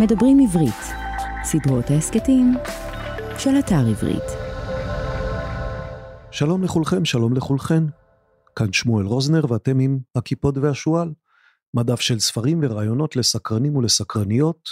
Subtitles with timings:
[0.00, 0.82] מדברים עברית,
[1.44, 2.54] סדרות ההסכתים
[3.38, 4.22] של אתר עברית.
[6.30, 7.82] שלום לכולכם, שלום לכולכן.
[8.56, 11.12] כאן שמואל רוזנר ואתם עם הקיפוד והשועל,
[11.74, 14.68] מדף של ספרים ורעיונות לסקרנים ולסקרניות.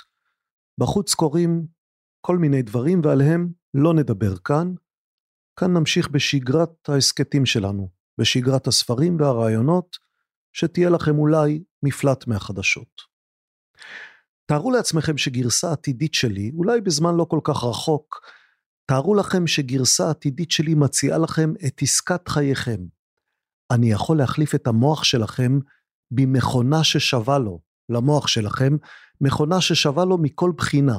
[0.81, 1.67] בחוץ קורים
[2.21, 4.75] כל מיני דברים ועליהם לא נדבר כאן.
[5.57, 7.89] כאן נמשיך בשגרת ההסכתים שלנו,
[8.19, 9.97] בשגרת הספרים והרעיונות,
[10.53, 13.15] שתהיה לכם אולי מפלט מהחדשות.
[14.47, 18.21] תארו לעצמכם שגרסה עתידית שלי, אולי בזמן לא כל כך רחוק,
[18.87, 22.81] תארו לכם שגרסה עתידית שלי מציעה לכם את עסקת חייכם.
[23.71, 25.59] אני יכול להחליף את המוח שלכם
[26.11, 28.77] במכונה ששווה לו, למוח שלכם,
[29.21, 30.99] מכונה ששווה לו מכל בחינה.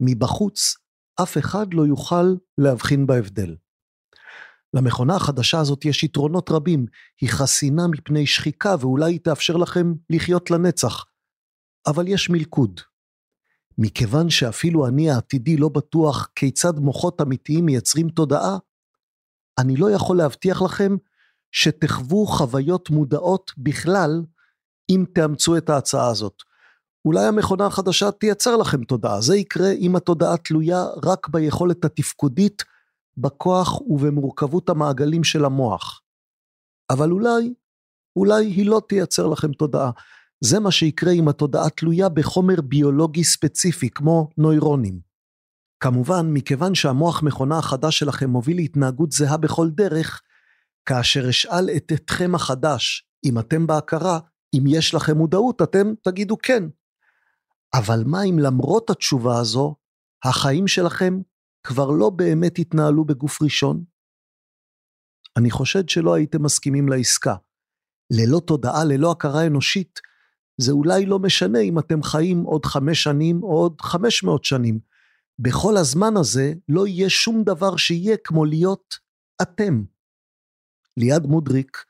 [0.00, 0.76] מבחוץ,
[1.22, 3.56] אף אחד לא יוכל להבחין בהבדל.
[4.74, 6.86] למכונה החדשה הזאת יש יתרונות רבים,
[7.20, 11.04] היא חסינה מפני שחיקה ואולי היא תאפשר לכם לחיות לנצח.
[11.90, 12.80] אבל יש מלכוד.
[13.78, 18.58] מכיוון שאפילו אני העתידי לא בטוח כיצד מוחות אמיתיים מייצרים תודעה,
[19.58, 20.96] אני לא יכול להבטיח לכם
[21.52, 24.22] שתחוו חוויות מודעות בכלל
[24.90, 26.42] אם תאמצו את ההצעה הזאת.
[27.04, 32.64] אולי המכונה החדשה תייצר לכם תודעה, זה יקרה אם התודעה תלויה רק ביכולת התפקודית,
[33.16, 36.02] בכוח ובמורכבות המעגלים של המוח.
[36.90, 37.54] אבל אולי,
[38.16, 39.90] אולי היא לא תייצר לכם תודעה.
[40.40, 45.00] זה מה שיקרה אם התודעה תלויה בחומר ביולוגי ספציפי כמו נוירונים.
[45.80, 50.22] כמובן, מכיוון שהמוח מכונה החדש שלכם מוביל להתנהגות זהה בכל דרך,
[50.86, 54.18] כאשר אשאל את אתכם החדש, אם אתם בהכרה,
[54.54, 56.64] אם יש לכם מודעות, אתם תגידו כן.
[57.74, 59.76] אבל מה אם למרות התשובה הזו,
[60.24, 61.20] החיים שלכם
[61.62, 63.84] כבר לא באמת התנהלו בגוף ראשון?
[65.36, 67.34] אני חושד שלא הייתם מסכימים לעסקה.
[68.10, 70.00] ללא תודעה, ללא הכרה אנושית,
[70.60, 74.78] זה אולי לא משנה אם אתם חיים עוד חמש שנים או עוד חמש מאות שנים.
[75.38, 78.94] בכל הזמן הזה לא יהיה שום דבר שיהיה כמו להיות
[79.42, 79.84] אתם.
[80.96, 81.84] ליעד מודריק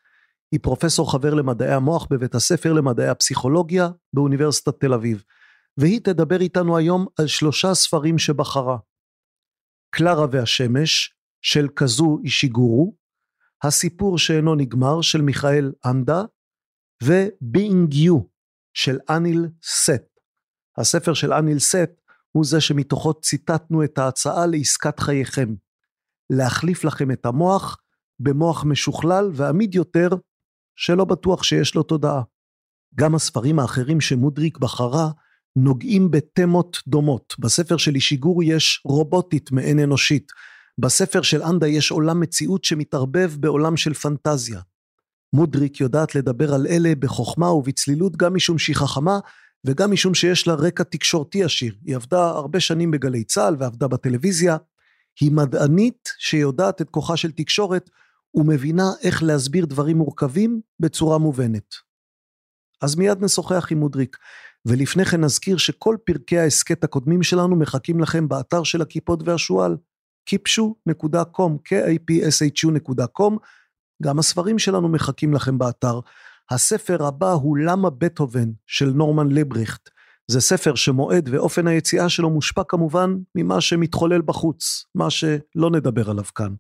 [0.53, 5.23] היא פרופסור חבר למדעי המוח בבית הספר למדעי הפסיכולוגיה באוניברסיטת תל אביב,
[5.77, 8.79] והיא תדבר איתנו היום על שלושה ספרים שבחרה.
[9.91, 12.97] קלרה והשמש של קזו אישיגורו,
[13.63, 16.23] הסיפור שאינו נגמר של מיכאל אנדה,
[17.05, 18.38] ו-Being You
[18.79, 20.21] של אניל סט.
[20.79, 21.91] הספר של אניל סט
[22.33, 25.55] הוא זה שמתוכו ציטטנו את ההצעה לעסקת חייכם.
[26.31, 27.77] להחליף לכם את המוח
[28.21, 30.09] במוח משוכלל ועמיד יותר,
[30.77, 32.23] שלא בטוח שיש לו תודעה.
[32.95, 35.11] גם הספרים האחרים שמודריק בחרה
[35.57, 37.35] נוגעים בתמות דומות.
[37.39, 40.33] בספר של אישיגורו יש רובוטית מעין אנושית.
[40.81, 44.61] בספר של אנדה יש עולם מציאות שמתערבב בעולם של פנטזיה.
[45.33, 49.19] מודריק יודעת לדבר על אלה בחוכמה ובצלילות גם משום שהיא חכמה
[49.65, 51.75] וגם משום שיש לה רקע תקשורתי עשיר.
[51.85, 54.57] היא עבדה הרבה שנים בגלי צה"ל ועבדה בטלוויזיה.
[55.21, 57.91] היא מדענית שיודעת את כוחה של תקשורת
[58.35, 61.75] ומבינה איך להסביר דברים מורכבים בצורה מובנת.
[62.83, 64.17] אז מיד נשוחח עם מודריק.
[64.67, 69.77] ולפני כן נזכיר שכל פרקי ההסכת הקודמים שלנו מחכים לכם באתר של הקיפוד והשועל,
[70.31, 73.33] kipshu.com, k-i-p-s-h-u.com,
[74.03, 76.01] גם הספרים שלנו מחכים לכם באתר.
[76.51, 79.91] הספר הבא הוא למה בטהובן של נורמן לבריכט.
[80.31, 86.25] זה ספר שמועד ואופן היציאה שלו מושפע כמובן ממה שמתחולל בחוץ, מה שלא נדבר עליו
[86.35, 86.55] כאן.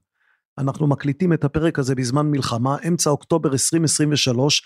[0.58, 4.62] אנחנו מקליטים את הפרק הזה בזמן מלחמה, אמצע אוקטובר 2023,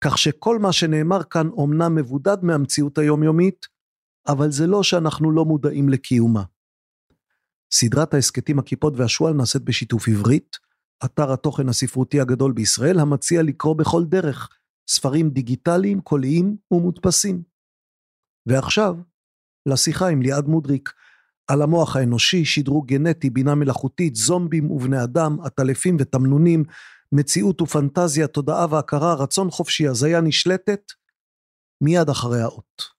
[0.00, 3.66] כך שכל מה שנאמר כאן אומנם מבודד מהמציאות היומיומית,
[4.28, 6.42] אבל זה לא שאנחנו לא מודעים לקיומה.
[7.72, 10.56] סדרת ההסכתים הכיפות והשועל נעשית בשיתוף עברית,
[11.04, 14.48] אתר התוכן הספרותי הגדול בישראל המציע לקרוא בכל דרך
[14.90, 17.42] ספרים דיגיטליים, קוליים ומודפסים.
[18.46, 18.96] ועכשיו,
[19.68, 20.92] לשיחה עם ליעד מודריק
[21.50, 26.64] על המוח האנושי, שדרוג גנטי, בינה מלאכותית, זומבים ובני אדם, עטלפים ותמנונים,
[27.12, 30.82] מציאות ופנטזיה, תודעה והכרה, רצון חופשי, הזיה נשלטת,
[31.80, 32.95] מיד אחרי האות.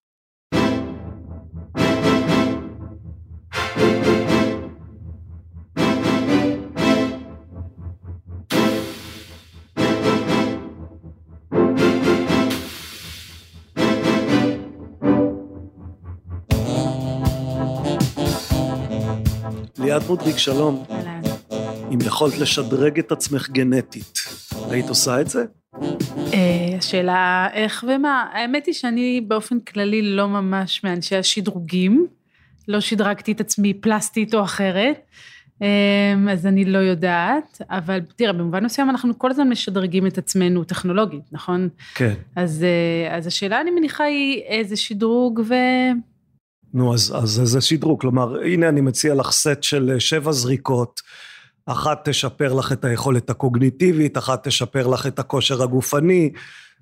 [19.79, 20.83] ליאת מודריק, שלום.
[20.91, 21.21] אהלן.
[21.93, 24.19] אם יכולת לשדרג את עצמך גנטית,
[24.69, 25.45] היית עושה את זה?
[26.33, 32.07] אה, השאלה איך ומה, האמת היא שאני באופן כללי לא ממש מאנשי השדרוגים,
[32.67, 34.99] לא שדרגתי את עצמי פלסטית או אחרת,
[35.61, 40.63] אה, אז אני לא יודעת, אבל תראה, במובן מסוים אנחנו כל הזמן משדרגים את עצמנו
[40.63, 41.69] טכנולוגית, נכון?
[41.95, 42.13] כן.
[42.35, 45.53] אז, אה, אז השאלה, אני מניחה, היא איזה שדרוג ו...
[46.73, 51.01] נו, אז, אז זה שדרוג, כלומר, הנה אני מציע לך סט של אה, שבע זריקות,
[51.65, 56.31] אחת תשפר לך את היכולת הקוגניטיבית, אחת תשפר לך את הכושר הגופני,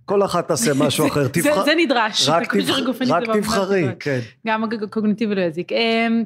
[0.05, 1.55] כל אחת תעשה משהו אחר, תבחר.
[1.55, 2.79] זה, זה נדרש, רק, תבח...
[3.09, 4.19] רק תבחרי, כן.
[4.47, 5.71] גם הקוגניטיבי לא יזיק.
[5.71, 6.23] אמ,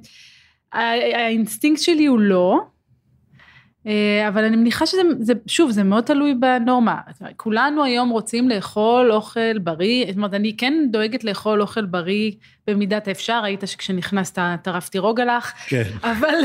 [0.73, 2.59] האינסטינקט שלי הוא לא,
[4.27, 6.97] אבל אני מניחה שזה, זה, שוב, זה מאוד תלוי בנורמה.
[7.37, 12.31] כולנו היום רוצים לאכול אוכל בריא, זאת אומרת, אני כן דואגת לאכול אוכל בריא
[12.67, 15.83] במידת האפשר, ראית שכשנכנסת טרפתי רוגלח, כן.
[16.03, 16.35] אבל,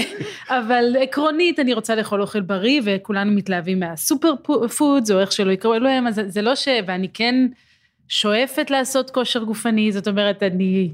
[0.48, 4.32] אבל עקרונית אני רוצה לאכול אוכל בריא, וכולנו מתלהבים מהסופר
[4.76, 6.68] פודס, או איך שלא יקראו אלוהים, אז זה לא ש...
[6.86, 7.34] ואני כן
[8.08, 10.90] שואפת לעשות כושר גופני, זאת אומרת, אני...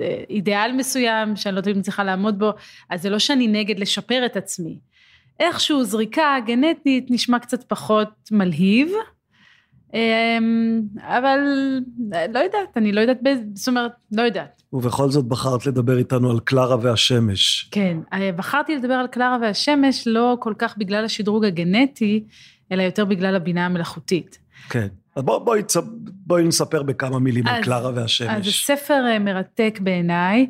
[0.00, 2.50] אה, אידיאל מסוים שאני לא תמיד מצליחה לעמוד בו,
[2.90, 4.78] אז זה לא שאני נגד לשפר את עצמי.
[5.40, 8.88] איכשהו זריקה גנטית נשמע קצת פחות מלהיב,
[9.94, 11.38] אמ, אבל
[12.34, 13.18] לא יודעת, אני לא יודעת
[13.54, 14.62] זאת אומרת, לא יודעת.
[14.72, 17.68] ובכל זאת בחרת לדבר איתנו על קלרה והשמש.
[17.70, 22.24] כן, אה, בחרתי לדבר על קלרה והשמש לא כל כך בגלל השדרוג הגנטי,
[22.72, 24.38] אלא יותר בגלל הבינה המלאכותית.
[24.68, 24.86] כן.
[25.16, 25.62] אז בוא, בואי,
[26.06, 28.28] בואי נספר בכמה מילים אז, על קלרה והשמש.
[28.28, 30.46] אז זה ספר אה, מרתק בעיניי.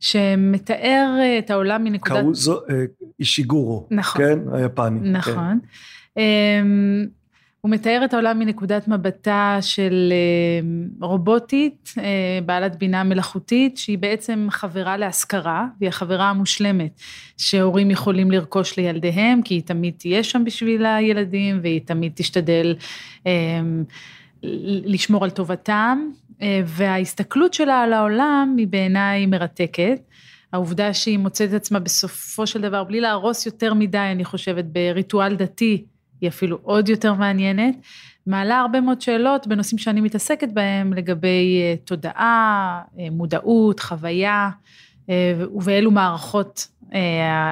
[0.00, 2.20] שמתאר אה, את העולם מנקודת...
[2.20, 2.84] קאוזו אה,
[3.20, 4.22] אישיגורו, נכון.
[4.22, 4.38] כן?
[4.52, 5.00] היפני.
[5.00, 5.12] כן.
[5.12, 5.58] נכון.
[6.14, 6.20] כן.
[7.60, 11.94] הוא מתאר את העולם מנקודת מבטה של אה, רובוטית,
[12.46, 17.00] בעלת בינה מלאכותית, שהיא בעצם חברה להשכרה, והיא החברה המושלמת
[17.36, 22.74] שהורים יכולים לרכוש לילדיהם, כי היא תמיד תהיה שם בשביל הילדים, והיא תמיד תשתדל
[24.84, 26.29] לשמור על טובתם, אה,
[26.66, 30.00] וההסתכלות שלה על העולם היא בעיניי מרתקת.
[30.52, 35.36] העובדה שהיא מוצאת את עצמה בסופו של דבר, בלי להרוס יותר מדי, אני חושבת, בריטואל
[35.36, 35.84] דתי,
[36.20, 37.74] היא אפילו עוד יותר מעניינת.
[38.26, 44.50] מעלה הרבה מאוד שאלות בנושאים שאני מתעסקת בהם לגבי אה, תודעה, אה, מודעות, חוויה,
[45.38, 46.68] ובאילו מערכות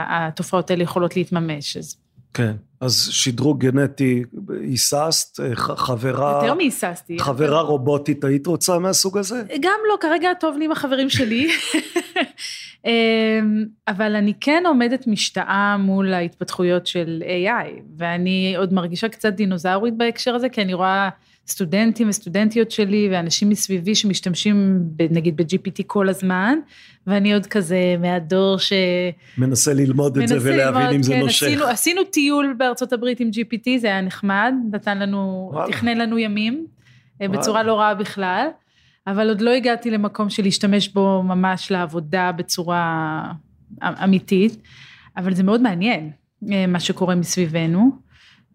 [0.08, 1.76] התופעות האלה יכולות להתממש.
[1.76, 1.96] אז
[2.38, 4.23] כן, אז שדרוג גנטי,
[4.62, 6.40] היססת, חברה...
[6.43, 7.19] יותר מהיססתי.
[7.19, 9.43] חברה רובוטית, היית רוצה מהסוג הזה?
[9.61, 11.49] גם לא, כרגע טוב לי עם החברים שלי.
[12.87, 19.96] אמ, אבל אני כן עומדת משתאה מול ההתפתחויות של AI, ואני עוד מרגישה קצת דינוזאורית
[19.96, 21.08] בהקשר הזה, כי אני רואה
[21.49, 26.59] סטודנטים וסטודנטיות שלי ואנשים מסביבי שמשתמשים נגיד ב-GPT כל הזמן,
[27.06, 28.73] ואני עוד כזה מהדור ש...
[29.39, 31.47] מנסה ללמוד את זה ולהבין ללמוד, אם זה כן, נושך.
[31.47, 35.73] עשינו, עשינו טיול בארצות הברית עם GPT, זה היה נחמד, נתן לנו, וואלה.
[35.73, 36.67] תכנן לנו ימים,
[37.23, 37.41] אה, וואלה.
[37.41, 38.47] בצורה לא רעה בכלל,
[39.06, 43.23] אבל עוד לא הגעתי למקום של להשתמש בו ממש לעבודה בצורה
[43.83, 44.56] אמיתית,
[45.17, 46.11] אבל זה מאוד מעניין
[46.53, 48.08] אה, מה שקורה מסביבנו.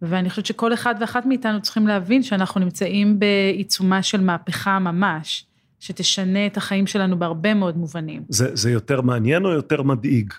[0.04, 5.46] ואני חושבת שכל אחד ואחת מאיתנו צריכים להבין שאנחנו נמצאים בעיצומה של מהפכה ממש,
[5.80, 8.24] שתשנה את החיים שלנו בהרבה מאוד מובנים.
[8.30, 10.34] זה, זה יותר מעניין או יותר מדאיג?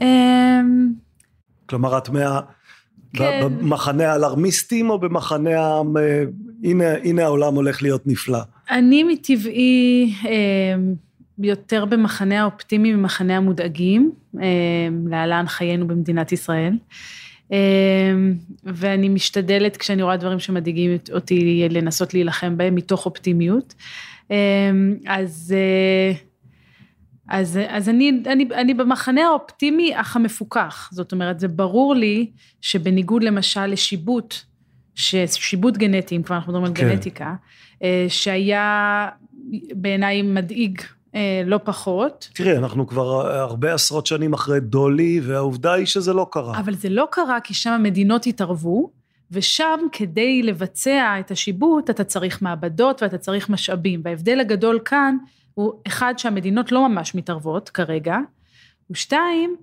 [0.00, 0.92] אמ,
[1.66, 2.40] כלומר, את מה...
[3.16, 3.40] כן.
[3.42, 5.80] במחנה האלרמיסטים או במחנה ה...
[6.64, 8.38] הנה, הנה העולם הולך להיות נפלא?
[8.70, 10.94] אני מטבעי אמ,
[11.38, 14.40] יותר במחנה האופטימי ממחנה המודאגים, אמ,
[15.08, 16.76] להלן חיינו במדינת ישראל.
[17.50, 17.56] אמ,
[18.64, 23.74] ואני משתדלת כשאני רואה דברים שמדאיגים אותי לנסות להילחם בהם מתוך אופטימיות.
[24.30, 26.12] אמ, אז, אה,
[27.28, 33.22] אז, אז אני, אני, אני במחנה האופטימי אך המפוקח, זאת אומרת זה ברור לי שבניגוד
[33.22, 34.34] למשל לשיבוט,
[34.94, 36.88] שיבוט גנטי, אם כבר אנחנו מדברים על כן.
[36.88, 37.34] גנטיקה,
[37.82, 39.08] אה, שהיה
[39.74, 40.80] בעיניי מדאיג
[41.46, 42.28] לא פחות.
[42.34, 46.58] תראי, אנחנו כבר הרבה עשרות שנים אחרי דולי, והעובדה היא שזה לא קרה.
[46.58, 48.90] אבל זה לא קרה כי שם המדינות התערבו,
[49.30, 54.00] ושם כדי לבצע את השיבוט אתה צריך מעבדות ואתה צריך משאבים.
[54.04, 55.16] וההבדל הגדול כאן
[55.54, 58.16] הוא אחד שהמדינות לא ממש מתערבות כרגע,
[58.90, 59.56] ושתיים,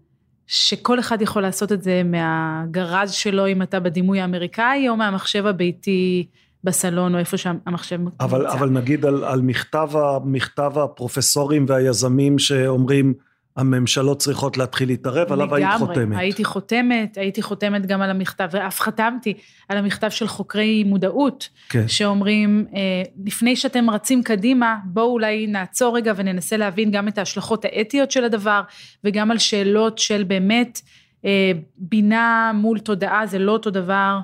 [0.48, 6.27] שכל אחד יכול לעשות את זה מהגרז שלו אם אתה בדימוי האמריקאי, או מהמחשב הביתי
[6.63, 8.15] בסלון או איפה שהמחשב נמצא.
[8.19, 9.89] אבל, אבל נגיד על, על מכתב,
[10.25, 13.13] מכתב הפרופסורים והיזמים שאומרים
[13.57, 15.97] הממשלות צריכות להתחיל להתערב, עליו היית חותמת.
[15.97, 19.33] לגמרי, הייתי חותמת, הייתי חותמת גם על המכתב, ואף חתמתי
[19.69, 21.87] על המכתב של חוקרי מודעות, כן.
[21.87, 27.65] שאומרים, אה, לפני שאתם רצים קדימה, בואו אולי נעצור רגע וננסה להבין גם את ההשלכות
[27.65, 28.61] האתיות של הדבר,
[29.03, 30.81] וגם על שאלות של באמת
[31.25, 34.19] אה, בינה מול תודעה, זה לא אותו דבר.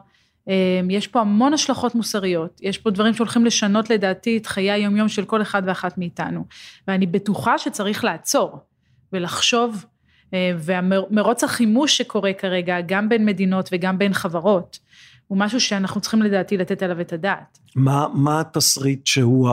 [0.48, 5.08] אמ, יש פה המון השלכות מוסריות, יש פה דברים שהולכים לשנות לדעתי את חיי היומיום
[5.08, 6.46] של כל אחד ואחת מאיתנו,
[6.88, 8.60] ואני בטוחה שצריך לעצור
[9.13, 9.86] ולחשוב,
[10.34, 14.80] אה, ומרוץ החימוש שקורה כרגע, גם בין מדינות וגם בין חברות,
[15.27, 17.60] הוא משהו שאנחנו צריכים לדעתי לתת עליו את הדעת.
[17.75, 19.50] מה, מה התסריט שהוא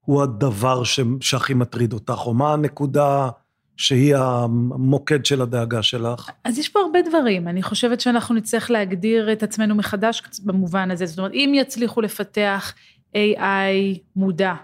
[0.00, 3.28] הוא הדבר ש, שהכי מטריד אותך, או מה הנקודה
[3.78, 6.30] שהיא המוקד של הדאגה שלך?
[6.44, 11.06] אז יש פה הרבה דברים, אני חושבת שאנחנו נצטרך להגדיר את עצמנו מחדש במובן הזה,
[11.06, 12.74] זאת אומרת, אם יצליחו לפתח
[13.14, 14.54] AI מודע,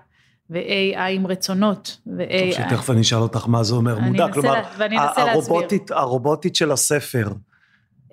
[0.51, 2.57] ו-AI עם רצונות, ו-AI...
[2.57, 5.91] טוב, שתכף אני אשאל אותך מה זה אומר מודע, כלומר, לה, הרובוטית.
[5.91, 7.29] הרובוטית של הספר,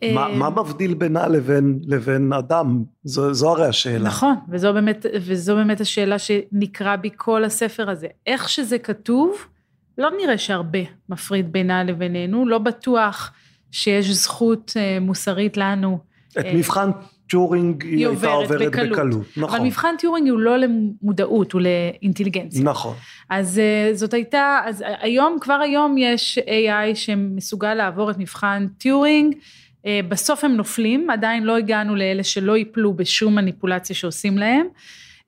[0.03, 2.83] מה, מה אמ, מבדיל בינה לבין, לבין אדם?
[3.03, 4.03] זו, זו הרי השאלה.
[4.03, 8.07] נכון, וזו באמת, וזו באמת השאלה שנקרא בי כל הספר הזה.
[8.27, 9.45] איך שזה כתוב,
[9.97, 10.79] לא נראה שהרבה
[11.09, 13.31] מפריד בינה לבינינו, לא בטוח
[13.71, 15.99] שיש זכות אה, מוסרית לנו.
[16.31, 16.89] את אה, מבחן
[17.29, 18.91] טיורינג היא, היא הייתה עוברת בקלות.
[18.91, 19.27] בקלות.
[19.37, 19.55] נכון.
[19.59, 22.63] אבל מבחן טיורינג הוא לא למודעות, הוא לאינטליגנציה.
[22.63, 22.95] נכון.
[23.29, 29.35] אז אה, זאת הייתה, אז היום, כבר היום יש AI שמסוגל לעבור את מבחן טיורינג.
[30.09, 34.67] בסוף הם נופלים, עדיין לא הגענו לאלה שלא ייפלו בשום מניפולציה שעושים להם.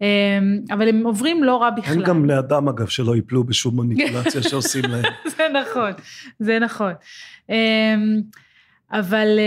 [0.04, 0.40] אה,
[0.76, 1.94] אבל הם עוברים לא רע בכלל.
[1.94, 5.14] אין גם לאדם אגב שלא ייפלו בשום מניפולציה שעושים להם.
[5.38, 5.92] זה נכון,
[6.40, 6.94] זה נכון.
[8.92, 9.40] אבל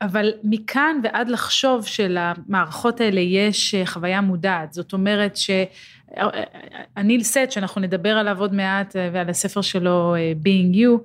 [0.00, 7.80] אבל מכאן ועד לחשוב שלמערכות האלה יש אה, חוויה מודעת, זאת אומרת שהניל סט, שאנחנו
[7.80, 10.98] נדבר עליו עוד מעט אה, ועל הספר שלו אה, Being You,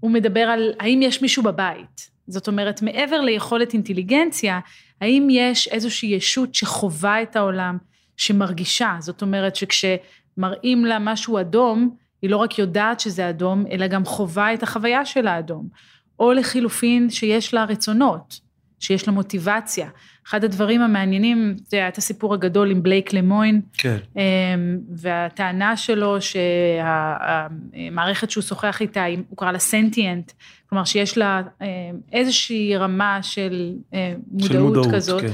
[0.00, 4.60] הוא מדבר על האם יש מישהו בבית, זאת אומרת מעבר ליכולת אינטליגנציה,
[5.02, 7.78] האם יש איזושהי ישות שחווה את העולם,
[8.16, 14.04] שמרגישה, זאת אומרת שכשמראים לה משהו אדום, היא לא רק יודעת שזה אדום, אלא גם
[14.04, 15.68] חווה את החוויה של האדום.
[16.18, 18.40] או לחילופין שיש לה רצונות,
[18.80, 19.88] שיש לה מוטיבציה.
[20.26, 23.96] אחד הדברים המעניינים, זה היה את הסיפור הגדול עם בלייק למוין, כן.
[24.16, 24.20] אמ,
[24.96, 26.16] והטענה שלו
[27.80, 30.32] שהמערכת שהוא שוחח איתה, הוא קרא לה סנטיאנט,
[30.68, 31.66] כלומר שיש לה אמ,
[32.12, 35.20] איזושהי רמה של אה, מודעות, של מודעות כזאת.
[35.20, 35.32] כן.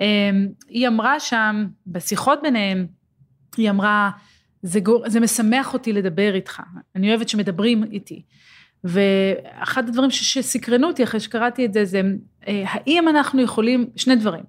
[0.00, 2.86] אמ, היא אמרה שם, בשיחות ביניהם,
[3.56, 4.10] היא אמרה,
[4.62, 6.62] זה, גור, זה משמח אותי לדבר איתך,
[6.96, 8.22] אני אוהבת שמדברים איתי.
[8.84, 12.02] ואחד הדברים שסקרנו אותי אחרי שקראתי את זה, זה
[12.48, 14.42] אה, האם אנחנו יכולים, שני דברים.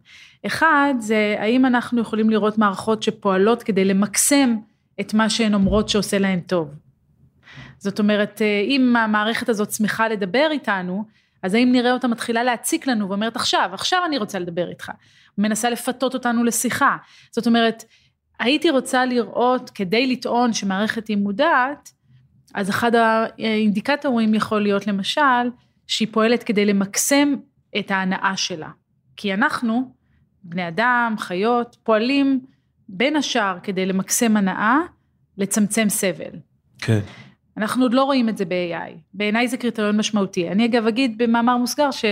[0.45, 4.55] אחד, זה האם אנחנו יכולים לראות מערכות שפועלות כדי למקסם
[4.99, 6.69] את מה שהן אומרות שעושה להן טוב.
[7.77, 11.05] זאת אומרת, אה, אם המערכת הזאת שמחה לדבר איתנו,
[11.43, 14.91] אז האם נראה אותה מתחילה להציק לנו ואומרת עכשיו, עכשיו אני רוצה לדבר איתך.
[15.37, 16.97] מנסה לפתות אותנו לשיחה.
[17.31, 17.83] זאת אומרת,
[18.39, 21.91] הייתי רוצה לראות, כדי לטעון שמערכת היא מודעת,
[22.55, 25.49] אז אחד האינדיקטורים יכול להיות למשל,
[25.87, 27.35] שהיא פועלת כדי למקסם
[27.79, 28.69] את ההנאה שלה.
[29.15, 29.91] כי אנחנו,
[30.43, 32.39] בני אדם, חיות, פועלים
[32.89, 34.77] בין השאר כדי למקסם הנאה,
[35.37, 36.39] לצמצם סבל.
[36.79, 36.99] כן.
[37.57, 38.97] אנחנו עוד לא רואים את זה ב-AI.
[39.13, 40.49] בעיניי זה קריטריון משמעותי.
[40.49, 42.05] אני אגב אגיד במאמר מוסגר ש...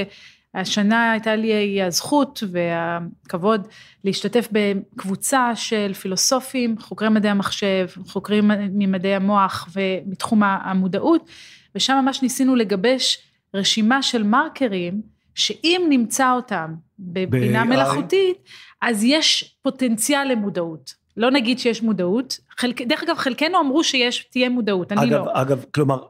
[0.55, 3.67] השנה הייתה לי הזכות והכבוד
[4.03, 11.29] להשתתף בקבוצה של פילוסופים, חוקרי מדעי המחשב, חוקרים ממדעי המוח ומתחום המודעות,
[11.75, 13.17] ושם ממש ניסינו לגבש
[13.53, 15.01] רשימה של מרקרים,
[15.36, 18.38] שאם נמצא אותם בבינה מלאכותית,
[18.81, 20.93] אז יש פוטנציאל למודעות.
[21.17, 25.31] לא נגיד שיש מודעות, חלק, דרך אגב חלקנו אמרו שיש, תהיה מודעות, אני אגב, לא.
[25.33, 26.03] אגב, כלומר,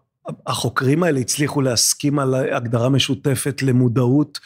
[0.47, 4.39] החוקרים האלה הצליחו להסכים על הגדרה משותפת למודעות.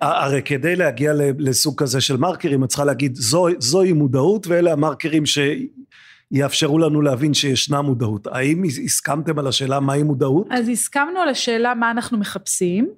[0.00, 5.22] הרי כדי להגיע לסוג כזה של מרקרים, את צריכה להגיד זו, זוהי מודעות ואלה המרקרים
[5.26, 8.26] שיאפשרו לנו להבין שישנה מודעות.
[8.26, 10.46] האם הסכמתם על השאלה מהי מודעות?
[10.50, 12.88] אז הסכמנו על השאלה מה אנחנו מחפשים,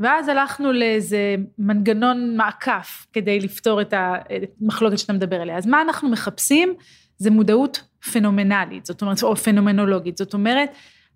[0.00, 5.58] ואז הלכנו לאיזה מנגנון מעקף כדי לפתור את המחלוקת שאתה מדבר עליה.
[5.58, 6.74] אז מה אנחנו מחפשים?
[7.18, 7.82] זה מודעות
[8.12, 10.70] פנומנלית, זאת אומרת, או פנומנולוגית, זאת אומרת,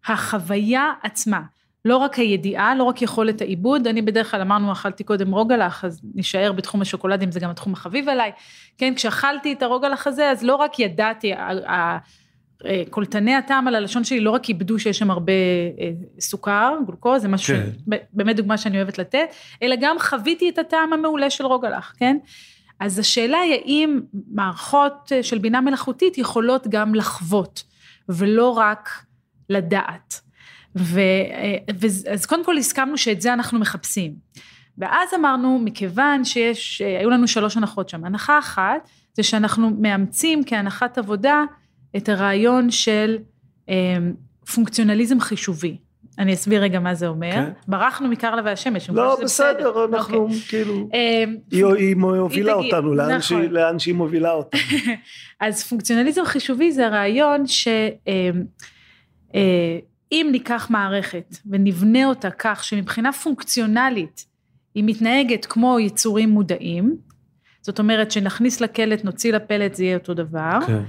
[0.06, 1.40] החוויה עצמה,
[1.84, 6.00] לא רק הידיעה, לא רק יכולת העיבוד, אני בדרך כלל אמרנו, אכלתי קודם רוגלח, אז
[6.14, 8.32] נשאר בתחום השוקולדים, זה גם התחום החביב עליי,
[8.78, 11.32] כן, כשאכלתי את הרוגלח הזה, אז לא רק ידעתי,
[12.90, 15.32] קולטני הטעם על הלשון שלי לא רק איבדו שיש שם הרבה
[15.80, 15.90] אה,
[16.20, 17.96] סוכר, גלוקוז, זה משהו, כן.
[18.12, 22.16] באמת דוגמה שאני אוהבת לתת, אלא גם חוויתי את הטעם המעולה של רוגלח, כן?
[22.80, 27.62] אז השאלה היא האם מערכות אה, של בינה מלאכותית יכולות גם לחוות,
[28.08, 28.88] ולא רק
[29.50, 30.20] לדעת.
[30.76, 31.00] ו,
[32.12, 34.14] אז קודם כל הסכמנו שאת זה אנחנו מחפשים.
[34.78, 38.04] ואז אמרנו, מכיוון שיש, היו לנו שלוש הנחות שם.
[38.04, 41.44] הנחה אחת, זה שאנחנו מאמצים כהנחת עבודה
[41.96, 43.18] את הרעיון של
[43.68, 43.74] אה,
[44.54, 45.76] פונקציונליזם חישובי.
[46.18, 47.32] אני אסביר רגע מה זה אומר.
[47.32, 47.50] כן.
[47.68, 48.90] ברחנו מקרלה והשמש.
[48.90, 50.38] לא, בסדר, בסדר, אנחנו אוקיי.
[50.48, 50.88] כאילו...
[50.94, 53.20] אה, היא, היא מובילה היא אותנו, לאן, נכון.
[53.20, 54.60] שהיא, לאן שהיא מובילה אותנו.
[55.40, 57.68] אז פונקציונליזם חישובי זה הרעיון ש...
[57.68, 58.30] אה, אה,
[60.12, 64.26] אם ניקח מערכת ונבנה אותה כך שמבחינה פונקציונלית
[64.74, 66.96] היא מתנהגת כמו יצורים מודעים,
[67.62, 70.58] זאת אומרת, שנכניס לקלט, נוציא לפלט, זה יהיה אותו דבר.
[70.66, 70.82] כן.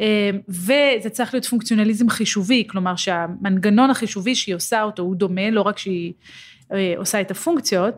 [0.00, 5.60] אה, וזה צריך להיות פונקציונליזם חישובי, כלומר שהמנגנון החישובי שהיא עושה אותו הוא דומה, לא
[5.62, 6.12] רק שהיא
[6.72, 7.94] אה, עושה את הפונקציות,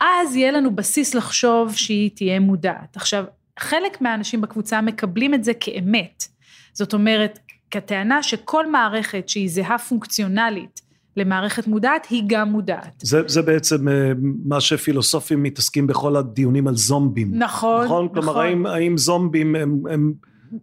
[0.00, 2.96] אז יהיה לנו בסיס לחשוב שהיא תהיה מודעת.
[2.96, 3.24] עכשיו,
[3.58, 6.24] חלק מהאנשים בקבוצה מקבלים את זה כאמת.
[6.72, 7.38] זאת אומרת,
[7.72, 10.80] כטענה שכל מערכת שהיא זהה פונקציונלית
[11.16, 12.94] למערכת מודעת, היא גם מודעת.
[13.02, 14.12] זה, זה בעצם אה,
[14.44, 17.30] מה שפילוסופים מתעסקים בכל הדיונים על זומבים.
[17.34, 18.08] נכון, נכון.
[18.08, 18.46] כלומר, נכון.
[18.46, 20.12] האם, האם זומבים הם, הם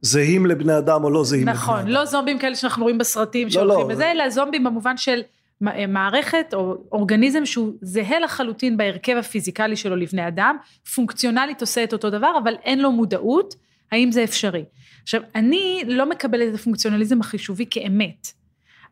[0.02, 2.00] זהים לבני אדם או לא זהים נכון, לבני אדם?
[2.00, 3.96] לא זומבים כאלה שאנחנו רואים בסרטים לא, שהולכים לא.
[3.96, 5.22] בזה, אלא זומבים במובן של
[5.62, 10.56] מ- מערכת או אורגניזם שהוא זהה לחלוטין בהרכב הפיזיקלי שלו לבני אדם,
[10.96, 13.56] פונקציונלית עושה את אותו דבר, אבל אין לו מודעות,
[13.92, 14.64] האם זה אפשרי.
[15.10, 18.28] עכשיו, אני לא מקבלת את הפונקציונליזם החישובי כאמת,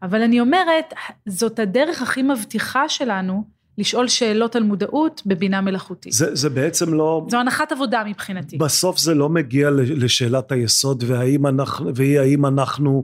[0.03, 0.93] אבל אני אומרת,
[1.25, 3.43] זאת הדרך הכי מבטיחה שלנו
[3.77, 6.13] לשאול שאלות על מודעות בבינה מלאכותית.
[6.13, 7.25] זה, זה בעצם לא...
[7.29, 8.57] זו הנחת עבודה מבחינתי.
[8.57, 13.03] בסוף זה לא מגיע לשאלת היסוד והאם אנחנו, והיא האם אנחנו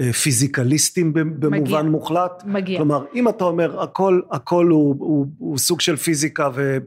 [0.00, 1.82] אה, פיזיקליסטים במובן מגיע.
[1.82, 2.42] מוחלט.
[2.46, 2.78] מגיע.
[2.78, 6.78] כלומר, אם אתה אומר הכל, הכל הוא, הוא, הוא סוג של פיזיקה ו,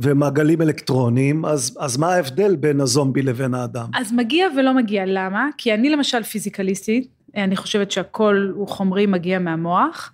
[0.00, 3.86] ומעגלים אלקטרוניים, אז, אז מה ההבדל בין הזומבי לבין האדם?
[3.94, 5.48] אז מגיע ולא מגיע, למה?
[5.58, 10.12] כי אני למשל פיזיקליסטית, אני חושבת שהכל הוא חומרי מגיע מהמוח,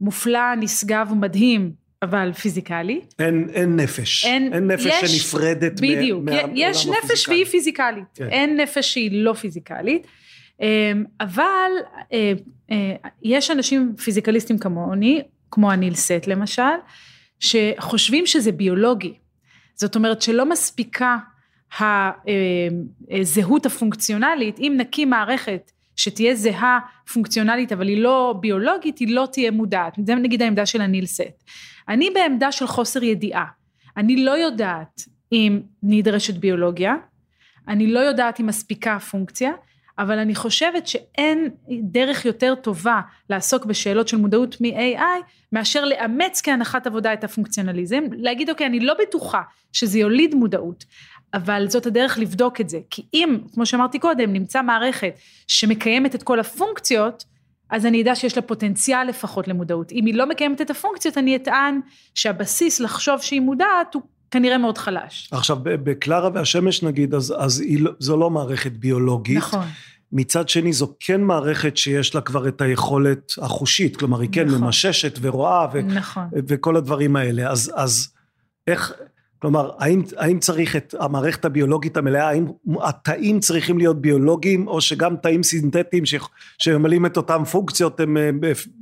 [0.00, 1.72] מופלא, נשגב ומדהים,
[2.02, 3.00] אבל פיזיקלי.
[3.18, 4.24] אין, אין נפש.
[4.24, 7.34] אין- אין נפש יש- שנפרדת מ- בדיוק, מהעולם יש נפש הפיזיקלי.
[7.34, 8.28] והיא פיזיקלית, כן.
[8.28, 10.06] אין נפש שהיא לא פיזיקלית,
[10.60, 10.66] אמ,
[11.20, 11.70] אבל
[12.12, 12.32] אה,
[12.70, 15.20] אה, יש אנשים פיזיקליסטים כמוני,
[15.50, 16.62] כמו הניל סט למשל,
[17.40, 19.14] שחושבים שזה ביולוגי.
[19.82, 21.18] זאת אומרת שלא מספיקה
[23.10, 26.78] הזהות הפונקציונלית, אם נקים מערכת שתהיה זהה
[27.12, 29.96] פונקציונלית אבל היא לא ביולוגית, היא לא תהיה מודעת.
[30.06, 31.44] זה נגיד העמדה של הניל סט.
[31.88, 33.44] אני בעמדה של חוסר ידיעה.
[33.96, 36.94] אני לא יודעת אם נדרשת ביולוגיה,
[37.68, 39.52] אני לא יודעת אם מספיקה הפונקציה,
[40.02, 41.48] אבל אני חושבת שאין
[41.82, 48.50] דרך יותר טובה לעסוק בשאלות של מודעות מ-AI, מאשר לאמץ כהנחת עבודה את הפונקציונליזם, להגיד
[48.50, 50.84] אוקיי, אני לא בטוחה שזה יוליד מודעות,
[51.34, 52.78] אבל זאת הדרך לבדוק את זה.
[52.90, 55.14] כי אם, כמו שאמרתי קודם, נמצא מערכת
[55.46, 57.24] שמקיימת את כל הפונקציות,
[57.70, 59.92] אז אני אדע שיש לה פוטנציאל לפחות למודעות.
[59.92, 61.80] אם היא לא מקיימת את הפונקציות, אני אטען
[62.14, 65.28] שהבסיס לחשוב שהיא מודעת הוא כנראה מאוד חלש.
[65.32, 69.36] עכשיו, בקלרה והשמש נגיד, אז, אז היא, לא- זו לא מערכת ביולוגית.
[69.36, 69.66] נכון.
[70.12, 74.60] מצד שני זו כן מערכת שיש לה כבר את היכולת החושית, כלומר היא כן נכון.
[74.60, 76.24] ממששת ורואה ו- נכון.
[76.48, 77.50] וכל הדברים האלה.
[77.50, 78.12] אז, אז
[78.66, 78.92] איך,
[79.38, 82.46] כלומר, האם, האם צריך את המערכת הביולוגית המלאה, האם
[82.82, 86.14] התאים צריכים להיות ביולוגיים, או שגם תאים סינתטיים ש-
[86.58, 88.16] שממלאים את אותן פונקציות הם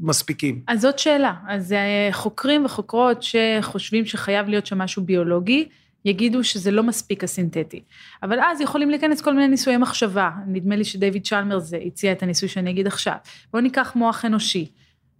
[0.00, 0.62] מספיקים?
[0.68, 1.34] אז זאת שאלה.
[1.48, 5.68] אז אה, חוקרים וחוקרות שחושבים שחייב להיות שם משהו ביולוגי,
[6.04, 7.82] יגידו שזה לא מספיק הסינתטי.
[8.22, 10.30] אבל אז יכולים להיכנס כל מיני ניסויי מחשבה.
[10.46, 13.14] נדמה לי שדייוויד צ'למרס הציע את הניסוי שאני אגיד עכשיו.
[13.52, 14.70] בואו ניקח מוח אנושי.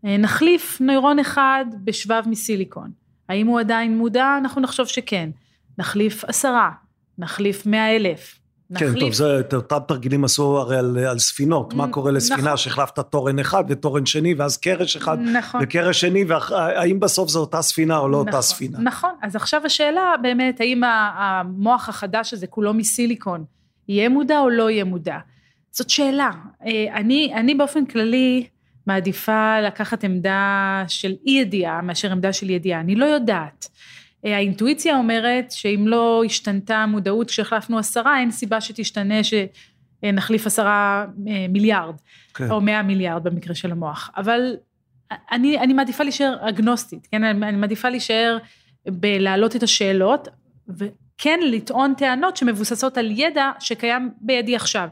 [0.04, 2.90] אה, נחליף נוירון אחד בשבב מסיליקון.
[3.28, 4.36] האם הוא עדיין מודע?
[4.38, 5.30] אנחנו נחשוב שכן.
[5.78, 6.70] נחליף עשרה,
[7.18, 8.39] נחליף מאה אלף.
[8.78, 12.56] כן, טוב, זה, את אותם תרגילים עשו הרי על, על ספינות, מה קורה לספינה נכון.
[12.56, 15.60] שהחלפת תורן אחד ותורן שני, ואז קרש אחד נכון.
[15.64, 18.78] וקרש שני, והאם בסוף זו אותה ספינה או לא אותה נכון, ספינה?
[18.78, 23.44] נכון, אז עכשיו השאלה באמת, האם המוח החדש הזה כולו מסיליקון,
[23.88, 25.18] יהיה מודע או לא יהיה מודע?
[25.72, 26.30] זאת שאלה.
[26.66, 28.46] אה, אני, אני באופן כללי
[28.86, 33.68] מעדיפה לקחת עמדה של אי ידיעה מאשר עמדה של ידיעה, אני לא יודעת.
[34.26, 41.46] אה, האינטואיציה אומרת שאם לא השתנתה המודעות כשהחלפנו עשרה, אין סיבה שתשתנה שנחליף עשרה אה,
[41.48, 41.94] מיליארד.
[42.34, 42.50] כן.
[42.50, 44.10] או 100 מיליארד במקרה של המוח.
[44.16, 44.56] אבל
[45.32, 47.24] אני, אני מעדיפה להישאר אגנוסטית, כן?
[47.24, 48.38] אני, אני מעדיפה להישאר
[48.86, 50.28] בלהעלות את השאלות,
[50.68, 54.88] וכן לטעון טענות שמבוססות על ידע שקיים בידי עכשיו.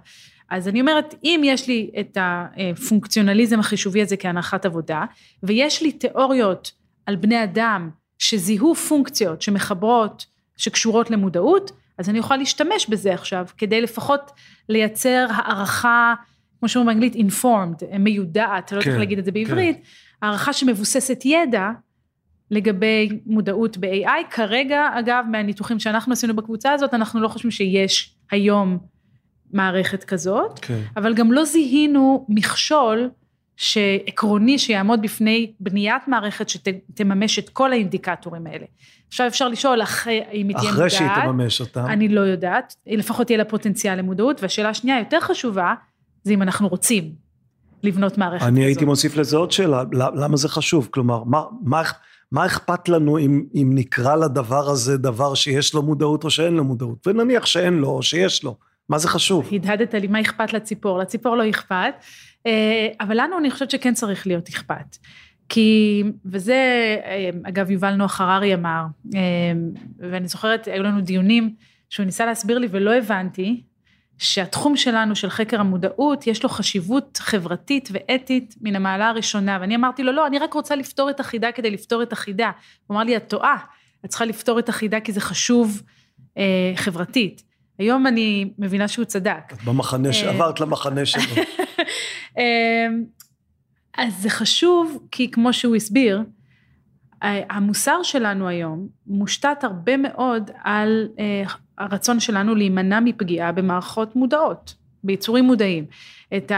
[0.50, 5.04] אז אני אומרת, אם יש לי את הפונקציונליזם החישובי הזה כהנחת עבודה,
[5.42, 6.72] ויש לי תיאוריות
[7.06, 10.26] על בני אדם שזיהו פונקציות שמחברות,
[10.57, 14.31] שקשורות למודעות, אז אני יכולה להשתמש בזה עכשיו, כדי לפחות
[14.68, 16.14] לייצר הערכה,
[16.61, 19.81] כמו שאומרים באנגלית, informed, מיודעת, לא יודעת כן, איך להגיד את זה בעברית,
[20.22, 21.70] הערכה שמבוססת ידע
[22.50, 24.31] לגבי מודעות ב-AI.
[24.31, 28.78] כרגע, אגב, מהניתוחים שאנחנו עשינו בקבוצה הזאת, אנחנו לא חושבים שיש היום
[29.52, 30.81] מערכת כזאת, כן.
[30.96, 33.11] אבל גם לא זיהינו מכשול
[33.59, 38.66] שעקרוני שיעמוד בפני בניית מערכת שתממש את כל האינדיקטורים האלה.
[39.09, 40.73] עכשיו אפשר לשאול אחרי, אם היא תהיה מודעת.
[40.73, 41.87] אחרי שהיא תממש אותם.
[41.87, 45.75] אני לא יודעת, לפחות יהיה לה פוטנציאל למודעות, והשאלה השנייה היותר חשובה,
[46.23, 47.12] זה אם אנחנו רוצים
[47.83, 48.66] לבנות מערכת אני כזאת.
[48.66, 50.88] הייתי מוסיף לזה עוד שאלה, למה זה חשוב?
[50.90, 51.83] כלומר, מה, מה,
[52.33, 56.64] מה אכפת לנו אם, אם נקרא לדבר הזה דבר שיש לו מודעות או שאין לו
[56.64, 57.07] מודעות?
[57.07, 58.57] ונניח שאין לו או שיש לו,
[58.88, 59.49] מה זה חשוב?
[59.53, 61.90] הדהדת לי מה אכפת לציפור, לציפור לא אכפת, אה,
[63.00, 64.96] אבל לנו אני חושבת שכן צריך להיות אכפת.
[65.48, 66.54] כי, וזה
[67.04, 68.82] אה, אגב יובל נוח הררי אמר,
[69.14, 69.20] אה,
[69.98, 71.54] ואני זוכרת, היו לנו דיונים
[71.90, 73.62] שהוא ניסה להסביר לי ולא הבנתי,
[74.18, 80.02] שהתחום שלנו של חקר המודעות יש לו חשיבות חברתית ואתית מן המעלה הראשונה ואני אמרתי
[80.02, 82.50] לו לא אני רק רוצה לפתור את החידה כדי לפתור את החידה.
[82.87, 83.56] הוא אמר לי את טועה
[84.04, 85.82] את צריכה לפתור את החידה כי זה חשוב
[86.38, 87.42] אה, חברתית.
[87.78, 89.52] היום אני מבינה שהוא צדק.
[89.52, 91.42] את במחנה, אה, עברת למחנה שלו.
[92.38, 92.86] אה,
[93.98, 96.22] אז זה חשוב כי כמו שהוא הסביר
[97.22, 101.42] המוסר שלנו היום מושתת הרבה מאוד על אה,
[101.78, 105.84] הרצון שלנו להימנע מפגיעה במערכות מודעות, ביצורים מודעים.
[106.36, 106.52] את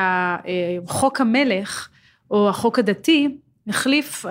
[0.86, 1.88] חוק המלך
[2.30, 3.28] או החוק הדתי
[3.68, 4.24] החליף,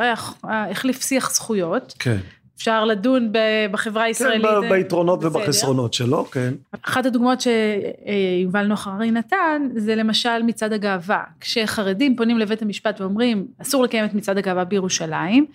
[0.43, 1.93] החליף שיח זכויות.
[1.99, 2.17] כן.
[2.59, 3.31] אפשר לדון
[3.71, 4.45] בחברה הישראלית.
[4.61, 5.37] כן, ביתרונות בסדר.
[5.37, 6.53] ובחסרונות שלו, כן.
[6.81, 11.23] אחת הדוגמאות שיובל נוח הררי נתן, זה למשל מצעד הגאווה.
[11.39, 15.45] כשחרדים פונים לבית המשפט ואומרים, אסור לקיים את מצעד הגאווה בירושלים,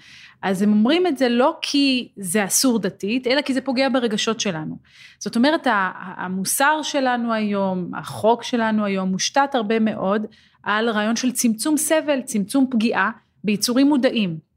[0.42, 4.40] אז הם אומרים את זה לא כי זה אסור דתית, אלא כי זה פוגע ברגשות
[4.40, 4.76] שלנו.
[5.18, 5.66] זאת אומרת,
[6.16, 10.26] המוסר שלנו היום, החוק שלנו היום, מושתת הרבה מאוד
[10.62, 13.10] על רעיון של צמצום סבל, צמצום פגיעה
[13.44, 14.53] ביצורים מודעים.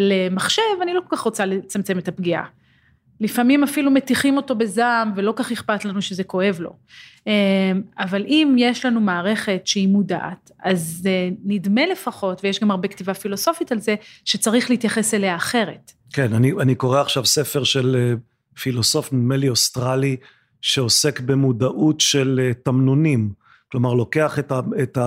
[0.00, 2.44] למחשב, אני לא כל כך רוצה לצמצם את הפגיעה.
[3.20, 6.76] לפעמים אפילו מטיחים אותו בזעם ולא כך אכפת לנו שזה כואב לו.
[7.26, 7.32] אמ,
[7.98, 11.08] אבל אם יש לנו מערכת שהיא מודעת, אז
[11.44, 15.92] נדמה לפחות, ויש גם הרבה כתיבה פילוסופית על זה, שצריך להתייחס אליה אחרת.
[16.12, 18.14] כן, אני, אני קורא עכשיו ספר של אה,
[18.60, 20.16] פילוסוף, נדמה לי אוסטרלי,
[20.60, 23.32] שעוסק במודעות של אה, תמנונים.
[23.72, 24.98] כלומר, לוקח את, ה, את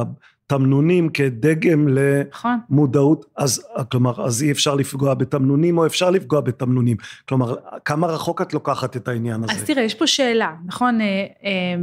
[0.57, 3.43] תמנונים כדגם למודעות, נכון.
[3.43, 6.97] אז כלומר, אז אי אפשר לפגוע בתמנונים או אפשר לפגוע בתמנונים,
[7.29, 9.53] כלומר, כמה רחוק את לוקחת את העניין הזה?
[9.53, 11.01] אז תראה, יש פה שאלה, נכון?
[11.01, 11.75] אה, אה,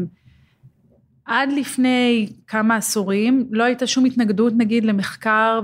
[1.24, 5.61] עד לפני כמה עשורים לא הייתה שום התנגדות נגיד למחקר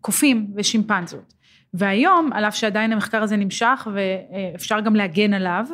[0.00, 1.34] בקופים אה, ושימפנזות.
[1.74, 5.66] והיום, על אף שעדיין המחקר הזה נמשך ואפשר גם להגן עליו,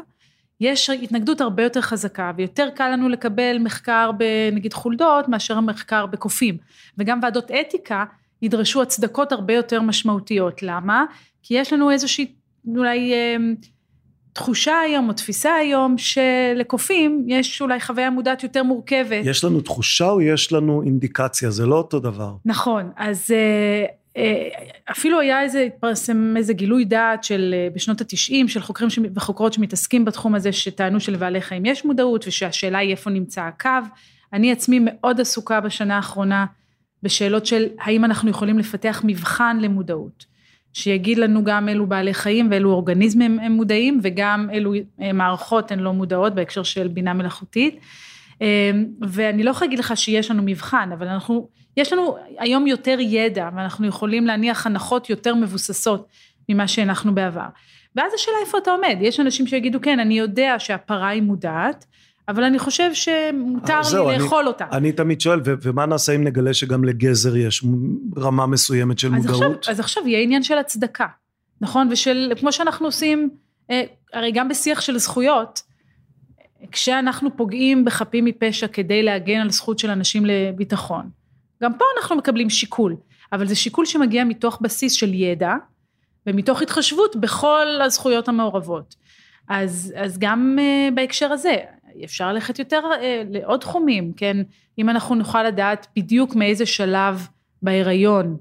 [0.61, 6.57] יש התנגדות הרבה יותר חזקה ויותר קל לנו לקבל מחקר בנגיד חולדות מאשר המחקר בקופים
[6.99, 8.05] וגם ועדות אתיקה
[8.43, 11.05] ידרשו הצדקות הרבה יותר משמעותיות למה?
[11.43, 12.33] כי יש לנו איזושהי
[12.77, 13.37] אולי אה,
[14.33, 19.25] תחושה היום או תפיסה היום שלקופים יש אולי חוויה מודעת יותר מורכבת.
[19.25, 22.35] יש לנו תחושה או יש לנו אינדיקציה זה לא אותו דבר.
[22.45, 23.87] נכון אז אה, אה,
[24.91, 30.05] אפילו היה איזה, התפרסם איזה גילוי דעת של אה, בשנות התשעים של חוקרים וחוקרות שמתעסקים
[30.05, 33.71] בתחום הזה שטענו שלבעלי חיים יש מודעות ושהשאלה היא איפה נמצא הקו.
[34.33, 36.47] אני עצמי מאוד עסוקה בשנה האחרונה
[37.03, 40.37] בשאלות של האם אנחנו יכולים לפתח מבחן למודעות.
[40.73, 45.79] שיגיד לנו גם אילו בעלי חיים ואילו אורגניזמים הם מודעים וגם אילו אה, מערכות הן
[45.79, 47.81] לא מודעות בהקשר של בינה מלאכותית.
[49.01, 53.49] ואני לא יכולה להגיד לך שיש לנו מבחן אבל אנחנו יש לנו היום יותר ידע
[53.57, 56.09] ואנחנו יכולים להניח הנחות יותר מבוססות
[56.49, 57.47] ממה שהנחנו בעבר.
[57.97, 61.87] ואז השאלה איפה אתה עומד, יש אנשים שיגידו כן אני יודע שהפרה היא מודעת
[62.29, 64.65] אבל אני חושב שמותר לי אני, לאכול אותה.
[64.73, 67.65] אני תמיד שואל, ו- ומה נעשה אם נגלה שגם לגזר יש
[68.17, 69.57] רמה מסוימת של אז מודעות?
[69.59, 71.07] עכשיו, אז עכשיו יהיה עניין של הצדקה,
[71.61, 71.89] נכון?
[71.91, 73.31] ושל, כמו שאנחנו עושים,
[73.71, 75.63] אה, הרי גם בשיח של זכויות,
[76.73, 81.09] כשאנחנו פוגעים בחפים מפשע כדי להגן על זכות של אנשים לביטחון,
[81.63, 82.97] גם פה אנחנו מקבלים שיקול,
[83.33, 85.55] אבל זה שיקול שמגיע מתוך בסיס של ידע
[86.27, 88.95] ומתוך התחשבות בכל הזכויות המעורבות.
[89.49, 91.57] אז, אז גם uh, בהקשר הזה,
[92.05, 92.99] אפשר ללכת יותר uh,
[93.31, 94.37] לעוד תחומים, כן?
[94.79, 97.29] אם אנחנו נוכל לדעת בדיוק מאיזה שלב
[97.63, 98.37] בהיריון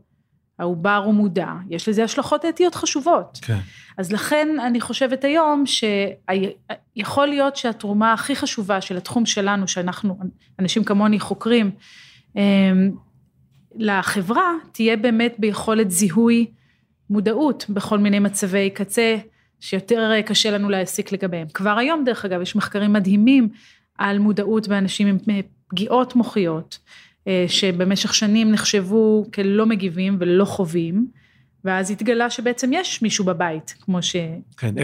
[0.60, 3.40] העובר הוא מודע, יש לזה השלכות אתיות חשובות.
[3.42, 3.58] כן.
[3.98, 10.18] אז לכן אני חושבת היום שיכול להיות שהתרומה הכי חשובה של התחום שלנו, שאנחנו,
[10.60, 11.72] אנשים כמוני חוקרים,
[12.36, 12.92] אמ,
[13.78, 16.46] לחברה תהיה באמת ביכולת זיהוי
[17.10, 19.16] מודעות בכל מיני מצבי קצה
[19.60, 21.48] שיותר קשה לנו להעסיק לגביהם.
[21.54, 23.50] כבר היום דרך אגב יש מחקרים מדהימים
[23.98, 25.18] על מודעות באנשים עם
[25.68, 26.80] פגיעות מוחיות
[27.28, 31.08] אה, שבמשך שנים נחשבו כלא מגיבים ולא חווים
[31.66, 34.16] ואז התגלה שבעצם יש מישהו בבית כמו ש...
[34.58, 34.76] כן,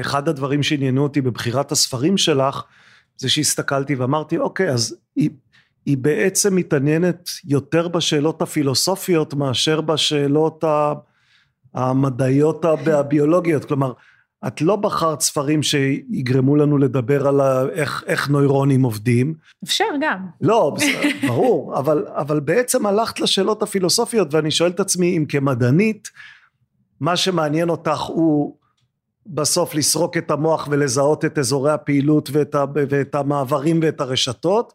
[0.00, 2.62] אחד הדברים שעניינו אותי בבחירת הספרים שלך
[3.16, 4.96] זה שהסתכלתי ואמרתי אוקיי אז
[5.86, 10.64] היא בעצם מתעניינת יותר בשאלות הפילוסופיות מאשר בשאלות
[11.74, 13.92] המדעיות והביולוגיות, כלומר
[14.46, 17.40] את לא בחרת ספרים שיגרמו לנו לדבר על
[17.70, 19.34] איך, איך נוירונים עובדים.
[19.64, 20.26] אפשר גם.
[20.40, 20.76] לא,
[21.28, 26.08] ברור, אבל, אבל בעצם הלכת לשאלות הפילוסופיות ואני שואל את עצמי אם כמדענית
[27.00, 28.56] מה שמעניין אותך הוא
[29.26, 34.72] בסוף לסרוק את המוח ולזהות את אזורי הפעילות ואת, ה, ואת המעברים ואת הרשתות,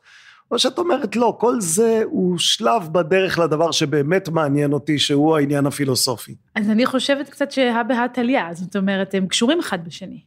[0.51, 5.65] או שאת אומרת לא, כל זה הוא שלב בדרך לדבר שבאמת מעניין אותי, שהוא העניין
[5.65, 6.35] הפילוסופי.
[6.55, 10.19] אז אני חושבת קצת שהא תליא, זאת אומרת, הם קשורים אחד בשני.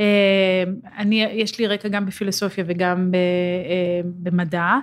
[0.00, 0.64] אה,
[0.98, 4.74] אני, יש לי רקע גם בפילוסופיה וגם אה, במדע,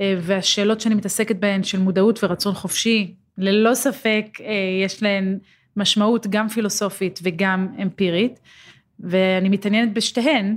[0.00, 4.26] אה, והשאלות שאני מתעסקת בהן של מודעות ורצון חופשי, ללא ספק
[4.84, 5.38] יש להן
[5.76, 8.40] משמעות גם פילוסופית וגם אמפירית,
[9.00, 10.56] ואני מתעניינת בשתיהן.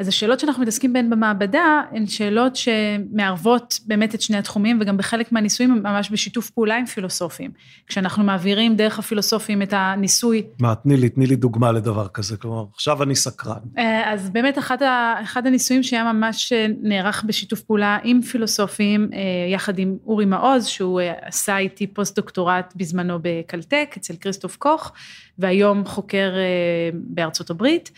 [0.00, 5.32] אז השאלות שאנחנו מתעסקים בהן במעבדה הן שאלות שמערבות באמת את שני התחומים וגם בחלק
[5.32, 7.50] מהניסויים ממש בשיתוף פעולה עם פילוסופים.
[7.86, 10.42] כשאנחנו מעבירים דרך הפילוסופים את הניסוי.
[10.60, 13.58] מה, תני לי, תני לי דוגמה לדבר כזה, כלומר, עכשיו אני סקרן.
[13.78, 19.18] אה, אז באמת אחד, ה, אחד הניסויים שהיה ממש נערך בשיתוף פעולה עם פילוסופים, אה,
[19.52, 24.92] יחד עם אורי מעוז, שהוא אה, עשה איתי פוסט דוקטורט בזמנו בקלטק, אצל כריסטוף קוך,
[25.38, 26.32] והיום חוקר
[26.94, 27.90] בארצות הברית.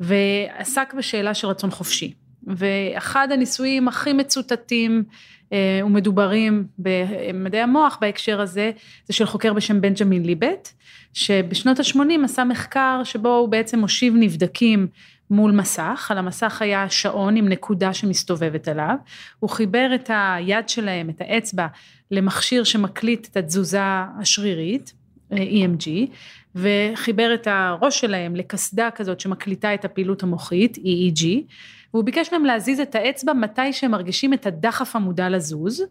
[0.00, 2.12] ועסק בשאלה של רצון חופשי.
[2.46, 5.04] ואחד הניסויים הכי מצוטטים
[5.52, 8.70] אה, ומדוברים במדעי המוח בהקשר הזה,
[9.06, 10.68] זה של חוקר בשם בנג'מין ליבט,
[11.14, 14.86] שבשנות ה-80 עשה מחקר שבו הוא בעצם הושיב נבדקים
[15.30, 18.96] מול מסך, על המסך היה שעון עם נקודה שמסתובבת עליו,
[19.38, 21.66] הוא חיבר את היד שלהם, את האצבע,
[22.10, 23.80] למכשיר שמקליט את התזוזה
[24.20, 24.92] השרירית,
[25.32, 26.10] אה, EMG,
[26.56, 31.26] וחיבר את הראש שלהם לקסדה כזאת שמקליטה את הפעילות המוחית, EEG,
[31.94, 35.82] והוא ביקש מהם להזיז את האצבע מתי שהם מרגישים את הדחף המודע לזוז,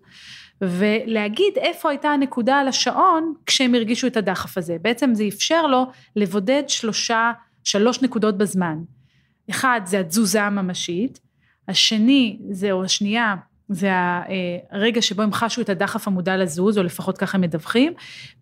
[0.61, 4.77] ולהגיד איפה הייתה הנקודה על השעון כשהם הרגישו את הדחף הזה.
[4.81, 7.31] בעצם זה אפשר לו לבודד שלושה,
[7.63, 8.77] שלוש נקודות בזמן.
[9.49, 11.19] אחד זה התזוזה הממשית,
[11.67, 13.35] השני זה, או השנייה,
[13.69, 13.89] זה
[14.71, 17.93] הרגע שבו הם חשו את הדחף המודע לזוז, או לפחות ככה הם מדווחים,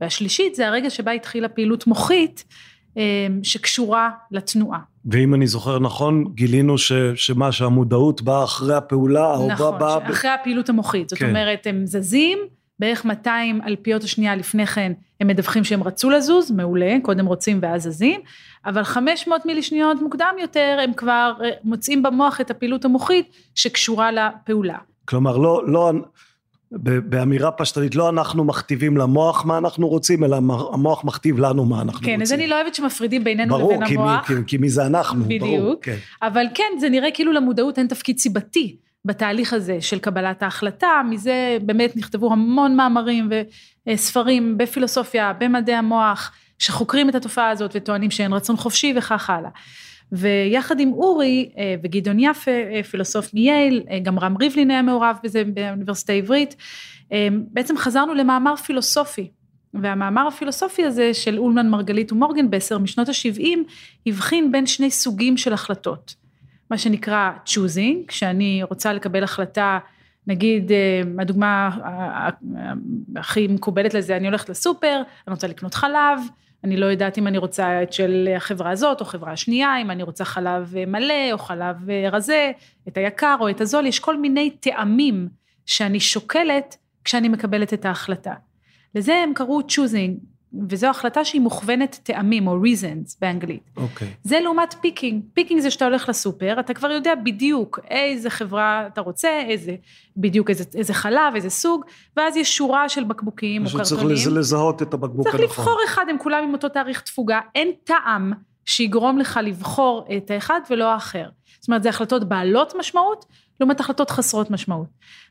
[0.02, 2.44] והשלישית זה הרגע שבה התחילה פעילות מוחית
[2.98, 4.80] אה, שקשורה לתנועה.
[5.06, 9.98] ואם אני זוכר נכון, גילינו ש, שמה שהמודעות באה אחרי הפעולה, נכון, או באה...
[9.98, 11.30] נכון, אחרי הפעילות המוחית, זאת כן.
[11.30, 12.40] אומרת, הם זזים,
[12.80, 17.84] בערך 200 אלפיות השנייה לפני כן הם מדווחים שהם רצו לזוז, מעולה, קודם רוצים ואז
[17.84, 18.22] זזים,
[18.66, 24.10] אבל 500 מילי שניות מוקדם יותר הם כבר אה, מוצאים במוח את הפעילות המוחית שקשורה
[24.12, 24.78] לפעולה.
[25.06, 25.92] כלומר, לא, לא,
[26.82, 30.36] באמירה פשטנית, לא אנחנו מכתיבים למוח מה אנחנו רוצים, אלא
[30.74, 32.16] המוח מכתיב לנו מה אנחנו כן, רוצים.
[32.16, 34.06] כן, אז אני לא אוהבת שמפרידים בינינו ברור, לבין כי המוח.
[34.30, 35.42] ברור, כי, כי מי זה אנחנו, בדיוק.
[35.44, 35.76] ברור.
[35.82, 35.96] כן.
[36.22, 41.58] אבל כן, זה נראה כאילו למודעות אין תפקיד סיבתי בתהליך הזה של קבלת ההחלטה, מזה
[41.62, 43.30] באמת נכתבו המון מאמרים
[43.88, 49.50] וספרים בפילוסופיה, במדעי המוח, שחוקרים את התופעה הזאת וטוענים שאין רצון חופשי וכך הלאה.
[50.14, 55.18] ויחד עם אורי אה, וגדעון יפה, אה, פילוסוף מייל, אה, גם רם ריבלין היה מעורב
[55.24, 56.56] בזה באוניברסיטה העברית,
[57.52, 59.30] בעצם חזרנו למאמר פילוסופי.
[59.74, 63.58] והמאמר הפילוסופי הזה של אולמן מרגלית ומורגנבסר משנות ה-70
[64.08, 66.16] הבחין בין שני סוגים של החלטות.
[66.70, 69.80] מה שנקרא choosing, כשאני רוצה לקבל החלטה,
[70.28, 70.72] נגיד,
[71.20, 71.70] הדוגמה
[73.16, 76.20] הכי מקובלת לזה, אני הולכת לסופר, אני רוצה לקנות חלב,
[76.64, 80.04] אני לא יודעת אם אני רוצה את של החברה הזאת או חברה השנייה, אם אני
[80.04, 81.76] רוצה חלב מלא או חלב
[82.12, 82.52] רזה,
[82.88, 85.28] את היקר או את הזול, יש כל מיני טעמים
[85.66, 88.34] שאני שוקלת כשאני מקבלת את ההחלטה.
[88.96, 90.33] לזה הם קראו choosing,
[90.70, 93.70] וזו החלטה שהיא מוכוונת טעמים או reasons באנגלית.
[93.78, 94.08] אוקיי.
[94.08, 94.12] Okay.
[94.24, 99.02] זה לעומת picking, picking זה שאתה הולך לסופר, אתה כבר יודע בדיוק איזה חברה אתה
[99.02, 99.76] רוצה, איזה,
[100.18, 101.86] בדיוק איזה, איזה חלב, איזה סוג,
[102.18, 104.16] ואז יש שורה של בקבוקים או קרטונים.
[104.16, 105.40] צריך לזהות את הבקבוק הנכון.
[105.40, 108.34] צריך לבחור אחד, הם כולם עם אותו תאריך תפוגה, אין טעם
[108.66, 111.30] שיגרום לך לבחור את האחד ולא האחר.
[111.60, 113.26] זאת אומרת, זה החלטות בעלות משמעות,
[113.60, 114.88] לעומת החלטות חסרות משמעות.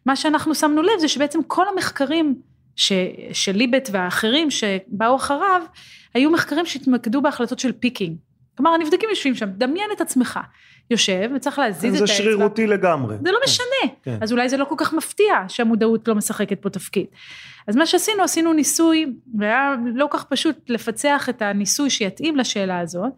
[0.07, 2.35] מה שאנחנו שמנו לב זה שבעצם כל המחקרים
[2.77, 2.93] ש,
[3.33, 5.63] של ליבט והאחרים שבאו אחריו,
[6.15, 8.16] היו מחקרים שהתמקדו בהחלטות של picking.
[8.57, 10.41] כלומר, הנבדקים יושבים שם, דמיין את עצמך,
[10.91, 12.07] יושב וצריך להזיז את האצבע.
[12.07, 13.17] זה שרירותי לגמרי.
[13.25, 14.19] זה לא כן, משנה, כן.
[14.21, 17.07] אז אולי זה לא כל כך מפתיע שהמודעות לא משחקת פה תפקיד.
[17.67, 19.07] אז מה שעשינו, עשינו ניסוי,
[19.39, 23.13] והיה לא כך פשוט לפצח את הניסוי שיתאים לשאלה הזאת,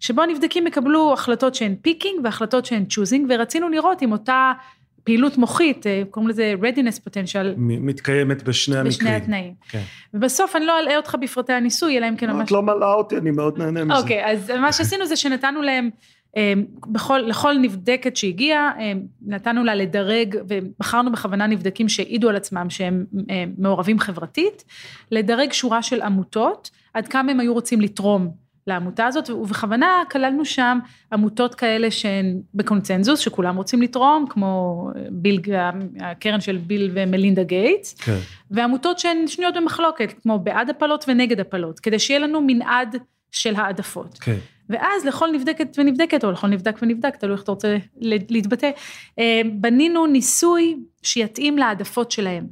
[0.00, 4.52] שבו הנבדקים יקבלו החלטות שהן picking והחלטות שהן choosing, ורצינו לראות אם אותה
[5.04, 7.46] פעילות מוחית, אה, קוראים לזה readiness potential.
[7.56, 8.90] מתקיימת בשני המקרים.
[8.90, 9.54] בשני התנאים.
[9.68, 9.82] כן.
[10.14, 12.46] ובסוף אני לא אלאה אותך בפרטי הניסוי, אלא אם כן ממש...
[12.46, 13.98] את לא מלאה אותי, אני מאוד נהנה מזה.
[13.98, 15.90] אוקיי, אז מה שעשינו זה שנתנו להם,
[16.36, 16.52] אה,
[16.86, 18.92] בכל, לכל נבדקת שהגיעה, אה,
[19.26, 23.04] נתנו לה לדרג, ובחרנו בכוונה נבדקים שהעידו על עצמם שהם
[23.58, 24.64] מעורבים חברתית,
[25.10, 30.78] לדרג שורה של עמותות, עד כמה הם היו רוצים לתרום לעמותה הזאת, ובכוונה כללנו שם
[31.12, 35.40] עמותות כאלה שהן בקונצנזוס, שכולם רוצים לתרום, כמו ביל,
[36.00, 38.18] הקרן של ביל ומלינדה גייטס, כן.
[38.50, 42.96] ועמותות שהן שנויות במחלוקת, כמו בעד הפלות ונגד הפלות, כדי שיהיה לנו מנעד
[43.30, 44.18] של העדפות.
[44.18, 44.36] כן.
[44.68, 48.70] ואז לכל נבדקת ונבדקת, או לכל נבדק ונבדק, תלוי איך אתה רוצה להתבטא,
[49.18, 52.46] אה, בנינו ניסוי שיתאים להעדפות שלהם.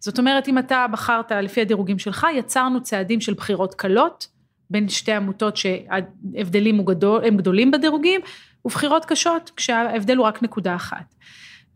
[0.00, 4.28] זאת אומרת, אם אתה בחרת לפי הדירוגים שלך, יצרנו צעדים של בחירות קלות,
[4.70, 8.20] בין שתי עמותות שההבדלים גדול, הם גדולים בדירוגים,
[8.64, 11.14] ובחירות קשות, כשההבדל הוא רק נקודה אחת.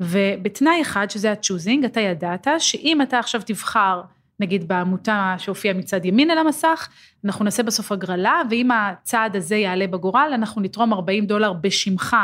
[0.01, 4.01] ובתנאי אחד, שזה ה-choosing, אתה ידעת שאם אתה עכשיו תבחר
[4.41, 6.89] נגיד בעמותה שהופיעה מצד ימין על המסך,
[7.25, 12.17] אנחנו נעשה בסוף הגרלה, ואם הצעד הזה יעלה בגורל, אנחנו נתרום 40 דולר בשמך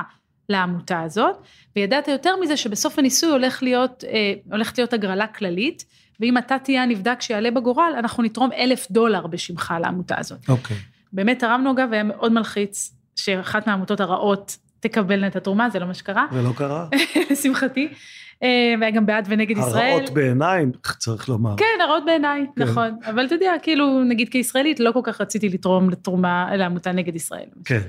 [0.48, 1.36] לעמותה הזאת,
[1.76, 5.84] וידעת יותר מזה שבסוף הניסוי הולך להיות, אה, הולכת להיות הגרלה כללית,
[6.20, 10.48] ואם אתה תהיה הנבדק שיעלה בגורל, אנחנו נתרום אלף דולר בשמך לעמותה הזאת.
[10.48, 10.76] אוקיי.
[11.12, 15.94] באמת תרמנו אגב, והיה מאוד מלחיץ, שאחת מהעמותות הרעות תקבלנה את התרומה, זה לא מה
[15.94, 16.26] שקרה.
[16.32, 16.86] ולא קרה?
[17.30, 17.88] לשמחתי.
[18.42, 19.90] אה, והיה גם בעד ונגד ישראל.
[19.90, 20.66] הרעות בעיניי,
[20.98, 21.54] צריך לומר.
[21.56, 22.62] כן, הרעות בעיניי, כן.
[22.62, 22.98] נכון.
[23.04, 27.46] אבל אתה יודע, כאילו, נגיד כישראלית, לא כל כך רציתי לתרום לתרומה, לעמותה נגד ישראל.
[27.64, 27.80] כן.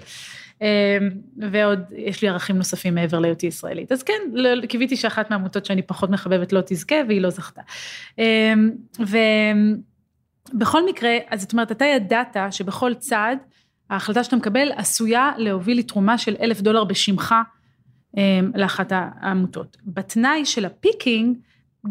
[1.38, 3.92] ועוד, יש לי ערכים נוספים מעבר להיותי ישראלית.
[3.92, 7.62] אז כן, לא, קיוויתי שאחת מהעמותות שאני פחות מחבבת לא תזכה, והיא לא זכתה.
[8.20, 8.54] אה,
[10.54, 13.38] ובכל מקרה, אז זאת אומרת, אתה ידעת שבכל צעד,
[13.90, 17.36] ההחלטה שאתה מקבל עשויה להוביל לתרומה של אלף דולר בשמך
[18.18, 19.78] אמ, לאחת העמותות.
[19.86, 21.38] בתנאי של ה picking,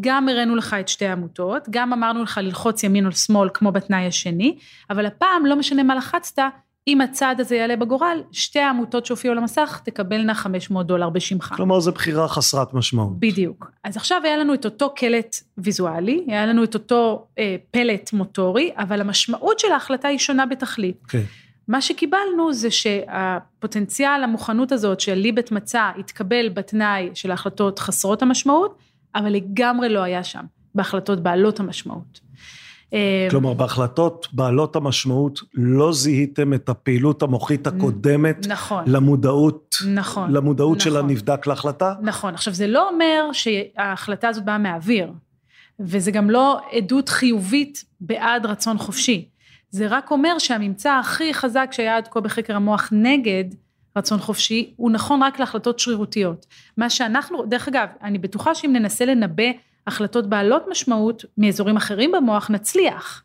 [0.00, 4.06] גם הראינו לך את שתי העמותות, גם אמרנו לך ללחוץ ימין או שמאל כמו בתנאי
[4.06, 4.58] השני,
[4.90, 6.42] אבל הפעם לא משנה מה לחצת,
[6.88, 11.52] אם הצעד הזה יעלה בגורל, שתי העמותות שהופיעו על המסך תקבלנה 500 דולר בשמך.
[11.56, 13.18] כלומר, זו בחירה חסרת משמעות.
[13.18, 13.70] בדיוק.
[13.84, 18.70] אז עכשיו היה לנו את אותו קלט ויזואלי, היה לנו את אותו אה, פלט מוטורי,
[18.76, 20.96] אבל המשמעות של ההחלטה היא שונה בתכלית.
[21.08, 21.18] כן.
[21.18, 21.46] Okay.
[21.68, 28.78] מה שקיבלנו זה שהפוטנציאל המוכנות הזאת שליבט מצא התקבל בתנאי של ההחלטות חסרות המשמעות,
[29.14, 30.44] אבל לגמרי לא היה שם
[30.74, 32.20] בהחלטות בעלות המשמעות.
[32.94, 40.76] אה, כלומר, בהחלטות בעלות המשמעות לא זיהיתם את הפעילות המוחית הקודמת נכון, למודעות, נכון, למודעות
[40.78, 41.94] נכון, של הנבדק להחלטה?
[42.02, 42.34] נכון.
[42.34, 45.12] עכשיו, זה לא אומר שההחלטה הזאת באה מהאוויר,
[45.80, 49.28] וזה גם לא עדות חיובית בעד רצון חופשי.
[49.70, 53.44] זה רק אומר שהממצא הכי חזק שהיה עד כה בחקר המוח נגד
[53.96, 56.46] רצון חופשי, הוא נכון רק להחלטות שרירותיות.
[56.76, 59.44] מה שאנחנו, דרך אגב, אני בטוחה שאם ננסה לנבא
[59.86, 63.22] החלטות בעלות משמעות מאזורים אחרים במוח, נצליח.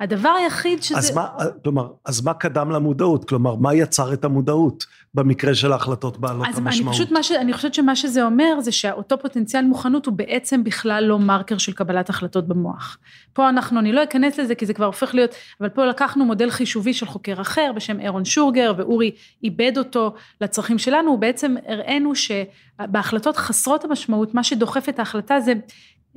[0.00, 0.98] הדבר היחיד שזה...
[0.98, 1.28] אז מה,
[1.62, 3.24] כלומר, אז מה קדם למודעות?
[3.28, 6.94] כלומר, מה יצר את המודעות במקרה של ההחלטות בעלות אז המשמעות?
[6.94, 7.32] אז אני פשוט, ש...
[7.32, 11.72] אני חושבת שמה שזה אומר זה שאותו פוטנציאל מוכנות הוא בעצם בכלל לא מרקר של
[11.72, 12.98] קבלת החלטות במוח.
[13.32, 15.30] פה אנחנו, אני לא אכנס לזה כי זה כבר הופך להיות,
[15.60, 19.10] אבל פה לקחנו מודל חישובי של חוקר אחר בשם אירון שורגר, ואורי
[19.42, 25.52] איבד אותו לצרכים שלנו, ובעצם הראינו שבהחלטות חסרות המשמעות, מה שדוחף את ההחלטה זה,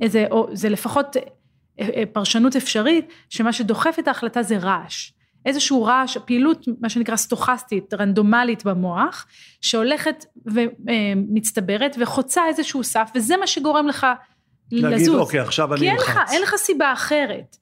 [0.00, 1.16] איזה, או, זה לפחות
[2.12, 5.10] פרשנות אפשרית, שמה שדוחף את ההחלטה זה רעש.
[5.46, 9.26] איזשהו רעש, פעילות, מה שנקרא סטוכסטית, רנדומלית במוח,
[9.60, 14.06] שהולכת ומצטברת אה, וחוצה איזשהו סף, וזה מה שגורם לך
[14.72, 15.20] להגיד, לזוז.
[15.20, 16.04] אוקיי, עכשיו אני אלחץ.
[16.04, 17.56] כי אין לך, אין לך סיבה אחרת.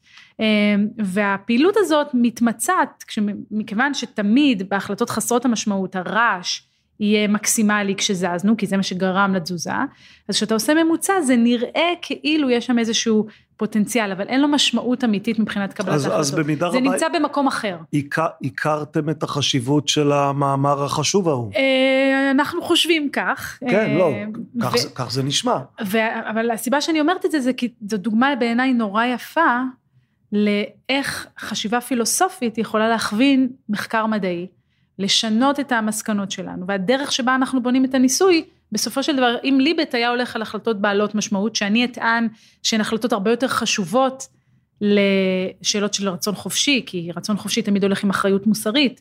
[0.99, 3.05] והפעילות הזאת מתמצעת,
[3.51, 6.61] מכיוון שתמיד בהחלטות חסרות המשמעות, הרעש
[7.01, 9.73] יהיה מקסימלי כשזזנו, כי זה מה שגרם לתזוזה,
[10.29, 13.27] אז כשאתה עושה ממוצע זה נראה כאילו יש שם איזשהו
[13.61, 16.21] פוטנציאל, אבל אין לו משמעות אמיתית מבחינת קבלת אז, ההחלטות.
[16.21, 16.91] אז במידה זה רבה...
[16.91, 17.77] נמצא במקום אחר.
[17.95, 21.53] הכר, הכרתם את החשיבות של המאמר החשוב ההוא.
[21.57, 23.59] אה, אנחנו חושבים כך.
[23.71, 24.25] כן, לא, אה,
[24.63, 25.59] כך, זה, כך זה נשמע.
[25.85, 25.99] ו,
[26.31, 29.61] אבל הסיבה שאני אומרת את זה, זה כי זו דוגמה בעיניי נורא יפה
[30.33, 34.47] לאיך חשיבה פילוסופית יכולה להכווין מחקר מדעי.
[34.99, 39.95] לשנות את המסקנות שלנו, והדרך שבה אנחנו בונים את הניסוי, בסופו של דבר, אם ליבט
[39.95, 42.29] היה הולך על החלטות בעלות משמעות, שאני אטען
[42.63, 44.27] שהן החלטות הרבה יותר חשובות
[44.81, 49.01] לשאלות של רצון חופשי, כי רצון חופשי תמיד הולך עם אחריות מוסרית.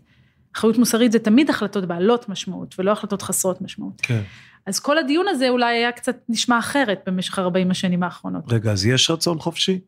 [0.56, 4.02] אחריות מוסרית זה תמיד החלטות בעלות משמעות, ולא החלטות חסרות משמעות.
[4.02, 4.22] כן.
[4.66, 8.44] אז כל הדיון הזה אולי היה קצת נשמע אחרת במשך 40 השנים האחרונות.
[8.48, 9.80] רגע, אז יש רצון חופשי?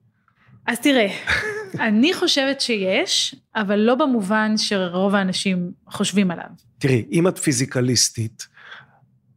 [0.68, 1.08] אז תראה,
[1.88, 6.46] אני חושבת שיש, אבל לא במובן שרוב האנשים חושבים עליו.
[6.80, 8.48] תראי, אם את פיזיקליסטית,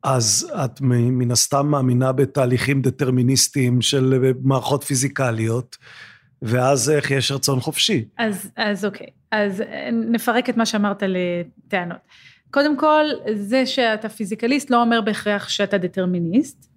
[0.04, 5.76] אז את מן הסתם מאמינה בתהליכים דטרמיניסטיים של מערכות פיזיקליות,
[6.42, 8.04] ואז איך יש רצון חופשי?
[8.18, 11.98] אז, אז אוקיי, אז נפרק את מה שאמרת לטענות.
[12.50, 16.68] קודם כל, זה שאתה פיזיקליסט לא אומר בהכרח שאתה דטרמיניסט,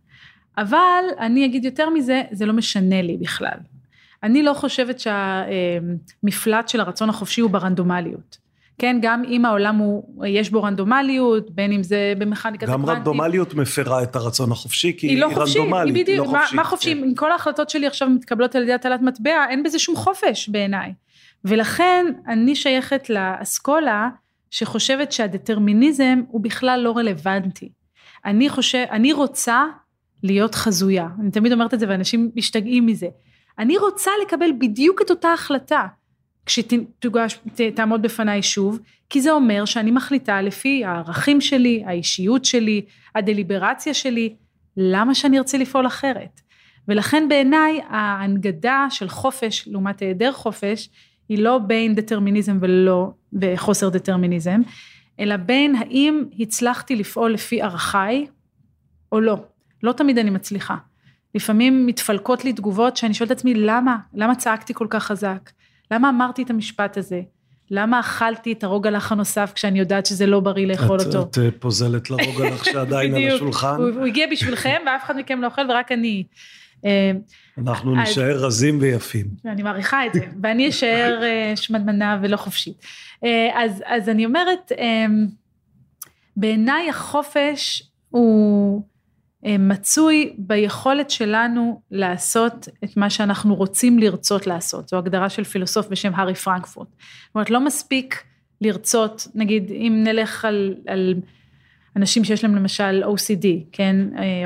[0.58, 3.58] אבל אני אגיד יותר מזה, זה לא משנה לי בכלל.
[4.24, 8.47] אני לא חושבת שהמפלט של הרצון החופשי הוא ברנדומליות.
[8.80, 12.90] כן, גם אם העולם הוא, יש בו רנדומליות, בין אם זה במכניקת הקוונטית.
[12.90, 16.32] גם רנדומליות מפרה את הרצון החופשי, כי היא, לא היא חופשית, רנדומלית, היא בדיוק, לא
[16.32, 16.56] חופשית.
[16.56, 16.96] מה, מה חופשי?
[16.96, 17.04] כן.
[17.04, 20.94] אם כל ההחלטות שלי עכשיו מתקבלות על ידי הטלת מטבע, אין בזה שום חופש בעיניי.
[21.46, 24.10] ולכן אני שייכת לאסכולה
[24.52, 27.70] שחושבת שהדטרמיניזם הוא בכלל לא רלוונטי.
[28.26, 29.66] אני חושב, אני רוצה
[30.24, 31.08] להיות חזויה.
[31.22, 33.08] אני תמיד אומרת את זה ואנשים משתגעים מזה.
[33.60, 35.86] אני רוצה לקבל בדיוק את אותה החלטה
[36.48, 37.40] כשתוגש,
[37.76, 38.80] תעמוד בפניי שוב,
[39.10, 42.82] כי זה אומר שאני מחליטה לפי הערכים שלי, האישיות שלי,
[43.16, 44.36] הדליברציה שלי,
[44.78, 46.42] למה שאני ארצה לפעול אחרת?
[46.88, 50.90] ולכן בעיניי ההנגדה של חופש לעומת היעדר חופש
[51.30, 54.62] היא לא בין דטרמיניזם ולא בחוסר דטרמיניזם,
[55.20, 58.28] אלא בין האם הצלחתי לפעול לפי ערכיי
[59.12, 59.38] או לא.
[59.84, 60.76] לא תמיד אני מצליחה.
[61.36, 63.98] לפעמים מתפלקות לי תגובות שאני שואלת את עצמי למה?
[64.14, 65.50] למה צעקתי כל כך חזק?
[65.92, 67.22] למה אמרתי את המשפט הזה?
[67.72, 71.22] למה אכלתי את הרוגלח הנוסף כשאני יודעת שזה לא בריא לאכול את, אותו?
[71.22, 73.76] את אה, פוזלת לרוגלח שעדיין על השולחן.
[73.76, 76.24] הוא, הוא הגיע בשבילכם ואף אחד מכם לא אוכל ורק אני.
[76.86, 77.12] אה,
[77.58, 79.26] אנחנו אז, נשאר רזים ויפים.
[79.46, 82.86] אני מעריכה את זה, ואני אשאר אה, שמדמנה ולא חופשית.
[83.54, 84.72] אז, אז אני אומרת,
[86.38, 88.84] בעיניי החופש הוא
[89.44, 94.88] מצוי ביכולת שלנו לעשות את מה שאנחנו רוצים לרצות לעשות.
[94.88, 96.88] זו הגדרה של פילוסוף בשם הארי פרנקפורט.
[96.88, 98.24] זאת אומרת, לא מספיק
[98.62, 101.16] לרצות, נגיד, אם נלך על, על
[101.96, 103.96] אנשים שיש להם למשל OCD, כן,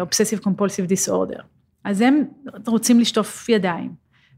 [0.02, 1.42] Obsessive Compulsive Disorder,
[1.84, 2.24] אז הם
[2.68, 3.92] רוצים לשטוף ידיים,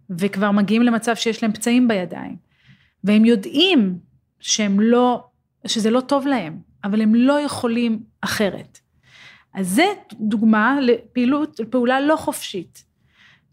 [0.09, 2.35] וכבר מגיעים למצב שיש להם פצעים בידיים,
[3.03, 3.97] והם יודעים
[4.39, 5.23] שהם לא,
[5.67, 8.79] שזה לא טוב להם, אבל הם לא יכולים אחרת.
[9.53, 9.85] אז זה
[10.19, 12.83] דוגמה לפעילות, לפעולה לא חופשית.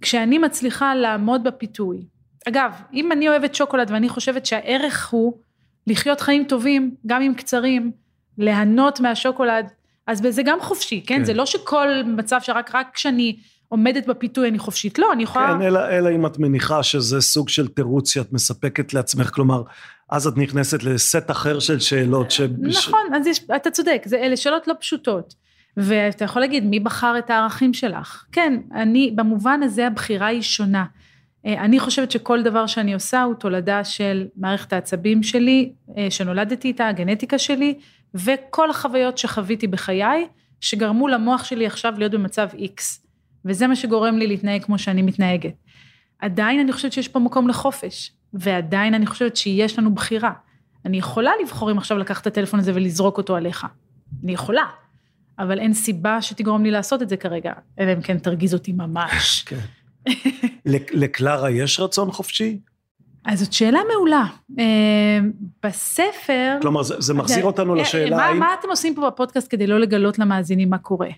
[0.00, 2.04] כשאני מצליחה לעמוד בפיתוי.
[2.48, 5.38] אגב, אם אני אוהבת שוקולד ואני חושבת שהערך הוא
[5.86, 7.92] לחיות חיים טובים, גם אם קצרים,
[8.38, 9.70] ליהנות מהשוקולד,
[10.06, 11.16] אז זה גם חופשי, כן?
[11.16, 11.24] כן.
[11.24, 13.36] זה לא שכל מצב שרק רק כשאני
[13.68, 15.54] עומדת בפיתוי אני חופשית, לא, אני יכולה...
[15.58, 19.62] כן, אלא, אלא אם את מניחה שזה סוג של תירוץ שאת מספקת לעצמך, כלומר,
[20.10, 22.40] אז את נכנסת לסט אחר של שאלות ש...
[22.60, 25.34] נכון, אז יש, אתה צודק, זה, אלה שאלות לא פשוטות.
[25.76, 28.24] ואתה יכול להגיד, מי בחר את הערכים שלך?
[28.32, 30.84] כן, אני, במובן הזה הבחירה היא שונה.
[31.46, 36.68] אה, אני חושבת שכל דבר שאני עושה הוא תולדה של מערכת העצבים שלי, אה, שנולדתי
[36.68, 37.78] איתה, הגנטיקה שלי,
[38.14, 40.26] וכל החוויות שחוויתי בחיי,
[40.60, 42.82] שגרמו למוח שלי עכשיו להיות במצב X.
[43.44, 45.54] וזה מה שגורם לי להתנהג כמו שאני מתנהגת.
[46.18, 50.32] עדיין אני חושבת שיש פה מקום לחופש, ועדיין אני חושבת שיש לנו בחירה.
[50.84, 53.66] אני יכולה לבחור אם עכשיו לקחת את הטלפון הזה ולזרוק אותו עליך.
[54.24, 54.64] אני יכולה.
[55.40, 59.42] אבל אין סיבה שתגרום לי לעשות את זה כרגע, אלא אם כן תרגיז אותי ממש.
[59.48, 59.56] כן.
[60.92, 62.58] לקלרה יש רצון חופשי?
[63.24, 64.24] אז זאת שאלה מעולה.
[64.58, 65.18] אה,
[65.62, 66.56] בספר...
[66.62, 68.38] כלומר, זה, זה מחזיר אותנו אה, לשאלה מה, האם...
[68.38, 71.08] מה אתם עושים פה בפודקאסט כדי לא לגלות למאזינים מה קורה?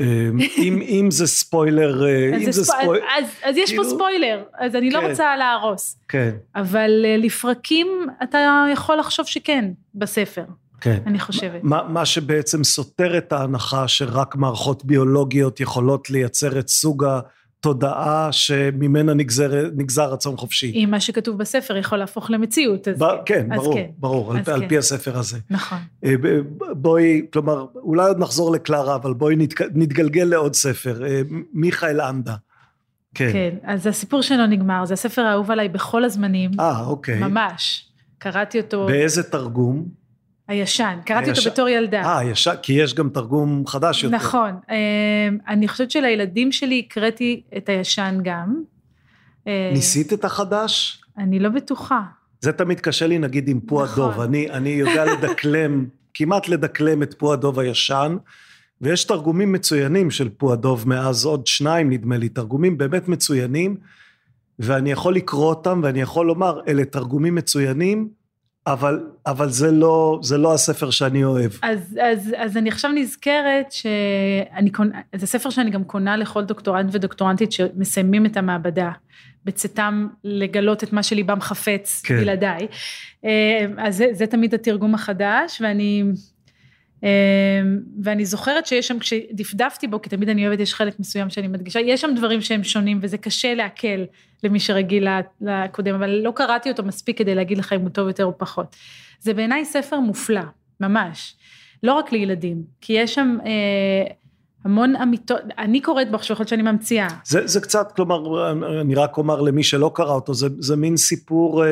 [0.00, 2.04] אה, אם, אם זה ספוילר,
[2.36, 3.04] אם זה ספוילר...
[3.18, 5.10] אז, אז יש פה כאילו- ספוילר, אז אני לא כן.
[5.10, 5.98] רוצה להרוס.
[6.08, 6.30] כן.
[6.56, 10.44] אבל לפרקים אתה יכול לחשוב שכן, בספר.
[10.80, 10.98] כן.
[11.06, 11.60] אני חושבת.
[11.62, 19.14] מה, מה שבעצם סותר את ההנחה שרק מערכות ביולוגיות יכולות לייצר את סוג התודעה שממנה
[19.14, 20.72] נגזר, נגזר רצון חופשי.
[20.72, 23.52] אם מה שכתוב בספר יכול להפוך למציאות, אז ב, כן.
[23.52, 23.86] אז ברור, כן.
[23.98, 24.52] ברור, על, כן.
[24.52, 25.38] על פי הספר הזה.
[25.50, 25.78] נכון.
[26.04, 26.14] אה,
[26.72, 29.36] בואי, כלומר, אולי עוד נחזור לקלרה, אבל בואי
[29.74, 31.06] נתגלגל לעוד ספר.
[31.06, 31.22] אה,
[31.52, 32.34] מיכאל אנדה.
[33.14, 33.32] כן.
[33.32, 36.50] כן, אז הסיפור שלו נגמר, זה הספר האהוב עליי בכל הזמנים.
[36.60, 37.20] אה, אוקיי.
[37.20, 37.86] ממש.
[38.18, 38.86] קראתי אותו.
[38.86, 40.05] באיזה תרגום?
[40.48, 41.38] הישן, קראתי היש...
[41.38, 42.02] אותו בתור ילדה.
[42.02, 44.16] אה, ישן, כי יש גם תרגום חדש יותר.
[44.16, 44.50] נכון.
[44.50, 48.62] אמ, אני חושבת שלילדים שלי הקראתי את הישן גם.
[49.46, 51.02] אה, ניסית את החדש?
[51.18, 52.00] אני לא בטוחה.
[52.40, 54.04] זה תמיד קשה לי נגיד עם פו נכון.
[54.04, 54.20] הדוב.
[54.20, 58.16] אני, אני יודע לדקלם, כמעט לדקלם את פו הדוב הישן,
[58.80, 63.76] ויש תרגומים מצוינים של פו הדוב מאז עוד שניים נדמה לי, תרגומים באמת מצוינים,
[64.58, 68.08] ואני יכול לקרוא אותם ואני יכול לומר, אלה תרגומים מצוינים,
[68.66, 71.50] אבל, אבל זה, לא, זה לא הספר שאני אוהב.
[71.62, 76.88] אז, אז, אז אני עכשיו נזכרת שאני קונה, זה ספר שאני גם קונה לכל דוקטורנט
[76.92, 78.90] ודוקטורנטית שמסיימים את המעבדה,
[79.44, 82.16] בצאתם לגלות את מה שליבם חפץ כן.
[82.16, 82.66] בלעדיי.
[83.24, 86.04] אה, אז זה, זה תמיד התרגום החדש, ואני...
[87.02, 87.08] אמ,
[88.02, 91.80] ואני זוכרת שיש שם, כשדפדפתי בו, כי תמיד אני אוהבת, יש חלק מסוים שאני מדגישה,
[91.80, 94.04] יש שם דברים שהם שונים וזה קשה לעכל
[94.42, 95.08] למי שרגיל
[95.40, 98.76] לקודם, אבל לא קראתי אותו מספיק כדי להגיד לך אם הוא טוב יותר או פחות.
[99.20, 100.40] זה בעיניי ספר מופלא,
[100.80, 101.36] ממש.
[101.82, 104.12] לא רק לילדים, כי יש שם אה,
[104.64, 107.08] המון אמיתות, אני קוראת בו עכשיו, יכול להיות שאני ממציאה.
[107.24, 111.64] זה, זה קצת, כלומר, אני רק אומר למי שלא קרא אותו, זה, זה מין סיפור...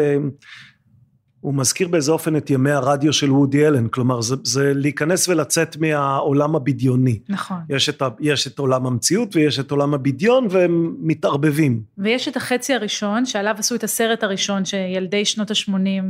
[1.44, 5.76] הוא מזכיר באיזה אופן את ימי הרדיו של וודי אלן, כלומר זה, זה להיכנס ולצאת
[5.76, 7.18] מהעולם הבדיוני.
[7.28, 7.56] נכון.
[7.68, 11.82] יש את, יש את עולם המציאות ויש את עולם הבדיון והם מתערבבים.
[11.98, 16.04] ויש את החצי הראשון, שעליו עשו את הסרט הראשון, שילדי שנות ה-80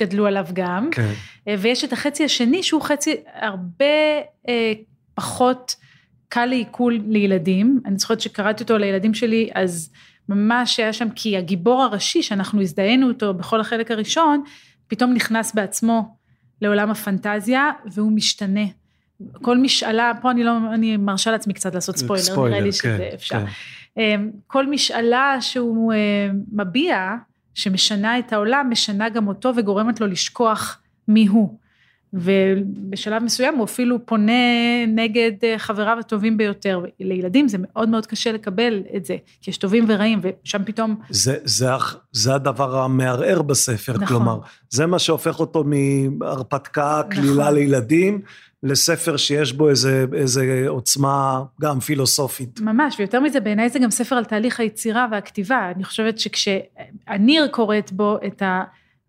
[0.00, 0.88] גדלו עליו גם.
[0.92, 1.12] כן.
[1.48, 3.84] אה, ויש את החצי השני, שהוא חצי הרבה
[4.48, 4.72] אה,
[5.14, 5.76] פחות
[6.28, 7.80] קל לעיכול לילדים.
[7.86, 9.90] אני זוכרת שקראתי אותו לילדים שלי, אז
[10.28, 14.42] ממש היה שם, כי הגיבור הראשי, שאנחנו הזדהינו אותו בכל החלק הראשון,
[14.90, 16.14] פתאום נכנס בעצמו
[16.62, 18.64] לעולם הפנטזיה, והוא משתנה.
[19.32, 22.76] כל משאלה, פה אני לא, אני מרשה לעצמי קצת לעשות ספוילר, ספוילר, נראה לי כן,
[22.76, 23.38] שזה אפשר.
[23.38, 24.00] כן.
[24.00, 27.16] אמ, כל משאלה שהוא אה, מביע,
[27.54, 31.58] שמשנה את העולם, משנה גם אותו וגורמת לו לשכוח מי הוא.
[32.14, 34.32] ובשלב מסוים הוא אפילו פונה
[34.88, 36.80] נגד אה, חבריו הטובים ביותר.
[37.00, 40.96] לילדים זה מאוד מאוד קשה לקבל את זה, כי יש טובים ורעים, ושם פתאום...
[41.10, 41.70] זה, זה,
[42.12, 44.06] זה הדבר המערער בספר, נכון.
[44.06, 44.38] כלומר,
[44.70, 47.54] זה מה שהופך אותו מהרפתקה, קלילה נכון.
[47.54, 48.20] לילדים,
[48.62, 52.60] לספר שיש בו איזה, איזה עוצמה גם פילוסופית.
[52.60, 55.72] ממש, ויותר מזה, בעיניי זה גם ספר על תהליך היצירה והכתיבה.
[55.74, 58.42] אני חושבת שכשאני קוראת בו את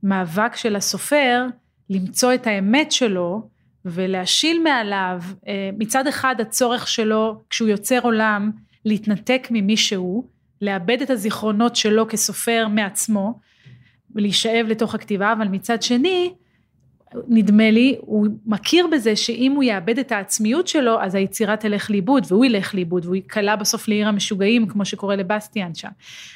[0.04, 1.46] המאבק של הסופר,
[1.92, 3.48] למצוא את האמת שלו
[3.86, 8.52] ולהשיל מעליו, אה, מצד אחד הצורך שלו, כשהוא יוצר עולם,
[8.86, 10.24] להתנתק ממי שהוא,
[10.62, 13.40] לאבד את הזיכרונות שלו כסופר מעצמו,
[14.16, 16.34] ולהישאב לתוך הכתיבה, אבל מצד שני,
[17.28, 22.26] נדמה לי, הוא מכיר בזה שאם הוא יאבד את העצמיות שלו, אז היצירה תלך לאיבוד,
[22.28, 25.90] והוא ילך לאיבוד, והוא ייקלע בסוף לעיר המשוגעים, כמו שקורה לבסטיאן שם.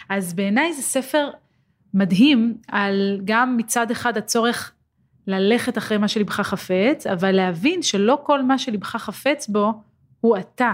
[0.09, 1.29] אז בעיניי זה ספר
[1.93, 4.74] מדהים על גם מצד אחד הצורך
[5.27, 9.73] ללכת אחרי מה שלבך חפץ, אבל להבין שלא כל מה שלבך חפץ בו
[10.21, 10.71] הוא אתה.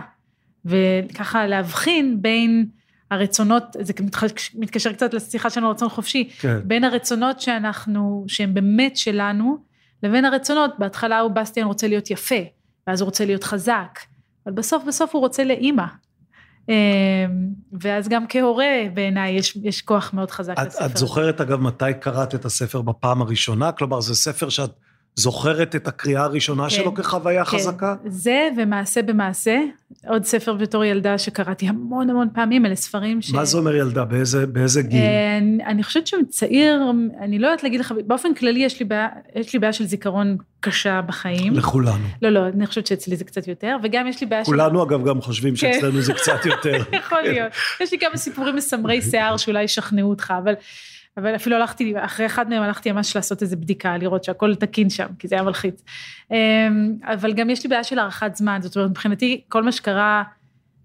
[0.65, 2.65] וככה להבחין בין
[3.11, 3.93] הרצונות, זה
[4.55, 6.59] מתקשר קצת לשיחה שלנו על רצון חופשי, כן.
[6.63, 9.57] בין הרצונות שאנחנו, שהם באמת שלנו,
[10.03, 12.35] לבין הרצונות, בהתחלה הוא בסטיאן רוצה להיות יפה,
[12.87, 13.99] ואז הוא רוצה להיות חזק,
[14.45, 15.85] אבל בסוף בסוף הוא רוצה לאימא.
[16.69, 16.73] אמ,
[17.81, 20.85] ואז גם כהורה בעיניי יש, יש כוח מאוד חזק את, לספר.
[20.85, 23.71] את זוכרת אגב מתי קראת את הספר בפעם הראשונה?
[23.71, 24.71] כלומר, זה ספר שאת
[25.15, 27.57] זוכרת את הקריאה הראשונה כן, שלו כחוויה כן.
[27.57, 27.95] חזקה?
[28.05, 29.59] זה ומעשה במעשה,
[30.07, 33.31] עוד ספר בתור ילדה שקראתי המון המון פעמים, אלה ספרים ש...
[33.33, 34.05] מה זה אומר ילדה?
[34.05, 34.99] באיזה, באיזה גיל?
[34.99, 36.81] אה, אני- אני חושבת שהוא צעיר,
[37.19, 40.37] אני לא יודעת להגיד לך, באופן כללי יש לי בעיה, יש לי בעיה של זיכרון
[40.59, 41.53] קשה בחיים.
[41.53, 42.05] לכולנו.
[42.21, 44.51] לא, לא, אני חושבת שאצלי זה קצת יותר, וגם יש לי בעיה של...
[44.51, 45.73] כולנו אגב גם חושבים כן.
[45.73, 46.77] שאצלנו זה קצת יותר.
[47.05, 47.51] יכול להיות.
[47.81, 50.53] יש לי כמה סיפורים מסמרי שיער שאולי ישכנעו אותך, אבל,
[51.17, 55.07] אבל אפילו הלכתי, אחרי אחד מהם הלכתי ממש לעשות איזה בדיקה, לראות שהכל תקין שם,
[55.19, 55.83] כי זה היה מלחיץ.
[56.31, 60.23] אמ, אבל גם יש לי בעיה של הארכת זמן, זאת אומרת, מבחינתי, כל מה שקרה,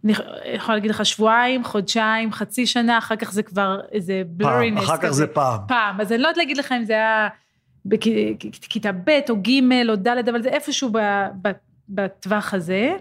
[0.04, 0.12] אני
[0.54, 4.96] יכולה להגיד לך שבועיים, חודשיים, חצי שנה, אחר כך זה כבר איזה פעם, בלורינס אחר
[4.96, 5.60] כך זה פעם.
[5.68, 7.28] פעם, אז אני לא יודעת להגיד לך אם זה היה
[7.86, 10.90] בכיתה ב' או ג' או ד', אבל זה איפשהו
[11.88, 12.96] בטווח הזה,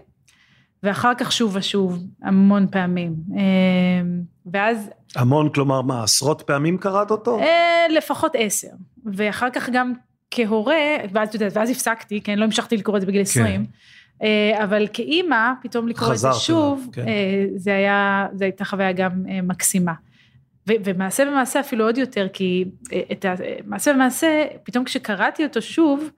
[0.84, 3.16] ואחר כך שוב ושוב, המון פעמים.
[3.38, 3.42] אה,
[4.46, 7.40] ואז המון, כלומר, מה, עשרות פעמים קראת אותו?
[7.40, 8.68] אה, לפחות עשר,
[9.06, 9.94] ואחר כך גם
[10.32, 10.76] כהורה,
[11.12, 13.66] ואז את יודעת, ואז הפסקתי, כן, לא המשכתי לקרוא את זה בגיל 20,
[14.24, 17.08] אה, אבל כאימא, פתאום לקרוא את זה שוב, כן.
[17.08, 19.12] אה, זה היה, זו הייתה חוויה גם
[19.44, 19.94] מקסימה.
[20.68, 22.66] ומעשה במעשה אפילו עוד יותר, כי
[23.12, 26.10] את המעשה במעשה, פתאום כשקראתי אותו שוב,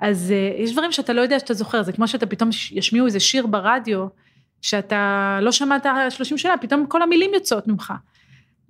[0.00, 3.46] אז יש דברים שאתה לא יודע שאתה זוכר, זה כמו שאתה פתאום ישמיעו איזה שיר
[3.46, 4.06] ברדיו,
[4.62, 7.92] שאתה לא שמעת 30 שנה, פתאום כל המילים יוצאות ממך.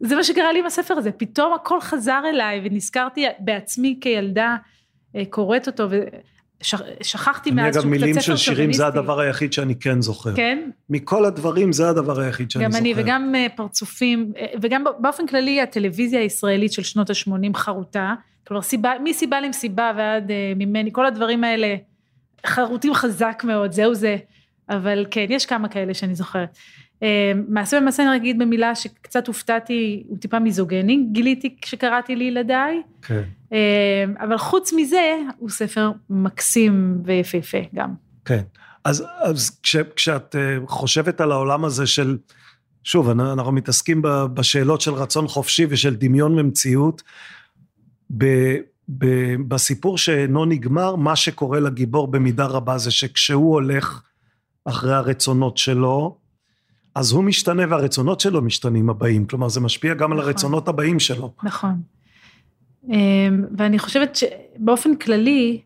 [0.01, 4.57] זה מה שקרה לי עם הספר הזה, פתאום הכל חזר אליי, ונזכרתי בעצמי כילדה
[5.17, 5.87] אה, קוראת אותו,
[7.01, 8.85] ושכחתי אני מאז אגב, שהוא קצת מילים ספר של שירים זה שוביניסטי.
[8.85, 10.37] הדבר היחיד שאני כן זוכר.
[10.37, 12.83] כן, מכל הדברים זה הדבר היחיד שאני גם זוכר.
[12.83, 18.15] אני, וגם אה, פרצופים, אה, וגם באופן כללי הטלוויזיה הישראלית של שנות ה-80 חרוטה,
[18.47, 21.77] כלומר סיבה, מסיבה למסיבה ועד ממני, כל הדברים האלה
[22.47, 24.17] חרוטים חזק מאוד, זהו זה,
[24.69, 26.59] אבל כן, יש כמה כאלה שאני זוכרת.
[27.05, 33.23] אה, מעשה במעשה אני אגיד במילה שקצת הופתעתי, הוא טיפה מיזוגני, גיליתי כשקראתי לילדיי, כן.
[33.53, 37.95] אה, אבל חוץ מזה, הוא ספר מקסים ויפהפה גם.
[38.25, 38.43] כן.
[38.85, 42.19] אז, אז כש, כשאת אה, חושבת על העולם הזה של,
[42.85, 44.03] שוב, אנ- אנחנו מתעסקים
[44.35, 47.03] בשאלות של רצון חופשי ושל דמיון ומציאות,
[48.19, 48.25] ב,
[48.89, 54.03] ב, בסיפור שאינו נגמר, מה שקורה לגיבור במידה רבה זה שכשהוא הולך
[54.65, 56.24] אחרי הרצונות שלו,
[56.95, 60.29] אז הוא משתנה והרצונות שלו משתנים הבאים, כלומר זה משפיע גם על נכון.
[60.29, 61.33] הרצונות הבאים שלו.
[61.43, 61.83] נכון.
[62.89, 65.61] אמ, ואני חושבת שבאופן כללי,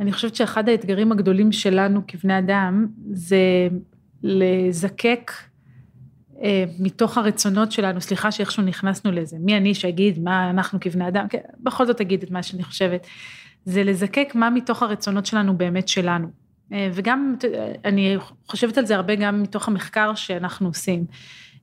[0.00, 3.68] אני חושבת שאחד האתגרים הגדולים שלנו כבני אדם, זה
[4.22, 5.32] לזקק
[6.42, 11.28] אה, מתוך הרצונות שלנו, סליחה שאיכשהו נכנסנו לזה, מי אני שאגיד מה אנחנו כבני אדם,
[11.28, 13.06] כן, בכל זאת אגיד את מה שאני חושבת,
[13.64, 16.43] זה לזקק מה מתוך הרצונות שלנו באמת שלנו.
[16.72, 17.34] אה, וגם,
[17.84, 18.16] אני
[18.48, 21.04] חושבת על זה הרבה גם מתוך המחקר שאנחנו עושים.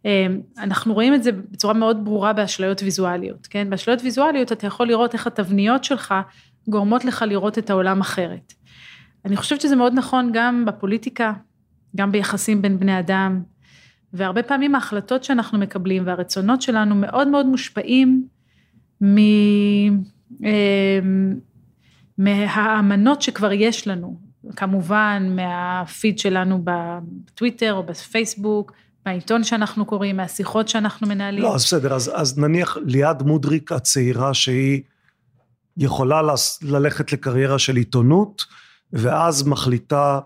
[0.05, 0.27] אה,
[0.57, 3.69] אנחנו רואים את זה בצורה מאוד ברורה באשליות ויזואליות, כן?
[3.69, 6.13] באשליות ויזואליות אתה יכול לראות איך התבניות שלך
[6.67, 8.53] גורמות לך לראות את העולם אחרת.
[9.25, 11.33] אני חושבת שזה מאוד נכון גם בפוליטיקה,
[11.95, 13.41] גם ביחסים בין בני אדם,
[14.13, 18.27] והרבה פעמים ההחלטות שאנחנו מקבלים והרצונות שלנו מאוד מאוד מושפעים
[19.01, 19.17] מ...
[20.45, 20.99] אה,
[22.17, 28.71] מהאמנות שכבר יש לנו, כמובן מהפיד שלנו בטוויטר או בפייסבוק,
[29.05, 31.43] מהעיתון שאנחנו קוראים, מהשיחות שאנחנו מנהלים.
[31.43, 34.81] לא, אז בסדר, אז, אז נניח ליעד מודריק הצעירה שהיא
[35.77, 36.21] יכולה
[36.61, 38.45] ללכת לקריירה של עיתונות,
[38.93, 40.19] ואז מחליטה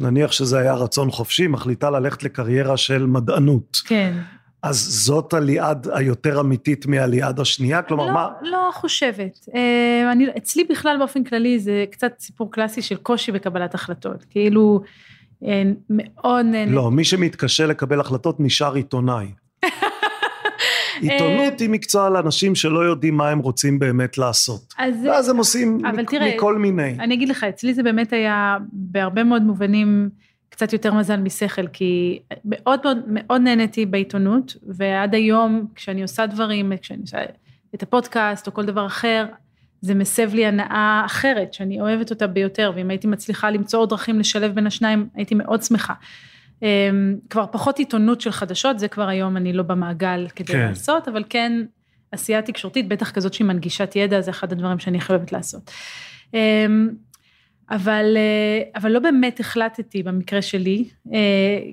[0.00, 3.76] נניח שזה היה רצון חופשי, מחליטה ללכת לקריירה של מדענות.
[3.84, 4.18] כן.
[4.62, 7.82] אז זאת הליעד היותר אמיתית מהליעד השנייה?
[7.82, 8.28] כלומר, לא, מה...
[8.42, 9.46] לא חושבת.
[9.54, 14.24] אה, אני, אצלי בכלל באופן כללי זה קצת סיפור קלאסי של קושי בקבלת החלטות.
[14.30, 14.80] כאילו,
[15.44, 16.46] אה, מאוד...
[16.66, 19.26] לא, מי שמתקשה לקבל החלטות נשאר עיתונאי.
[21.02, 24.74] עיתונות היא מקצוע לאנשים שלא יודעים מה הם רוצים באמת לעשות.
[24.78, 26.96] אז, ואז הם עושים מ- תראה, מכל מיני.
[27.00, 30.08] אני אגיד לך, אצלי זה באמת היה בהרבה מאוד מובנים
[30.56, 36.72] קצת יותר מזל משכל, כי מאוד מאוד מאוד נהניתי בעיתונות, ועד היום כשאני עושה דברים,
[36.82, 37.18] כשאני עושה
[37.74, 39.26] את הפודקאסט או כל דבר אחר,
[39.80, 44.18] זה מסב לי הנאה אחרת, שאני אוהבת אותה ביותר, ואם הייתי מצליחה למצוא עוד דרכים
[44.18, 45.94] לשלב בין השניים, הייתי מאוד שמחה.
[46.62, 50.68] אמ, כבר פחות עיתונות של חדשות, זה כבר היום אני לא במעגל כדי כן.
[50.68, 51.52] לעשות, אבל כן
[52.12, 55.70] עשייה תקשורתית, בטח כזאת שהיא מנגישת ידע, זה אחד הדברים שאני חייבת לעשות.
[57.70, 61.18] אבל, אה, אבל לא באמת החלטתי במקרה שלי, אה,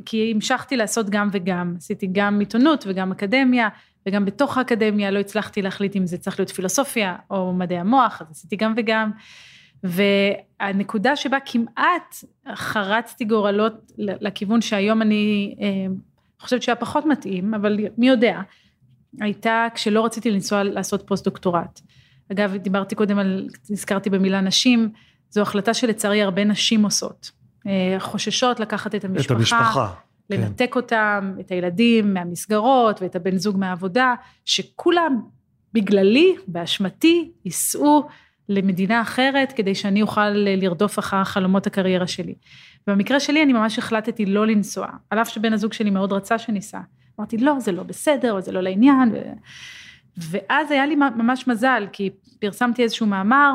[0.05, 3.69] כי המשכתי לעשות גם וגם, עשיתי גם עיתונות וגם אקדמיה,
[4.07, 8.31] וגם בתוך האקדמיה לא הצלחתי להחליט אם זה צריך להיות פילוסופיה או מדעי המוח, אז
[8.31, 9.11] עשיתי גם וגם.
[9.83, 12.15] והנקודה שבה כמעט
[12.55, 15.67] חרצתי גורלות לכיוון שהיום אני אה,
[16.39, 18.41] חושבת שהיה פחות מתאים, אבל מי יודע,
[19.21, 21.81] הייתה כשלא רציתי לנסוע לעשות פוסט דוקטורט.
[22.31, 24.89] אגב, דיברתי קודם על, הזכרתי במילה נשים,
[25.33, 27.31] זו החלטה שלצערי הרבה נשים עושות.
[27.67, 29.93] אה, חוששות לקחת את המשפחה, את המשפחה.
[30.29, 30.41] כן.
[30.41, 30.79] לנתק כן.
[30.79, 34.13] אותם, את הילדים מהמסגרות ואת הבן זוג מהעבודה,
[34.45, 35.21] שכולם
[35.73, 38.07] בגללי, באשמתי, ייסעו
[38.49, 42.35] למדינה אחרת כדי שאני אוכל לרדוף אחר חלומות הקריירה שלי.
[42.87, 46.79] במקרה שלי אני ממש החלטתי לא לנסוע, על אף שבן הזוג שלי מאוד רצה שניסע.
[47.19, 49.11] אמרתי לא, זה לא בסדר, או זה לא לעניין.
[49.13, 49.17] ו...
[50.17, 52.09] ואז היה לי ממש מזל, כי
[52.39, 53.53] פרסמתי איזשהו מאמר,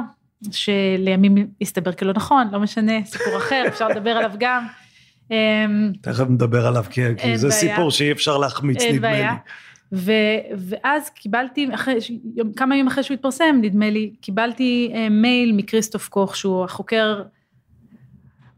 [0.50, 4.66] שלימים הסתבר כלא נכון, לא משנה, סיפור אחר, אפשר לדבר עליו גם.
[5.30, 7.50] אמ, תכף נדבר עליו, כי זה.
[7.50, 9.24] סיפור שאי אפשר להחמיץ, נדמה לי.
[9.92, 10.12] ו,
[10.56, 11.94] ואז קיבלתי, אחרי,
[12.56, 17.22] כמה ימים אחרי שהוא התפרסם, נדמה לי, קיבלתי אה, מייל מכריסטוף קוך, שהוא החוקר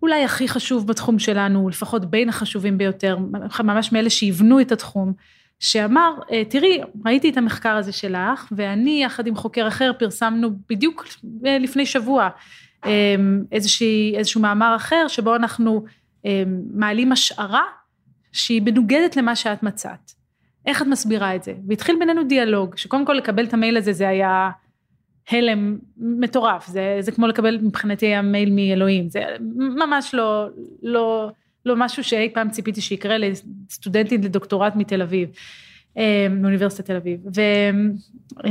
[0.03, 3.19] אולי הכי חשוב בתחום שלנו, לפחות בין החשובים ביותר,
[3.65, 5.13] ממש מאלה שיבנו את התחום,
[5.61, 11.07] שאמר, אה, תראי, ראיתי את המחקר הזה שלך, ואני יחד עם חוקר אחר פרסמנו בדיוק
[11.47, 12.29] אה, לפני שבוע
[12.85, 13.15] אה,
[13.53, 15.85] איזושהי, איזשהו מאמר אחר, שבו אנחנו
[16.75, 17.63] מעלים השערה
[18.33, 20.13] שהיא מנוגדת למה שאת מצאת.
[20.67, 21.55] איך את מסבירה את זה?
[21.69, 24.51] והתחיל בינינו דיאלוג, שקודם כל לקבל את המייל הזה זה היה
[25.31, 29.21] הלם מטורף, זה, זה כמו לקבל מבחינתי היה מייל מאלוהים, זה
[29.59, 30.47] ממש לא,
[30.83, 31.31] לא,
[31.67, 35.29] לא משהו שאי פעם ציפיתי שיקרה לסטודנטית לדוקטורט מתל אביב,
[35.99, 37.21] אה, מאוניברסיטת תל אביב.
[37.37, 37.41] ו,
[38.45, 38.51] אה,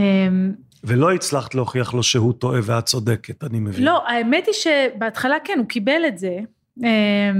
[0.84, 3.86] ולא הצלחת להוכיח לו שהוא טועה ואת צודקת, אני מבין.
[3.86, 6.40] לא, האמת היא שבהתחלה כן, הוא קיבל את זה.
[6.84, 7.32] אה,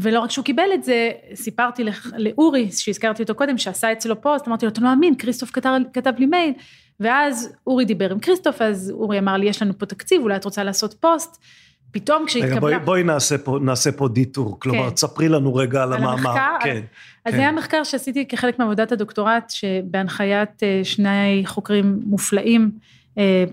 [0.00, 1.84] ולא רק שהוא קיבל את זה, סיפרתי
[2.16, 6.12] לאורי, שהזכרתי אותו קודם, שעשה אצלו פוסט, אמרתי לו, אתה לא מאמין, כריסטוף כתב, כתב
[6.18, 6.52] לי מייל,
[7.00, 10.44] ואז אורי דיבר עם כריסטוף, אז אורי אמר לי, יש לנו פה תקציב, אולי את
[10.44, 11.42] רוצה לעשות פוסט.
[11.90, 12.56] פתאום כשהתקבלה...
[12.56, 14.94] רגע, בואי, בואי נעשה, פה, נעשה פה detour, כלומר, כן.
[14.94, 16.30] תספרי לנו רגע על, על המאמר.
[16.30, 16.82] המחקר, כן.
[17.24, 17.36] אז כן.
[17.36, 22.70] זה היה מחקר שעשיתי כחלק מעבודת הדוקטורט, שבהנחיית אה, שני חוקרים מופלאים,
[23.18, 23.44] אה,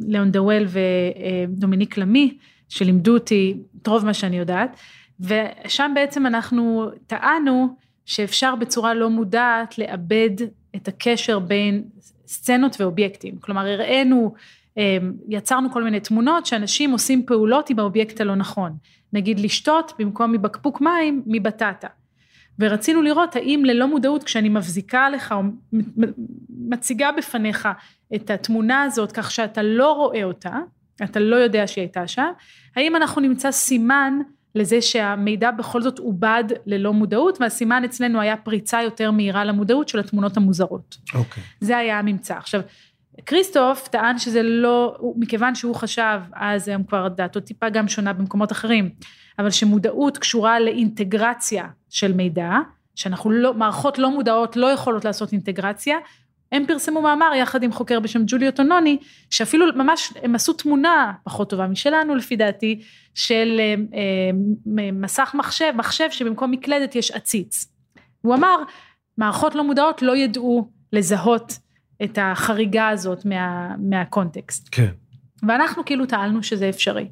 [0.00, 0.66] ליאון דעואל
[1.48, 2.36] ודומיניק לאמי,
[2.68, 4.76] שלימדו אותי את רוב מה שאני יודעת.
[5.20, 10.30] ושם בעצם אנחנו טענו שאפשר בצורה לא מודעת לעבד
[10.76, 11.82] את הקשר בין
[12.26, 13.34] סצנות ואובייקטים.
[13.40, 14.34] כלומר, הראינו,
[15.28, 18.76] יצרנו כל מיני תמונות שאנשים עושים פעולות עם האובייקט הלא נכון.
[19.12, 21.88] נגיד לשתות במקום מבקבוק מים, מבטטה.
[22.58, 25.42] ורצינו לראות האם ללא מודעות כשאני מבזיקה לך או
[26.68, 27.68] מציגה בפניך
[28.14, 30.58] את התמונה הזאת כך שאתה לא רואה אותה,
[31.04, 32.30] אתה לא יודע שהיא הייתה שם,
[32.76, 34.18] האם אנחנו נמצא סימן
[34.54, 39.98] לזה שהמידע בכל זאת עובד ללא מודעות, והסימן אצלנו היה פריצה יותר מהירה למודעות של
[39.98, 40.96] התמונות המוזרות.
[41.14, 41.42] אוקיי.
[41.60, 42.34] זה היה הממצא.
[42.34, 42.60] עכשיו,
[43.26, 48.52] כריסטוף טען שזה לא, מכיוון שהוא חשב, אז היום כבר דעתו טיפה גם שונה במקומות
[48.52, 48.90] אחרים,
[49.38, 52.50] אבל שמודעות קשורה לאינטגרציה של מידע,
[52.94, 55.96] שאנחנו לא, מערכות לא מודעות לא יכולות לעשות אינטגרציה,
[56.52, 58.98] הם פרסמו מאמר יחד עם חוקר בשם ג'וליו טונוני,
[59.30, 62.80] שאפילו ממש הם עשו תמונה פחות טובה משלנו לפי דעתי,
[63.14, 64.30] של אה, אה,
[64.92, 67.72] מסך מחשב, מחשב שבמקום מקלדת יש עציץ.
[68.20, 68.56] הוא אמר,
[69.18, 71.58] מערכות לא מודעות לא ידעו לזהות
[72.04, 74.68] את החריגה הזאת מה, מהקונטקסט.
[74.70, 74.90] כן.
[75.48, 77.08] ואנחנו כאילו טענו שזה אפשרי.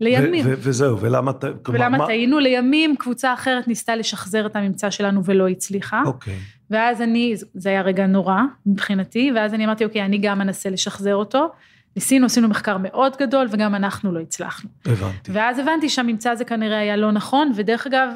[0.00, 0.46] לימים.
[0.48, 1.32] וזהו, ולמה,
[1.68, 2.06] ולמה מה...
[2.06, 2.38] טעינו?
[2.38, 6.02] לימים קבוצה אחרת ניסתה לשחזר את הממצא שלנו ולא הצליחה.
[6.06, 6.38] אוקיי.
[6.70, 11.14] ואז אני, זה היה רגע נורא מבחינתי, ואז אני אמרתי, אוקיי, אני גם אנסה לשחזר
[11.14, 11.52] אותו.
[11.96, 14.70] ניסינו, עשינו מחקר מאוד גדול, וגם אנחנו לא הצלחנו.
[14.86, 15.32] הבנתי.
[15.32, 18.08] ואז הבנתי שהממצא הזה כנראה היה לא נכון, ודרך אגב,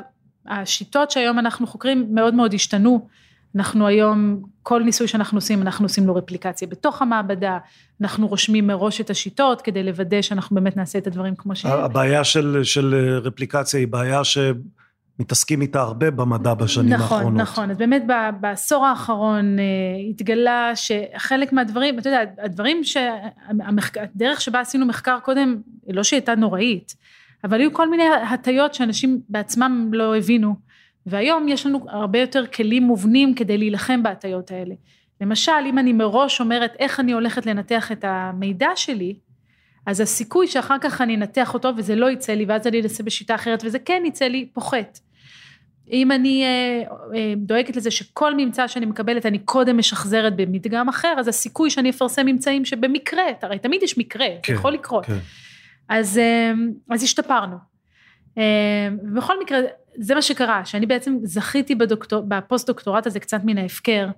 [0.46, 3.08] השיטות שהיום אנחנו חוקרים מאוד מאוד השתנו.
[3.56, 7.58] אנחנו היום, כל ניסוי שאנחנו עושים, אנחנו עושים לו רפליקציה בתוך המעבדה,
[8.00, 11.72] אנחנו רושמים מראש את השיטות כדי לוודא שאנחנו באמת נעשה את הדברים כמו שהם.
[11.72, 17.40] הבעיה של, של רפליקציה היא בעיה שמתעסקים איתה הרבה במדע בשנים נכון, האחרונות.
[17.40, 17.70] נכון, נכון.
[17.70, 18.02] אז באמת
[18.40, 19.64] בעשור האחרון אה,
[20.10, 22.80] התגלה שחלק מהדברים, אתה יודע, הדברים
[23.96, 25.56] הדרך שבה עשינו מחקר קודם,
[25.88, 26.96] לא שהייתה נוראית,
[27.44, 30.65] אבל היו כל מיני הטיות שאנשים בעצמם לא הבינו.
[31.06, 34.74] והיום יש לנו הרבה יותר כלים מובנים כדי להילחם בהטיות האלה.
[35.20, 39.16] למשל, אם אני מראש אומרת איך אני הולכת לנתח את המידע שלי,
[39.86, 43.34] אז הסיכוי שאחר כך אני אנתח אותו וזה לא יצא לי, ואז אני אנסה בשיטה
[43.34, 44.98] אחרת וזה כן יצא לי, פוחת.
[45.92, 46.82] אם אני אה,
[47.14, 51.90] אה, דואגת לזה שכל ממצא שאני מקבלת אני קודם משחזרת במדגם אחר, אז הסיכוי שאני
[51.90, 55.06] אפרסם ממצאים שבמקרה, הרי תמיד יש מקרה, כן, זה יכול לקרות.
[55.06, 55.18] כן.
[55.88, 56.52] אז, אה,
[56.90, 57.75] אז השתפרנו.
[58.38, 59.58] אה, בכל מקרה,
[59.98, 64.08] זה מה שקרה, שאני בעצם זכיתי בדוקטור, בפוסט דוקטורט הזה קצת מן ההפקר,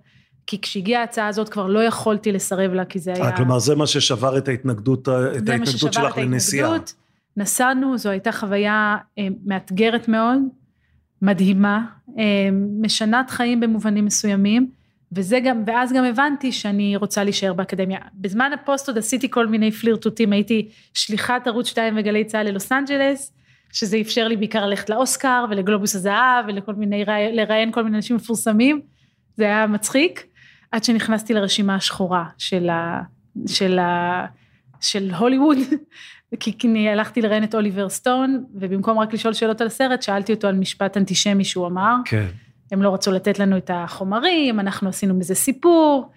[0.47, 3.37] כי כשהגיעה ההצעה הזאת כבר לא יכולתי לסרב לה, כי זה היה...
[3.37, 6.77] כלומר, זה מה ששבר את ההתנגדות, את ההתנגדות שלך לנסיעה.
[7.37, 10.39] נסענו, זו הייתה חוויה אה, מאתגרת מאוד,
[11.23, 11.87] מדהימה,
[12.19, 12.49] אה,
[12.81, 14.71] משנת חיים במובנים מסוימים,
[15.13, 17.99] וזה גם, ואז גם הבנתי שאני רוצה להישאר באקדמיה.
[18.15, 23.33] בזמן הפוסט עוד עשיתי כל מיני פלירטוטים, הייתי שליחת ערוץ 2 וגלי צה"ל ללוס אנג'לס,
[23.73, 28.81] שזה אפשר לי בעיקר ללכת לאוסקר ולגלובוס הזהב ולכל מיני, לראיין כל מיני אנשים מפורסמים,
[29.37, 30.27] זה היה מצחיק,
[30.73, 33.03] עד שנכנסתי לרשימה השחורה של, ה,
[33.47, 34.27] של, ה,
[34.81, 35.59] של הוליווד,
[36.41, 40.49] כי אני הלכתי לראיין את אוליבר סטון, ובמקום רק לשאול שאלות על הסרט, שאלתי אותו
[40.49, 41.95] על משפט אנטישמי שהוא אמר.
[42.05, 42.27] כן.
[42.73, 46.11] הם לא רצו לתת לנו את החומרים, אנחנו עשינו מזה סיפור,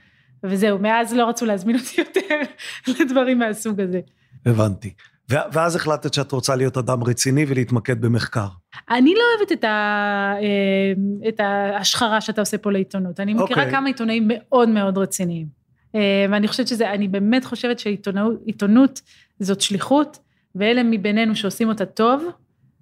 [0.44, 2.42] וזהו, מאז לא רצו להזמין אותי יותר
[3.00, 4.00] לדברים מהסוג הזה.
[4.46, 4.94] הבנתי.
[5.30, 8.48] ואז החלטת שאת רוצה להיות אדם רציני ולהתמקד במחקר.
[8.90, 13.20] אני לא אוהבת את, ה, אה, את ההשחרה שאתה עושה פה לעיתונות.
[13.20, 13.52] אני מכירה okay.
[13.52, 13.72] אוקיי.
[13.72, 15.48] כמה עיתונאים מאוד מאוד רציניים.
[15.96, 19.02] אה, ואני חושבת שזה, אני באמת חושבת שעיתונות
[19.40, 20.20] זאת שליחות,
[20.56, 22.24] ואלה מבינינו שעושים אותה טוב,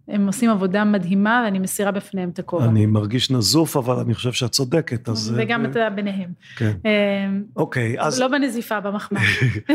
[0.10, 2.66] הם עושים עבודה מדהימה ואני מסירה בפניהם את הכובע.
[2.66, 5.34] אני מרגיש נזוף, אבל אני חושב שאת צודקת, אז...
[5.38, 6.32] וגם אה, אתה ביניהם.
[6.56, 6.72] כן.
[6.86, 8.20] אמ, אוקיי, אז...
[8.20, 9.22] לא בנזיפה, במחמאה.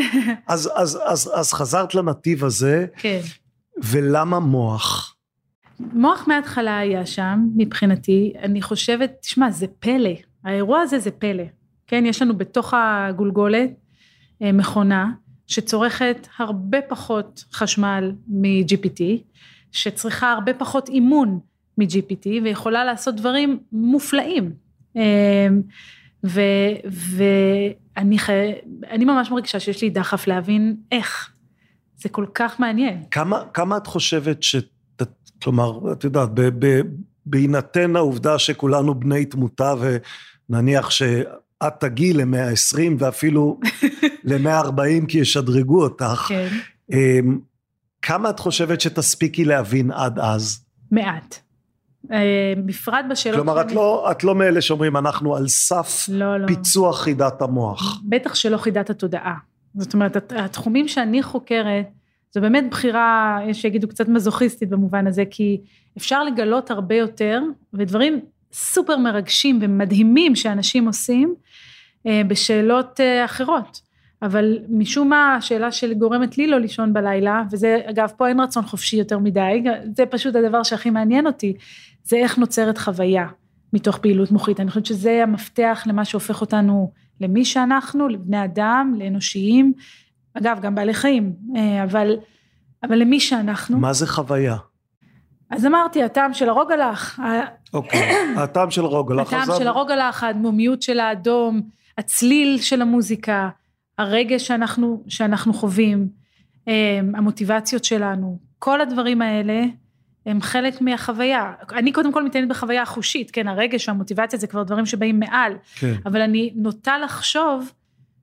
[0.46, 2.86] אז, אז, אז, אז חזרת לנתיב הזה.
[2.96, 3.20] כן.
[3.82, 5.16] ולמה מוח?
[5.80, 8.32] מוח מההתחלה היה שם, מבחינתי.
[8.42, 10.14] אני חושבת, תשמע, זה פלא.
[10.44, 11.44] האירוע הזה זה פלא.
[11.86, 13.70] כן, יש לנו בתוך הגולגולת
[14.42, 15.10] אה, מכונה
[15.46, 19.02] שצורכת הרבה פחות חשמל מ-GPT.
[19.74, 21.38] שצריכה הרבה פחות אימון
[21.78, 24.52] מ-GPT ויכולה לעשות דברים מופלאים.
[24.96, 25.62] אמ,
[26.24, 28.52] ואני חי...
[28.90, 31.32] אני ממש מרגישה שיש לי דחף להבין איך.
[31.96, 33.02] זה כל כך מעניין.
[33.10, 34.56] כמה, כמה את חושבת ש...
[35.42, 36.80] כלומר, את יודעת, ב, ב,
[37.26, 39.74] בהינתן העובדה שכולנו בני תמותה
[40.50, 43.60] ונניח שאת תגיעי ל-120 ואפילו
[44.28, 46.48] ל-140 כי ישדרגו אותך, כן.
[48.06, 50.64] כמה את חושבת שתספיקי להבין עד אז?
[50.90, 51.38] מעט.
[52.12, 53.36] אה, בפרט בשאלות...
[53.36, 56.46] כלומר, את לא, את לא מאלה שאומרים, אנחנו על סף לא, לא.
[56.46, 58.00] פיצוח חידת המוח.
[58.08, 59.34] בטח שלא חידת התודעה.
[59.74, 61.86] זאת אומרת, התחומים שאני חוקרת,
[62.34, 65.60] זו באמת בחירה, יש שיגידו קצת מזוכיסטית במובן הזה, כי
[65.98, 67.42] אפשר לגלות הרבה יותר,
[67.74, 68.20] ודברים
[68.52, 71.34] סופר מרגשים ומדהימים שאנשים עושים,
[72.06, 73.80] אה, בשאלות אה, אחרות.
[74.22, 78.96] אבל משום מה השאלה שגורמת לי לא לישון בלילה, וזה אגב פה אין רצון חופשי
[78.96, 79.64] יותר מדי,
[79.96, 81.56] זה פשוט הדבר שהכי מעניין אותי,
[82.04, 83.26] זה איך נוצרת חוויה
[83.72, 84.60] מתוך פעילות מוחית.
[84.60, 89.72] אני חושבת שזה המפתח למה שהופך אותנו למי שאנחנו, לבני אדם, לאנושיים,
[90.34, 92.16] אגב גם בעלי חיים, אה, אבל,
[92.82, 93.78] אבל למי שאנחנו.
[93.78, 94.56] מה זה חוויה?
[95.50, 97.20] אז אמרתי, הטעם של הרוגלח.
[97.74, 99.32] אוקיי, הטעם של הרוגלח.
[99.32, 101.62] הטעם של הרוגלח, האדמומיות של האדום,
[101.98, 103.48] הצליל של המוזיקה,
[103.98, 106.08] הרגש שאנחנו, שאנחנו חווים,
[106.68, 109.64] אמ, המוטיבציות שלנו, כל הדברים האלה
[110.26, 111.52] הם חלק מהחוויה.
[111.72, 115.94] אני קודם כל מתעניינת בחוויה החושית, כן, הרגש והמוטיבציה זה כבר דברים שבאים מעל, כן.
[116.06, 117.72] אבל אני נוטה לחשוב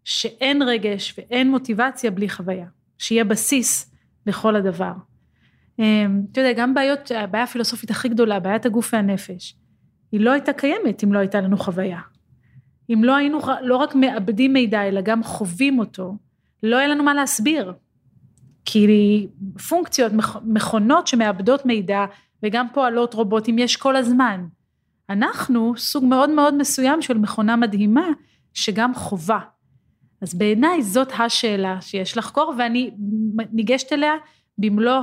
[0.03, 2.65] שאין רגש ואין מוטיבציה בלי חוויה,
[2.97, 3.91] שיהיה בסיס
[4.25, 4.93] לכל הדבר.
[5.79, 9.55] אמ, אתה יודע, גם בעיות, הבעיה הפילוסופית הכי גדולה, בעיית הגוף והנפש,
[10.11, 11.99] היא לא הייתה קיימת אם לא הייתה לנו חוויה.
[12.89, 16.15] אם לא היינו לא רק מאבדים מידע, אלא גם חווים אותו,
[16.63, 17.73] לא היה לנו מה להסביר.
[18.65, 19.27] כי
[19.69, 20.11] פונקציות,
[20.45, 22.05] מכונות שמאבדות מידע
[22.43, 24.45] וגם פועלות רובוטים יש כל הזמן.
[25.09, 28.07] אנחנו סוג מאוד מאוד מסוים של מכונה מדהימה
[28.53, 29.39] שגם חובה.
[30.21, 32.91] אז בעיניי זאת השאלה שיש לחקור ואני
[33.51, 34.13] ניגשת אליה
[34.57, 35.01] במלוא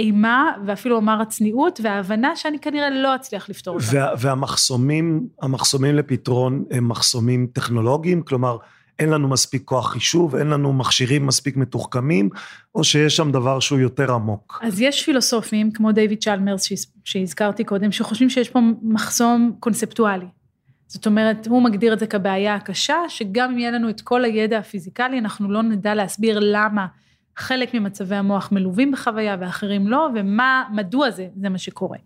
[0.00, 3.86] האימה ואפילו אומר הצניעות וההבנה שאני כנראה לא אצליח לפתור אותה.
[3.92, 8.56] וה, והמחסומים, המחסומים לפתרון הם מחסומים טכנולוגיים, כלומר
[8.98, 12.28] אין לנו מספיק כוח חישוב, אין לנו מכשירים מספיק מתוחכמים,
[12.74, 14.60] או שיש שם דבר שהוא יותר עמוק.
[14.62, 16.68] אז יש פילוסופים כמו דיוויד צ'למרס
[17.04, 20.26] שהזכרתי קודם, שחושבים שיש פה מחסום קונספטואלי.
[20.86, 24.58] זאת אומרת, הוא מגדיר את זה כבעיה הקשה, שגם אם יהיה לנו את כל הידע
[24.58, 26.86] הפיזיקלי, אנחנו לא נדע להסביר למה
[27.40, 31.98] חלק ממצבי המוח מלווים בחוויה ואחרים לא, ומה, מדוע זה, זה מה שקורה.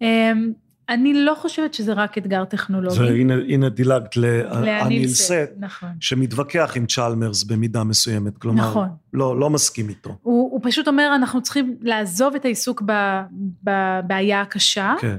[0.00, 0.52] אמ,
[0.88, 3.00] אני לא חושבת שזה רק אתגר טכנולוגי.
[3.00, 5.88] והנה דילגת לאנילסט, נכון.
[6.00, 8.88] שמתווכח עם צ'למרס במידה מסוימת, כלומר, נכון.
[9.12, 10.10] לא, לא מסכים איתו.
[10.22, 12.82] הוא, הוא פשוט אומר, אנחנו צריכים לעזוב את העיסוק
[13.62, 15.16] בבעיה הקשה, כן.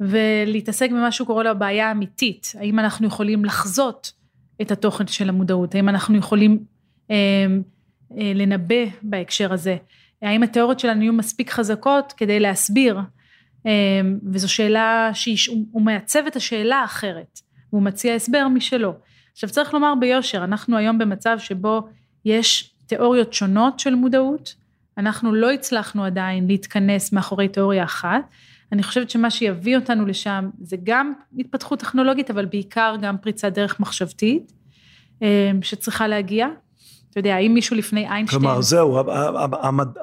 [0.00, 4.12] ולהתעסק במה שהוא קורא לו הבעיה האמיתית, האם אנחנו יכולים לחזות
[4.62, 6.58] את התוכן של המודעות, האם אנחנו יכולים
[7.10, 7.16] אה,
[8.10, 9.76] לנבא בהקשר הזה,
[10.22, 12.98] האם התיאוריות שלנו יהיו מספיק חזקות כדי להסביר
[13.66, 17.40] אמ, וזו שאלה שהוא מעצב את השאלה האחרת,
[17.72, 18.94] והוא מציע הסבר משלו.
[19.32, 21.88] עכשיו צריך לומר ביושר, אנחנו היום במצב שבו
[22.24, 24.54] יש תיאוריות שונות של מודעות,
[24.98, 28.22] אנחנו לא הצלחנו עדיין להתכנס מאחורי תיאוריה אחת,
[28.72, 33.80] אני חושבת שמה שיביא אותנו לשם זה גם התפתחות טכנולוגית, אבל בעיקר גם פריצת דרך
[33.80, 34.52] מחשבתית,
[35.22, 35.26] אמ,
[35.62, 36.46] שצריכה להגיע.
[37.18, 38.40] אתה יודע, האם מישהו לפני איינשטיין...
[38.42, 38.98] כלומר, זהו,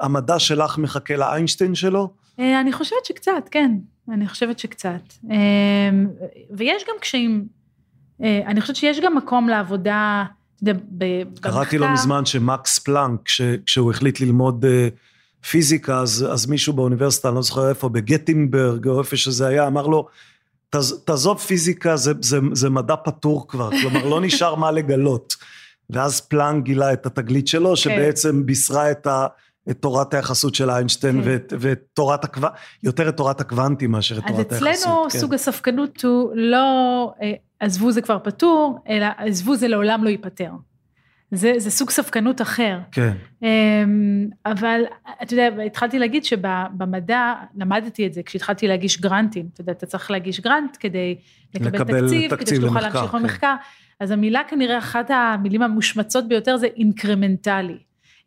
[0.00, 2.10] המדע שלך מחכה לאיינשטיין שלו?
[2.40, 3.72] אה, אני חושבת שקצת, כן,
[4.08, 5.00] אני חושבת שקצת.
[5.30, 5.36] אה,
[6.50, 7.46] ויש גם קשיים,
[8.22, 10.24] אה, אני חושבת שיש גם מקום לעבודה,
[10.62, 11.50] במחקר.
[11.50, 13.20] קראתי לא מזמן שמקס פלנק,
[13.66, 14.64] כשהוא החליט ללמוד
[15.50, 19.86] פיזיקה, אז, אז מישהו באוניברסיטה, אני לא זוכר איפה, בגטינברג, או איפה שזה היה, אמר
[19.86, 20.08] לו,
[21.04, 25.36] תעזוב פיזיקה, זה, זה, זה מדע פתור כבר, כלומר לא נשאר מה לגלות.
[25.90, 27.76] ואז פלנק גילה את התגלית שלו, כן.
[27.76, 29.26] שבעצם בישרה את ה...
[29.70, 31.28] את תורת היחסות של איינשטיין כן.
[31.28, 34.68] ואת, ואת תורת הקוונט, יותר את תורת הקוונטים מאשר את תורת היחסות.
[34.68, 35.18] אז אצלנו כן.
[35.18, 40.50] סוג הספקנות הוא לא אה, עזבו זה כבר פתור, אלא עזבו זה לעולם לא ייפתר.
[41.30, 42.78] זה, זה סוג ספקנות אחר.
[42.92, 43.12] כן.
[43.42, 44.80] אמ, אבל
[45.22, 49.48] אתה יודע, התחלתי להגיד שבמדע, למדתי את זה כשהתחלתי להגיש גרנטים.
[49.52, 51.16] אתה יודע, אתה צריך להגיש גרנט כדי
[51.54, 53.18] לקבל, לקבל תקציב, תקציב כדי שתוכל להמשיך כן.
[53.18, 53.54] במחקר.
[54.00, 57.78] אז המילה כנראה, אחת המילים המושמצות ביותר זה אינקרמנטלי.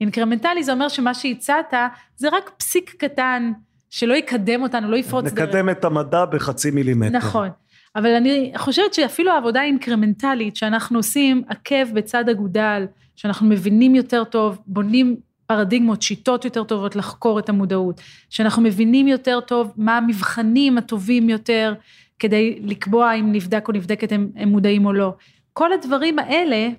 [0.02, 1.74] אינקרמנטלי זה אומר שמה שהצעת
[2.16, 3.52] זה רק פסיק קטן
[3.90, 5.34] שלא יקדם אותנו, לא יפרוץ דרך.
[5.34, 7.18] נקדם את המדע בחצי מילימטר.
[7.18, 7.50] נכון.
[7.96, 14.62] אבל אני חושבת שאפילו העבודה האינקרמנטלית שאנחנו עושים עקב בצד אגודל, שאנחנו מבינים יותר טוב,
[14.68, 15.16] בונים
[15.46, 21.74] פרדיגמות, שיטות יותר טובות לחקור את המודעות, שאנחנו מבינים יותר טוב מה המבחנים הטובים יותר
[22.20, 25.14] כדי לקבוע אם נבדק או נבדקת הם, הם מודעים או לא.
[25.54, 26.70] כל הדברים האלה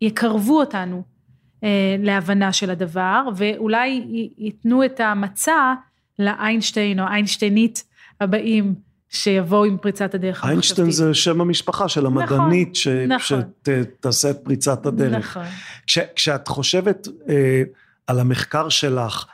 [0.00, 1.02] יקרבו אותנו
[1.64, 4.04] אה, להבנה של הדבר, ואולי
[4.38, 5.74] ייתנו את המצע
[6.18, 7.84] לאיינשטיין או איינשטיינית
[8.20, 8.74] הבאים
[9.08, 10.78] שיבואו עם פריצת הדרך המחשבתית.
[10.78, 12.88] איינשטיין זה שם המשפחה של המדענית נכון, ש...
[12.88, 13.42] נכון.
[13.64, 15.26] שתעשה את פריצת הדרך.
[15.26, 15.46] נכון.
[15.86, 17.62] כש, כשאת חושבת אה,
[18.06, 19.24] על המחקר שלך,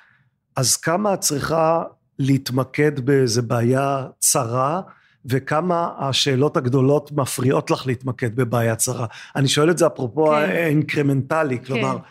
[0.56, 1.82] אז כמה את צריכה
[2.18, 4.80] להתמקד באיזה בעיה צרה,
[5.26, 9.06] וכמה השאלות הגדולות מפריעות לך להתמקד בבעיה צרה.
[9.36, 10.32] אני שואל את זה אפרופו כן.
[10.32, 12.02] האינקרמנטלי, כלומר, כן.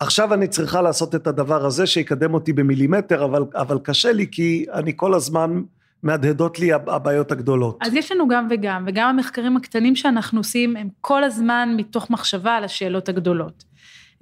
[0.00, 4.66] עכשיו אני צריכה לעשות את הדבר הזה שיקדם אותי במילימטר, אבל, אבל קשה לי כי
[4.72, 5.62] אני כל הזמן
[6.02, 7.78] מהדהדות לי הבעיות הגדולות.
[7.80, 12.52] אז יש לנו גם וגם, וגם המחקרים הקטנים שאנחנו עושים הם כל הזמן מתוך מחשבה
[12.52, 13.64] על השאלות הגדולות.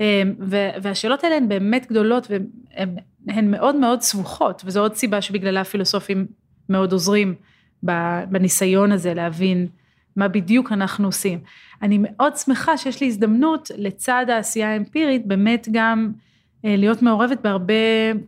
[0.01, 0.35] אמ,
[0.83, 6.27] והשאלות האלה הן באמת גדולות והן מאוד מאוד סבוכות, וזו עוד סיבה שבגללה הפילוסופים
[6.69, 7.35] מאוד עוזרים
[7.83, 9.67] בניסיון הזה להבין
[10.17, 11.39] מה בדיוק אנחנו עושים.
[11.83, 16.13] אני מאוד שמחה שיש לי הזדמנות לצד העשייה האמפירית באמת גם
[16.65, 17.75] אה, להיות מעורבת בהרבה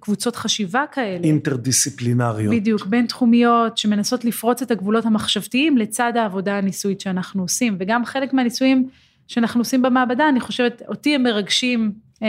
[0.01, 1.25] קבוצות חשיבה כאלה.
[1.25, 2.55] אינטרדיסציפלינריות.
[2.55, 8.33] בדיוק, בין תחומיות שמנסות לפרוץ את הגבולות המחשבתיים לצד העבודה הניסויית שאנחנו עושים, וגם חלק
[8.33, 8.89] מהניסויים
[9.29, 11.93] שאנחנו עושים במעבדה, אני חושבת, אותי הם מרגשים
[12.23, 12.29] אה,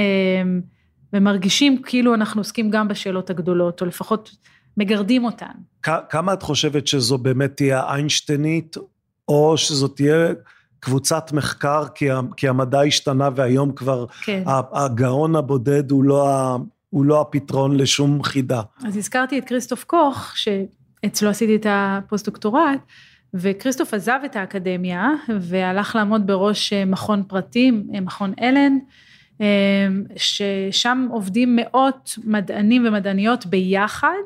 [1.13, 4.35] ומרגישים כאילו אנחנו עוסקים גם בשאלות הגדולות, או לפחות
[4.77, 5.51] מגרדים אותן.
[6.09, 8.77] כמה את חושבת שזו באמת תהיה איינשטיינית,
[9.27, 10.33] או שזו תהיה
[10.79, 12.05] קבוצת מחקר, כי,
[12.37, 14.43] כי המדע השתנה והיום כבר כן.
[14.73, 16.57] הגאון הבודד הוא לא,
[16.89, 18.61] הוא לא הפתרון לשום חידה.
[18.87, 22.79] אז הזכרתי את כריסטוף קוך, שאצלו עשיתי את הפוסט-דוקטורט,
[23.33, 25.09] וכריסטוף עזב את האקדמיה
[25.39, 28.77] והלך לעמוד בראש מכון פרטים, מכון אלן,
[30.15, 34.23] ששם עובדים מאות מדענים ומדעניות ביחד,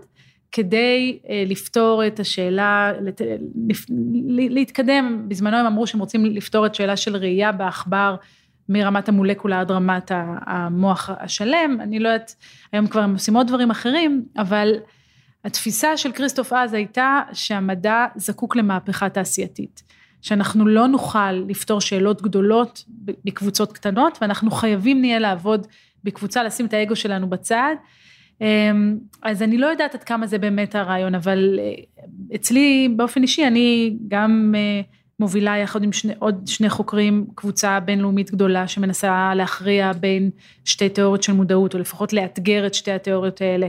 [0.52, 2.91] כדי אה, לפתור את השאלה,
[4.50, 8.16] להתקדם, בזמנו הם אמרו שהם רוצים לפתור את שאלה של ראייה בעכבר
[8.70, 10.12] מרמת המולקולה עד רמת
[10.45, 12.36] המוח השלם, אני לא יודעת,
[12.72, 14.74] היום כבר הם עושים עוד דברים אחרים, אבל
[15.43, 19.84] התפיסה של כריסטוף אז הייתה שהמדע זקוק למהפכה תעשייתית,
[20.22, 22.84] שאנחנו לא נוכל לפתור שאלות גדולות
[23.26, 25.68] בקבוצות קטנות, ואנחנו חייבים נהיה לעבוד
[26.04, 27.76] בקבוצה, לשים את האגו שלנו בצד,
[29.21, 31.73] אז אני לא יודעת עד כמה זה באמת הרעיון, אבל אה,
[32.35, 34.81] אצלי באופן אישי אני גם אה,
[35.19, 40.29] מובילה יחד עם שני, עוד שני חוקרים קבוצה בינלאומית גדולה שמנסה להכריע בין
[40.65, 43.67] שתי תיאוריות של מודעות, או לפחות לאתגר את שתי התיאוריות האלה.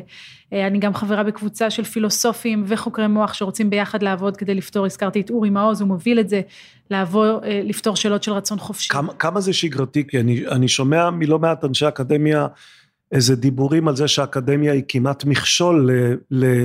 [0.53, 5.21] אה, אני גם חברה בקבוצה של פילוסופים וחוקרי מוח שרוצים ביחד לעבוד כדי לפתור, הזכרתי
[5.21, 6.41] את אורי מעוז, הוא מוביל את זה,
[6.91, 8.89] לעבור, לפתור שאלות של רצון חופשי.
[8.89, 10.07] כמה, כמה זה שגרתי?
[10.09, 12.47] כי אני, אני שומע מלא מעט אנשי אקדמיה
[13.13, 16.65] איזה דיבורים על זה שהאקדמיה היא כמעט מכשול ל, ל,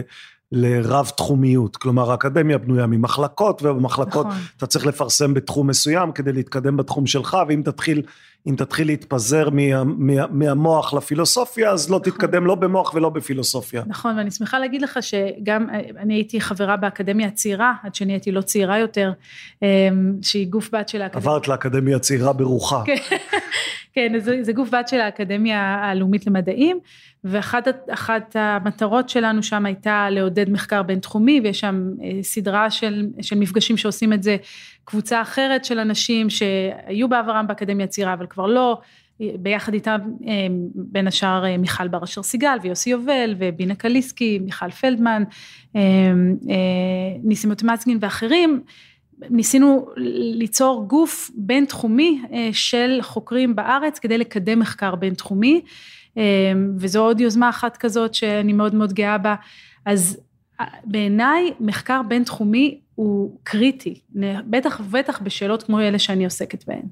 [0.56, 4.40] לרב תחומיות, כלומר האקדמיה בנויה ממחלקות ובמחלקות נכון.
[4.58, 8.02] אתה צריך לפרסם בתחום מסוים כדי להתקדם בתחום שלך ואם תתחיל,
[8.58, 12.12] תתחיל להתפזר מה, מה, מהמוח לפילוסופיה אז לא נכון.
[12.12, 13.84] תתקדם לא במוח ולא בפילוסופיה.
[13.88, 15.68] נכון ואני שמחה להגיד לך שגם
[15.98, 19.12] אני הייתי חברה באקדמיה הצעירה עד שאני הייתי לא צעירה יותר
[19.62, 19.68] אמ,
[20.22, 21.28] שהיא גוף בת של האקדמיה.
[21.28, 22.84] עברת לאקדמיה הצעירה ברוחה.
[23.94, 24.20] כן.
[24.20, 26.80] זה, זה גוף בת של האקדמיה הלאומית למדעים,
[27.24, 33.78] ואחת המטרות שלנו שם הייתה לעודד מחקר בינתחומי, ויש שם אה, סדרה של, של מפגשים
[33.78, 34.38] שעושים את זה,
[34.86, 38.82] קבוצה אחרת של אנשים שהיו בעברם באקדמיה הצעירה, אבל כבר לא,
[39.20, 44.70] ביחד איתם אה, בין השאר אה, מיכל בר אשר סיגל ויוסי יובל ובינה קליסקי, מיכל
[44.70, 45.24] פלדמן,
[47.24, 48.62] ניסים אוטמצגין ואחרים,
[49.30, 49.90] ניסינו
[50.36, 55.62] ליצור גוף בינתחומי אה, של חוקרים בארץ כדי לקדם מחקר בינתחומי
[56.18, 56.24] אה,
[56.78, 59.36] וזו עוד יוזמה אחת כזאת שאני מאוד מאוד גאה בה.
[59.86, 60.20] אז
[60.84, 64.00] בעיניי מחקר בינתחומי הוא קריטי,
[64.46, 66.86] בטח ובטח בשאלות כמו אלה שאני עוסקת בהן.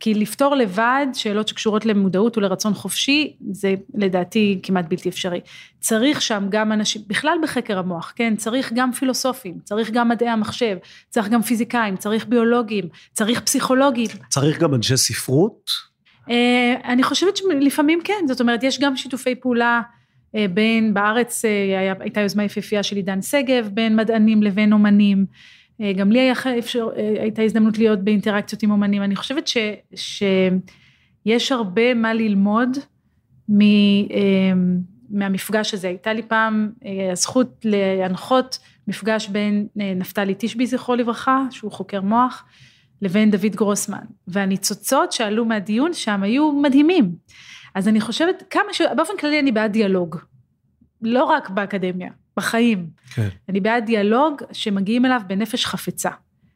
[0.00, 5.40] כי לפתור לבד שאלות שקשורות למודעות ולרצון חופשי, זה לדעתי כמעט בלתי אפשרי.
[5.80, 10.76] צריך שם גם אנשים, בכלל בחקר המוח, כן, צריך גם פילוסופים, צריך גם מדעי המחשב,
[11.08, 14.06] צריך גם פיזיקאים, צריך ביולוגים, צריך פסיכולוגים.
[14.28, 15.70] צריך גם אנשי ספרות?
[16.30, 19.82] אה, אני חושבת שלפעמים כן, זאת אומרת, יש גם שיתופי פעולה.
[20.34, 25.26] אה, בין, בארץ אה, הייתה יוזמה יפהפייה של עידן שגב, בין מדענים לבין אומנים.
[25.80, 26.88] אה, גם לי היה אפשר,
[27.20, 29.02] הייתה הזדמנות להיות באינטראקציות עם אומנים.
[29.02, 29.56] אני חושבת ש,
[29.94, 32.78] שיש הרבה מה ללמוד
[33.48, 33.58] מ,
[35.10, 35.88] מהמפגש הזה.
[35.88, 36.70] הייתה לי פעם
[37.12, 38.58] הזכות להנחות
[38.88, 42.44] מפגש בין נפתלי תשבי, זכרו לברכה, שהוא חוקר מוח,
[43.02, 44.04] לבין דוד גרוסמן.
[44.28, 47.12] והניצוצות שעלו מהדיון שם היו מדהימים.
[47.74, 48.80] אז אני חושבת כמה ש...
[48.96, 50.16] באופן כללי אני בעד דיאלוג.
[51.02, 52.86] לא רק באקדמיה, בחיים.
[53.14, 53.28] כן.
[53.48, 56.10] אני בעד דיאלוג שמגיעים אליו בנפש חפצה.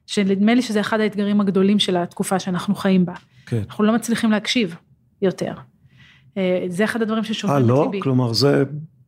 [0.06, 3.14] שנדמה לי שזה אחד האתגרים הגדולים של התקופה שאנחנו חיים בה.
[3.46, 3.62] כן.
[3.68, 4.76] אנחנו לא מצליחים להקשיב
[5.22, 5.52] יותר.
[6.36, 7.80] אה, זה אחד הדברים ששוברים את ליבי.
[7.80, 8.02] אה, לא?
[8.02, 8.64] כלומר זה...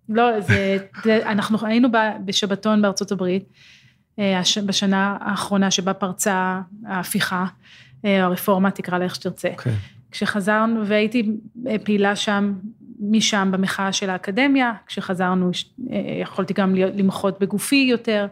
[0.08, 0.78] לא, זה...
[1.06, 1.88] אנחנו היינו
[2.24, 3.44] בשבתון בארצות הברית,
[4.18, 7.46] אה, בשנה האחרונה שבה פרצה ההפיכה,
[8.04, 9.48] אה, הרפורמה, תקרא לה איך שתרצה.
[9.48, 9.62] Okay.
[9.62, 9.74] כן.
[10.10, 11.32] כשחזרנו, והייתי
[11.66, 12.54] אה, פעילה שם,
[13.00, 15.50] משם במחאה של האקדמיה, כשחזרנו
[15.90, 18.26] אה, יכולתי גם למחות בגופי יותר,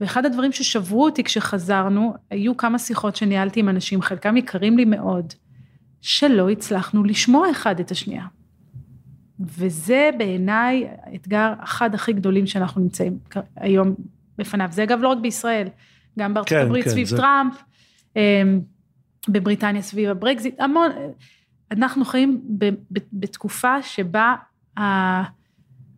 [0.00, 5.32] ואחד הדברים ששברו אותי כשחזרנו, היו כמה שיחות שניהלתי עם אנשים, חלקם יקרים לי מאוד,
[6.00, 8.24] שלא הצלחנו לשמוע אחד את השנייה.
[9.40, 13.18] וזה בעיניי האתגר אחד הכי גדולים שאנחנו נמצאים
[13.56, 13.94] היום
[14.38, 14.68] בפניו.
[14.72, 15.68] זה אגב לא רק בישראל,
[16.18, 17.16] גם בארצות כן, הברית כן, סביב זה...
[17.16, 17.62] טראמפ.
[19.28, 20.90] בבריטניה סביב הברקזיט, המון,
[21.70, 24.34] אנחנו חיים ב, ב, בתקופה שבה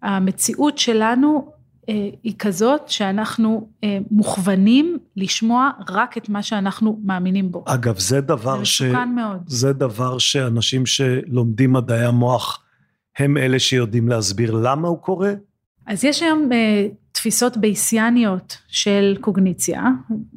[0.02, 1.52] המציאות שלנו
[1.88, 7.64] אה, היא כזאת שאנחנו אה, מוכוונים לשמוע רק את מה שאנחנו מאמינים בו.
[7.66, 8.82] אגב, זה דבר זה ש...
[9.14, 9.42] מאוד.
[9.46, 12.64] זה דבר שאנשים שלומדים מדעי המוח
[13.18, 15.32] הם אלה שיודעים להסביר למה הוא קורה?
[15.86, 16.86] אז יש היום אה,
[17.18, 19.82] תפיסות בייסיאניות של קוגניציה.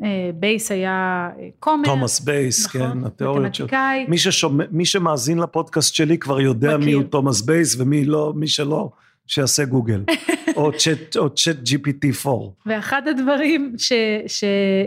[0.04, 1.86] אה, בייס היה אה, כומר.
[1.86, 3.66] תומאס בייס, נכון, כן, התיאוריות של...
[4.08, 6.86] מי, ששומע, מי שמאזין לפודקאסט שלי כבר יודע מכיר.
[6.86, 8.90] מי הוא תומאס בייס ומי לא, מי שלא,
[9.28, 10.04] שיעשה גוגל.
[10.56, 12.30] או צ'אט או צ'אט GPT-4.
[12.66, 13.94] ואחד הדברים ש,
[14.28, 14.44] ש,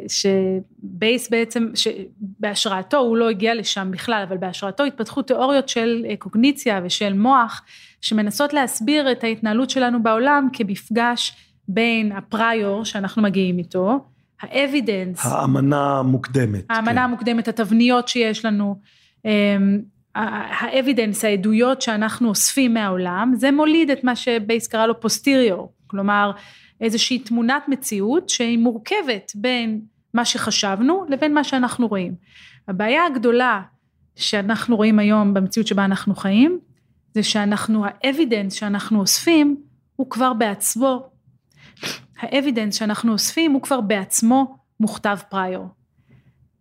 [0.09, 6.80] שבייס בעצם, שבהשראתו, הוא לא הגיע לשם בכלל, אבל בהשראתו התפתחו תיאוריות של אה, קוגניציה
[6.84, 7.62] ושל מוח,
[8.01, 11.36] שמנסות להסביר את ההתנהלות שלנו בעולם כמפגש
[11.68, 14.04] בין ה prior שאנחנו מגיעים איתו,
[14.42, 16.64] ה evidence, האמנה המוקדמת.
[16.70, 16.98] האמנה כן.
[16.98, 18.80] המוקדמת, התבניות שיש לנו,
[19.24, 19.80] אמ,
[20.14, 26.30] ה evidence, העדויות שאנחנו אוספים מהעולם, זה מוליד את מה שבייס קרא לו posterior, כלומר
[26.80, 29.80] איזושהי תמונת מציאות שהיא מורכבת בין
[30.14, 32.14] מה שחשבנו לבין מה שאנחנו רואים.
[32.68, 33.62] הבעיה הגדולה
[34.16, 36.58] שאנחנו רואים היום במציאות שבה אנחנו חיים,
[37.14, 39.56] זה שאנחנו, ה evidence שאנחנו אוספים
[39.96, 41.13] הוא כבר בעצמו,
[42.24, 45.68] ה evidence שאנחנו אוספים הוא כבר בעצמו מוכתב prior.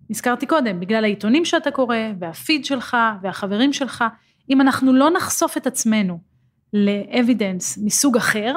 [0.10, 4.04] הזכרתי קודם, בגלל העיתונים שאתה קורא, והפיד שלך, והחברים שלך,
[4.50, 6.20] אם אנחנו לא נחשוף את עצמנו
[6.74, 8.54] ל evidence מסוג אחר,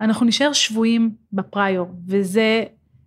[0.00, 2.64] אנחנו נשאר שבויים ב prior, וזה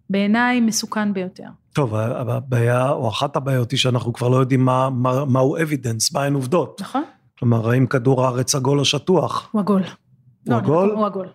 [0.09, 1.47] בעיניי מסוכן ביותר.
[1.73, 6.23] טוב, הבעיה, או אחת הבעיות היא שאנחנו כבר לא יודעים מה, מה, מהו אבידנס, מה
[6.23, 6.81] הן עובדות.
[6.81, 7.03] נכון?
[7.39, 9.49] כלומר, האם כדור הארץ עגול או שטוח?
[9.51, 9.81] הוא עגול.
[9.81, 9.89] הוא
[10.47, 10.91] לא, עגול?
[10.91, 11.27] הוא עגול.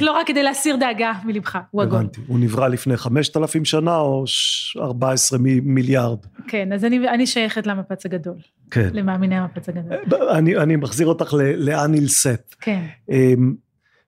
[0.00, 1.98] לא רק כדי להסיר דאגה מלבך, הוא עגול.
[1.98, 2.20] הבנתי.
[2.26, 6.18] הוא נברא לפני 5,000 שנה או ש- 14 מ- מיליארד?
[6.48, 8.36] כן, אז אני, אני שייכת למפץ הגדול,
[8.70, 8.88] כן.
[8.92, 9.98] למאמיני המפץ הגדול.
[10.30, 12.54] אני, אני מחזיר אותך ל- לאן נלסית.
[12.60, 12.84] כן.
[13.10, 13.54] אמ,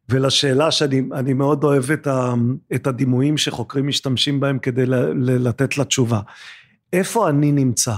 [0.09, 2.34] ולשאלה שאני אני מאוד אוהב את, ה,
[2.74, 6.20] את הדימויים שחוקרים משתמשים בהם כדי ל, ל, לתת לה תשובה.
[6.92, 7.94] איפה אני נמצא?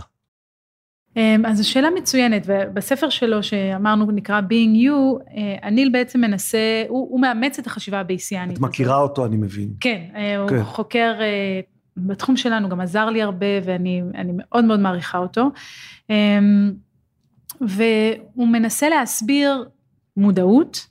[1.19, 6.85] אמ, אז זו שאלה מצוינת, ובספר שלו שאמרנו נקרא Being You, אה, הניל בעצם מנסה,
[6.89, 8.57] הוא, הוא מאמץ את החשיבה הבייסיאנית.
[8.57, 9.11] את מכירה הזאת.
[9.11, 9.69] אותו, אני מבין.
[9.81, 10.65] כן, אה, הוא כן.
[10.65, 11.61] חוקר אה,
[11.97, 15.51] בתחום שלנו, גם עזר לי הרבה, ואני אני מאוד מאוד מעריכה אותו.
[16.11, 16.73] אמ,
[17.61, 19.65] והוא מנסה להסביר
[20.17, 20.87] מודעות,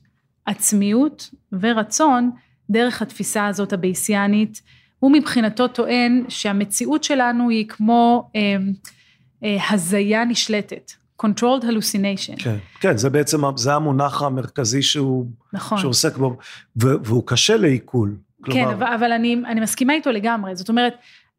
[0.46, 2.32] עצמיות ורצון
[2.70, 4.62] דרך התפיסה הזאת הבייסיאנית.
[5.00, 8.58] הוא מבחינתו טוען שהמציאות שלנו היא כמו אה, אה,
[9.44, 12.44] הזיה נשלטת, controlled hallucination.
[12.44, 15.78] כן, כן, זה בעצם, זה המונח המרכזי שהוא, נכון.
[15.78, 16.38] שהוא עוסק בו,
[16.76, 18.16] והוא קשה לעיכול.
[18.44, 20.56] כן, כלומר, אבל, אבל אני, אני מסכימה איתו לגמרי.
[20.56, 20.94] זאת אומרת,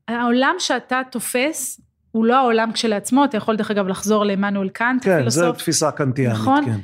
[0.08, 1.80] העולם שאתה תופס,
[2.10, 5.42] הוא לא העולם כשלעצמו, אתה יכול דרך אגב לחזור לעמנואל קאנט, כן, הפילוסוף.
[5.42, 6.64] זו תפיסה קנטיאנית, נכון?
[6.64, 6.78] כן.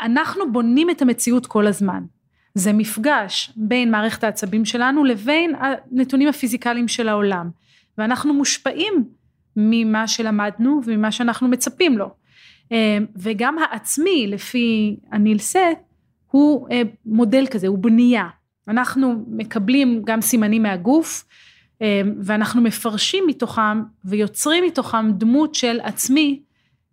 [0.00, 2.02] אנחנו בונים את המציאות כל הזמן.
[2.54, 7.50] זה מפגש בין מערכת העצבים שלנו לבין הנתונים הפיזיקליים של העולם.
[7.98, 9.04] ואנחנו מושפעים
[9.56, 12.10] ממה שלמדנו וממה שאנחנו מצפים לו.
[12.72, 15.58] אה, וגם העצמי, לפי הניל סט,
[16.30, 18.28] הוא אה, מודל כזה, הוא בנייה.
[18.68, 21.24] אנחנו מקבלים גם סימנים מהגוף,
[21.82, 26.42] אה, ואנחנו מפרשים מתוכם ויוצרים מתוכם דמות של עצמי,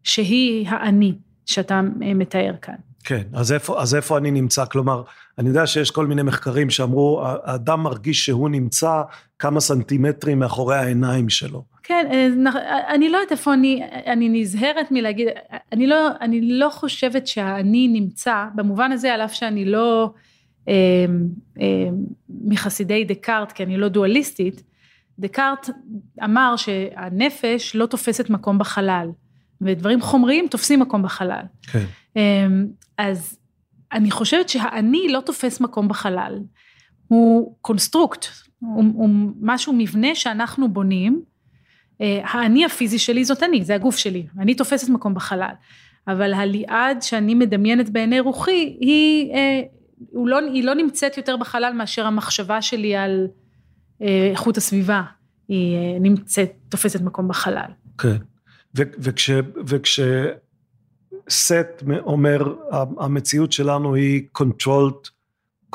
[0.03, 1.14] שהיא האני
[1.45, 2.76] שאתה אה, מתאר כאן.
[3.03, 4.66] כן, אז איפה, אז איפה אני נמצא?
[4.66, 5.03] כלומר,
[5.38, 9.01] אני יודע שיש כל מיני מחקרים שאמרו, האדם מרגיש שהוא נמצא
[9.39, 11.63] כמה סנטימטרים מאחורי העיניים שלו.
[11.83, 15.27] כן, אה, אני לא יודעת איפה אני, אני נזהרת מלהגיד,
[15.71, 20.13] אני לא, אני לא חושבת שהאני נמצא, במובן הזה, על אף שאני לא
[20.67, 21.05] אה,
[21.61, 21.89] אה,
[22.29, 24.63] מחסידי דקארט, כי אני לא דואליסטית,
[25.19, 25.69] דקארט
[26.23, 29.09] אמר שהנפש לא תופסת מקום בחלל,
[29.61, 31.43] ודברים חומריים תופסים מקום בחלל.
[31.61, 31.85] כן.
[32.15, 32.67] אמ,
[32.97, 33.38] אז
[33.93, 36.39] אני חושבת שהאני לא תופס מקום בחלל,
[37.07, 38.26] הוא construct,
[38.59, 39.09] הוא, הוא
[39.41, 41.21] משהו, מבנה שאנחנו בונים,
[42.01, 45.53] אה, האני הפיזי שלי זאת אני, זה הגוף שלי, אני תופסת מקום בחלל,
[46.07, 49.61] אבל הליעד שאני מדמיינת בעיני רוחי, היא, אה,
[50.14, 53.27] לא, היא לא נמצאת יותר בחלל מאשר המחשבה שלי על
[54.01, 55.03] אה, איכות הסביבה,
[55.47, 57.72] היא נמצאת, תופסת מקום בחלל.
[57.97, 58.18] כן.
[58.77, 58.91] ו-
[59.65, 59.99] וכש...
[61.30, 62.54] סט אומר,
[62.99, 65.10] המציאות שלנו היא controlled,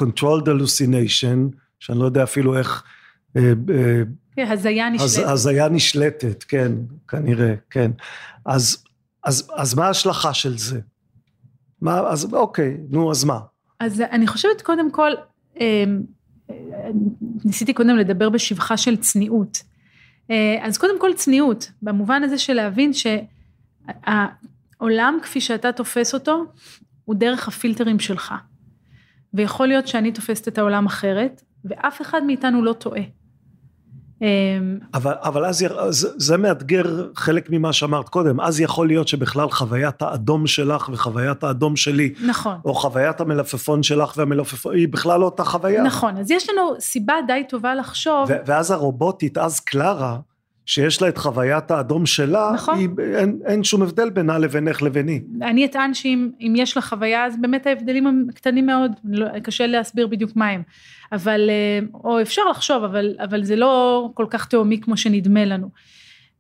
[0.00, 2.84] controlled hallucination, שאני לא יודע אפילו איך,
[3.36, 3.42] אה,
[3.74, 4.02] אה,
[4.36, 5.28] כן, הזיה הז- נשלטת.
[5.28, 6.72] הזיה נשלטת, כן,
[7.08, 7.90] כנראה, כן.
[8.44, 8.84] אז,
[9.24, 10.80] אז, אז מה ההשלכה של זה?
[11.80, 13.38] מה, אז אוקיי, נו, אז מה?
[13.80, 15.10] אז אני חושבת קודם כל,
[15.60, 15.84] אה,
[17.44, 19.62] ניסיתי קודם לדבר בשבחה של צניעות.
[20.62, 22.90] אז קודם כל צניעות, במובן הזה של להבין
[24.82, 26.44] שהעולם כפי שאתה תופס אותו,
[27.04, 28.34] הוא דרך הפילטרים שלך.
[29.34, 33.02] ויכול להיות שאני תופסת את העולם אחרת, ואף אחד מאיתנו לא טועה.
[34.94, 40.02] אבל, אבל אז זה, זה מאתגר חלק ממה שאמרת קודם, אז יכול להיות שבכלל חוויית
[40.02, 45.44] האדום שלך וחוויית האדום שלי, נכון, או חוויית המלפפון שלך והמלפפון, היא בכלל לא אותה
[45.44, 45.82] חוויה.
[45.82, 50.18] נכון, אז יש לנו סיבה די טובה לחשוב, ו- ואז הרובוטית, אז קלרה,
[50.66, 52.78] שיש לה את חוויית האדום שלה, נכון.
[52.78, 55.20] היא, אין, אין שום הבדל בינה לבינך לביני.
[55.42, 59.66] אני אטען שאם אם יש לה חוויה, אז באמת ההבדלים הם קטנים מאוד, לא, קשה
[59.66, 60.62] להסביר בדיוק מה הם.
[61.12, 65.68] אבל, אה, או אפשר לחשוב, אבל, אבל זה לא כל כך תהומי כמו שנדמה לנו.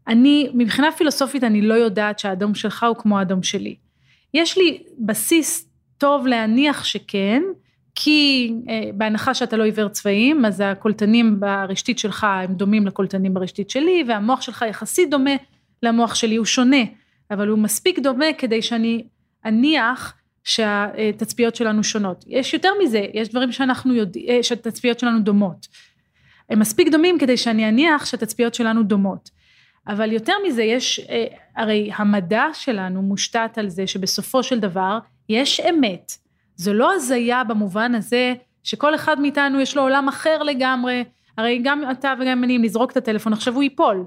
[0.08, 3.74] אני, מבחינה פילוסופית, אני לא יודעת שהאדום שלך הוא כמו האדום שלי.
[4.34, 5.68] יש לי בסיס
[5.98, 7.42] טוב להניח שכן,
[7.94, 13.70] כי אה, בהנחה שאתה לא עיוור צבעים, אז הקולטנים ברשתית שלך הם דומים לקולטנים ברשתית
[13.70, 15.30] שלי, והמוח שלך יחסית דומה
[15.82, 16.82] למוח שלי, הוא שונה,
[17.30, 19.04] אבל הוא מספיק דומה כדי שאני
[19.44, 20.14] אניח
[20.44, 22.24] שהתצפיות שלנו שונות.
[22.28, 25.68] יש יותר מזה, יש דברים שאנחנו יודעים, שהתצפיות שלנו דומות.
[26.50, 29.30] הם מספיק דומים כדי שאני אניח שהתצפיות שלנו דומות.
[29.88, 31.24] אבל יותר מזה, יש, אה,
[31.56, 34.98] הרי המדע שלנו מושתת על זה שבסופו של דבר
[35.28, 36.21] יש אמת.
[36.62, 41.04] זו לא הזיה במובן הזה שכל אחד מאיתנו יש לו עולם אחר לגמרי,
[41.38, 44.04] הרי גם אתה וגם אני, אם נזרוק את הטלפון עכשיו הוא ייפול.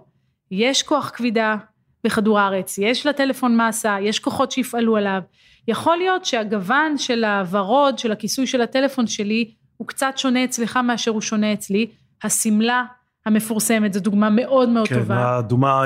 [0.51, 1.55] יש כוח כבידה
[2.03, 5.21] בכדור הארץ, יש לטלפון מסה, יש כוחות שיפעלו עליו.
[5.67, 11.11] יכול להיות שהגוון של הוורוד, של הכיסוי של הטלפון שלי, הוא קצת שונה אצלך מאשר
[11.11, 11.87] הוא שונה אצלי.
[12.23, 12.83] השמלה
[13.25, 15.15] המפורסמת, זו דוגמה מאוד מאוד כן, טובה.
[15.15, 15.83] האדומה,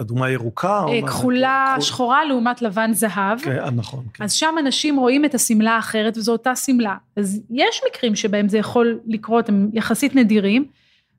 [0.00, 0.82] אדומה ירוקה.
[0.82, 3.38] או אה, כחולה כחול- שחורה לעומת לבן זהב.
[3.40, 4.04] כן, אה, נכון.
[4.14, 4.24] כן.
[4.24, 6.94] אז שם אנשים רואים את השמלה האחרת וזו אותה שמלה.
[7.16, 10.64] אז יש מקרים שבהם זה יכול לקרות, הם יחסית נדירים,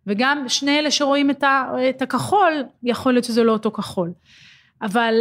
[0.08, 2.54] וגם שני אלה שרואים את, ה, את הכחול,
[2.84, 4.12] יכול להיות שזה לא אותו כחול.
[4.82, 5.14] אבל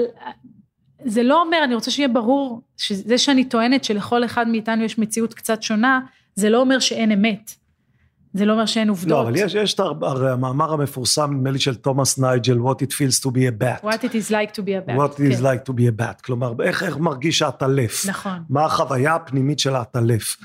[1.04, 5.34] זה לא אומר, אני רוצה שיהיה ברור, שזה שאני טוענת שלכל אחד מאיתנו יש מציאות
[5.34, 6.00] קצת שונה,
[6.34, 7.54] זה לא אומר שאין אמת.
[8.36, 9.10] זה לא אומר שאין עובדות.
[9.10, 12.92] לא, אבל יש, יש את הרי המאמר המפורסם, נדמה לי של תומאס נייג'ל, What it
[12.92, 13.84] feels to be a bat.
[13.84, 14.96] What it is like to be a bat.
[14.96, 15.44] What it is כן.
[15.44, 16.22] like to be a bat.
[16.24, 18.06] כלומר, איך, איך מרגיש העטלף.
[18.08, 18.42] נכון.
[18.50, 20.36] מה החוויה הפנימית של העטלף.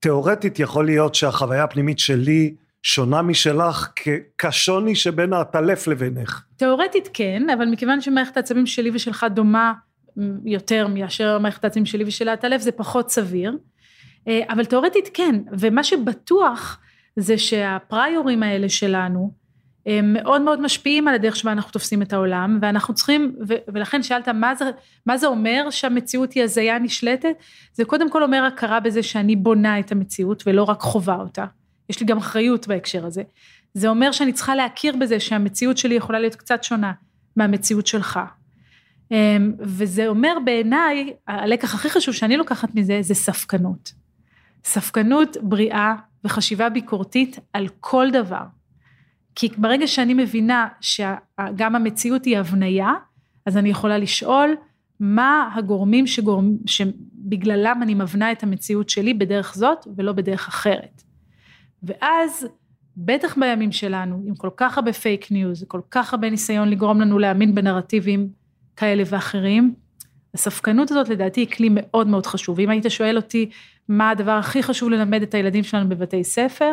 [0.00, 3.92] תיאורטית יכול להיות שהחוויה הפנימית שלי שונה משלך
[4.38, 6.42] כשוני שבין העטלף לבינך.
[6.56, 9.72] תיאורטית כן, אבל מכיוון שמערכת העצבים שלי ושלך דומה
[10.44, 13.56] יותר מאשר מערכת העצבים שלי ושל העטלף, זה פחות סביר.
[14.28, 16.78] אה, אבל תיאורטית כן, ומה שבטוח
[17.16, 19.44] זה שהפריורים האלה שלנו,
[19.86, 24.02] הם מאוד מאוד משפיעים על הדרך שבה אנחנו תופסים את העולם, ואנחנו צריכים, ו- ולכן
[24.02, 24.64] שאלת מה זה,
[25.06, 27.34] מה זה אומר שהמציאות היא הזיה נשלטת?
[27.72, 31.44] זה קודם כל אומר הכרה בזה שאני בונה את המציאות ולא רק חווה אותה.
[31.90, 33.22] יש לי גם אחריות בהקשר הזה.
[33.74, 36.92] זה אומר שאני צריכה להכיר בזה שהמציאות שלי יכולה להיות קצת שונה
[37.36, 38.20] מהמציאות שלך.
[39.10, 43.92] אמ, וזה אומר בעיניי, הלקח הכי חשוב שאני לוקחת מזה, זה ספקנות.
[44.64, 48.42] ספקנות בריאה וחשיבה ביקורתית על כל דבר.
[49.34, 52.92] כי ברגע שאני מבינה שגם המציאות היא הבניה,
[53.46, 54.56] אז אני יכולה לשאול
[55.00, 61.02] מה הגורמים שגורם, שבגללם אני מבנה את המציאות שלי בדרך זאת ולא בדרך אחרת.
[61.82, 62.46] ואז
[62.96, 67.18] בטח בימים שלנו, עם כל כך הרבה פייק ניוז, כל כך הרבה ניסיון לגרום לנו
[67.18, 68.28] להאמין בנרטיבים
[68.76, 69.74] כאלה ואחרים,
[70.34, 72.60] הספקנות הזאת לדעתי היא כלי מאוד מאוד חשוב.
[72.60, 73.50] אם היית שואל אותי
[73.88, 76.72] מה הדבר הכי חשוב ללמד את הילדים שלנו בבתי ספר,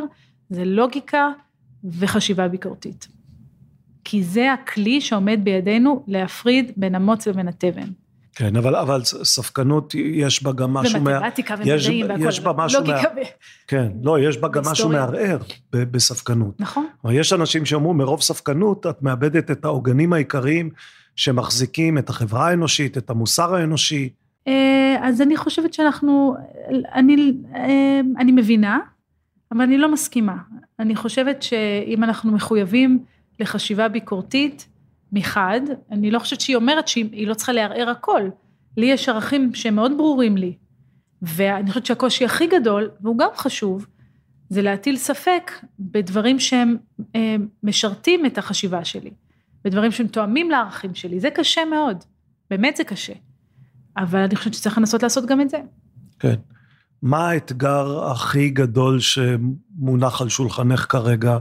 [0.49, 1.29] זה לוגיקה
[1.83, 3.07] וחשיבה ביקורתית.
[4.03, 7.87] כי זה הכלי שעומד בידינו להפריד בין המוץ ובין התבן.
[8.35, 10.99] כן, אבל, אבל ספקנות יש בה גם משהו...
[10.99, 11.63] ומתמטיקה מה...
[11.65, 12.29] יש, ומדעים והכל.
[12.29, 12.79] יש בה משהו...
[12.79, 13.21] לוגיקה מה...
[13.67, 14.89] כן, לא, יש בה גם משהו.
[14.89, 15.37] מערער
[15.73, 16.59] ב- בספקנות.
[16.59, 16.85] נכון.
[17.03, 20.69] אבל יש אנשים שאומרים, מרוב ספקנות את מאבדת את העוגנים העיקריים
[21.15, 24.09] שמחזיקים את החברה האנושית, את המוסר האנושי.
[24.47, 26.35] אה, אז אני חושבת שאנחנו,
[26.93, 28.79] אני, אה, אני מבינה,
[29.51, 30.35] אבל אני לא מסכימה.
[30.79, 33.03] אני חושבת שאם אנחנו מחויבים
[33.39, 34.67] לחשיבה ביקורתית
[35.11, 35.61] מחד,
[35.91, 38.21] אני לא חושבת שהיא אומרת שהיא לא צריכה לערער הכל.
[38.77, 40.53] לי יש ערכים שהם מאוד ברורים לי.
[41.21, 43.87] ואני חושבת שהקושי הכי גדול, והוא גם חשוב,
[44.49, 46.77] זה להטיל ספק בדברים שהם
[47.15, 49.11] אה, משרתים את החשיבה שלי,
[49.63, 51.19] בדברים שהם תואמים לערכים שלי.
[51.19, 52.03] זה קשה מאוד,
[52.49, 53.13] באמת זה קשה.
[53.97, 55.57] אבל אני חושבת שצריך לנסות לעשות גם את זה.
[56.19, 56.35] כן.
[57.01, 61.37] מה האתגר הכי גדול שמונח על שולחנך כרגע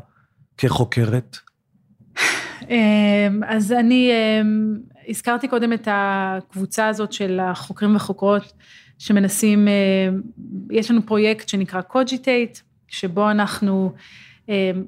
[0.59, 1.39] כחוקרת?
[2.69, 4.77] אמ, אז אני אמ,
[5.09, 8.53] הזכרתי קודם את הקבוצה הזאת של החוקרים וחוקרות
[8.99, 10.21] שמנסים, אמ,
[10.71, 12.59] יש לנו פרויקט שנקרא Cogitate,
[12.89, 13.93] שבו אנחנו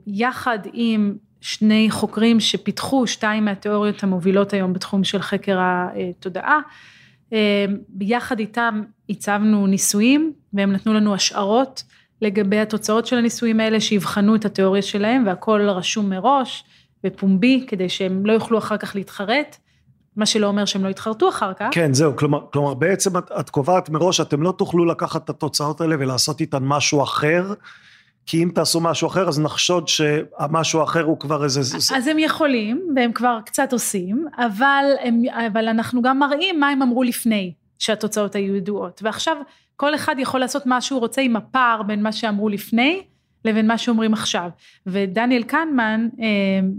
[0.06, 6.58] יחד עם שני חוקרים שפיתחו שתיים מהתיאוריות המובילות היום בתחום של חקר התודעה,
[7.88, 11.82] ביחד איתם הצבנו ניסויים והם נתנו לנו השערות
[12.22, 16.64] לגבי התוצאות של הניסויים האלה, שיבחנו את התיאוריה שלהם, והכל רשום מראש
[17.06, 19.56] ופומבי, כדי שהם לא יוכלו אחר כך להתחרט.
[20.16, 21.68] מה שלא אומר שהם לא יתחרטו אחר כך.
[21.70, 25.80] כן, זהו, כלומר, כלומר בעצם את, את קובעת מראש, אתם לא תוכלו לקחת את התוצאות
[25.80, 27.52] האלה ולעשות איתן משהו אחר,
[28.26, 31.60] כי אם תעשו משהו אחר, אז נחשוד שהמשהו האחר הוא כבר איזה...
[31.96, 36.82] אז הם יכולים, והם כבר קצת עושים, אבל, הם, אבל אנחנו גם מראים מה הם
[36.82, 39.00] אמרו לפני שהתוצאות היו ידועות.
[39.04, 39.36] ועכשיו
[39.76, 43.02] כל אחד יכול לעשות מה שהוא רוצה עם הפער בין מה שאמרו לפני
[43.44, 44.48] לבין מה שאומרים עכשיו.
[44.86, 46.26] ודניאל קנמן, אה,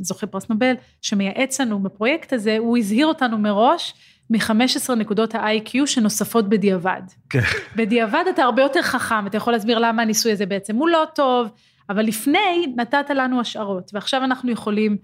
[0.01, 3.93] זוכה פרס נובל, שמייעץ לנו בפרויקט הזה, הוא הזהיר אותנו מראש
[4.33, 7.01] מ-15 נקודות ה-IQ שנוספות בדיעבד.
[7.29, 7.39] כן.
[7.75, 11.49] בדיעבד אתה הרבה יותר חכם, אתה יכול להסביר למה הניסוי הזה בעצם הוא לא טוב,
[11.89, 14.97] אבל לפני נתת לנו השערות, ועכשיו אנחנו יכולים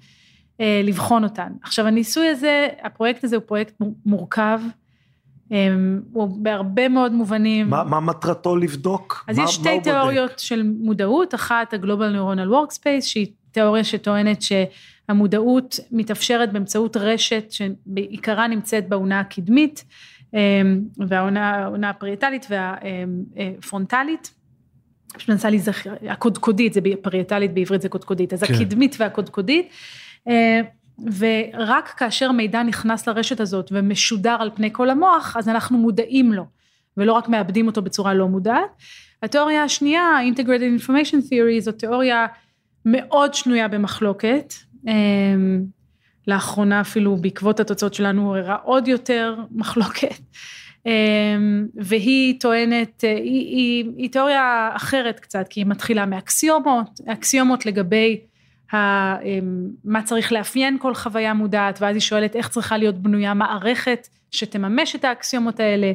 [0.62, 1.52] אה, לבחון אותן.
[1.64, 4.60] עכשיו הניסוי הזה, הפרויקט הזה הוא פרויקט מורכב,
[6.14, 7.70] הוא בהרבה מאוד מובנים.
[7.70, 9.26] מה, מה מטרתו לבדוק?
[9.28, 10.40] אז מה, יש שתי תיאוריות בודק?
[10.40, 14.42] של מודעות, אחת ה-Global Neuronal Workspace, שהיא תיאוריה שטוענת
[15.10, 19.86] שהמודעות מתאפשרת באמצעות רשת שבעיקרה נמצאת באונה הקדמית,
[20.98, 24.34] והאונה הפריאטלית והפרונטלית.
[25.14, 28.54] פשוט מנסה להיזכר, הקודקודית, זה פריאטלית בעברית זה קודקודית, אז כן.
[28.54, 29.70] הקדמית והקודקודית.
[31.18, 36.46] ורק כאשר מידע נכנס לרשת הזאת ומשודר על פני כל המוח, אז אנחנו מודעים לו,
[36.98, 38.70] ולא רק מאבדים אותו בצורה לא מודעת.
[39.24, 42.26] התיאוריה השנייה, Integrated Information Theory, זו תיאוריה
[42.86, 44.54] מאוד שנויה במחלוקת.
[44.88, 45.64] אמ,
[46.28, 50.20] לאחרונה אפילו בעקבות התוצאות שלנו הראה עוד יותר מחלוקת.
[50.86, 58.20] אמ, והיא טוענת, היא, היא, היא תיאוריה אחרת קצת, כי היא מתחילה מאקסיומות, אקסיומות לגבי
[58.74, 58.78] אמ,
[59.84, 64.96] מה צריך לאפיין כל חוויה מודעת, ואז היא שואלת איך צריכה להיות בנויה מערכת שתממש
[64.96, 65.92] את האקסיומות האלה.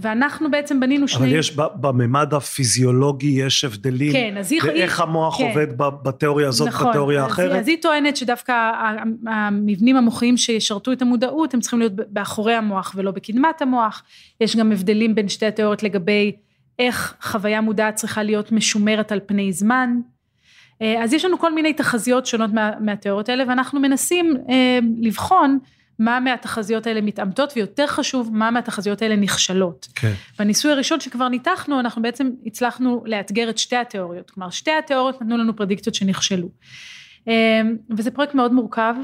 [0.00, 1.26] ואנחנו בעצם בנינו שני...
[1.26, 4.60] אבל יש בממד הפיזיולוגי יש הבדלים, כן, אז היא...
[4.64, 5.48] ואיך המוח כן.
[5.48, 7.52] עובד בתיאוריה הזאת, נכון, בתיאוריה האחרת?
[7.52, 8.70] אז היא טוענת שדווקא
[9.26, 14.02] המבנים המוחיים שישרתו את המודעות, הם צריכים להיות באחורי המוח ולא בקדמת המוח.
[14.40, 16.32] יש גם הבדלים בין שתי התיאוריות לגבי
[16.78, 19.90] איך חוויה מודעת צריכה להיות משומרת על פני זמן.
[20.82, 25.58] אה, אז יש לנו כל מיני תחזיות שונות מה, מהתיאוריות האלה ואנחנו מנסים אה, לבחון
[25.98, 29.88] מה מהתחזיות האלה מתעמתות ויותר חשוב מה מהתחזיות האלה נכשלות.
[29.94, 30.12] כן.
[30.38, 35.36] בניסוי הראשון שכבר ניתחנו אנחנו בעצם הצלחנו לאתגר את שתי התיאוריות, כלומר שתי התיאוריות נתנו
[35.36, 36.48] לנו פרדיקציות שנכשלו.
[37.28, 37.60] אה,
[37.96, 38.94] וזה פרויקט מאוד מורכב,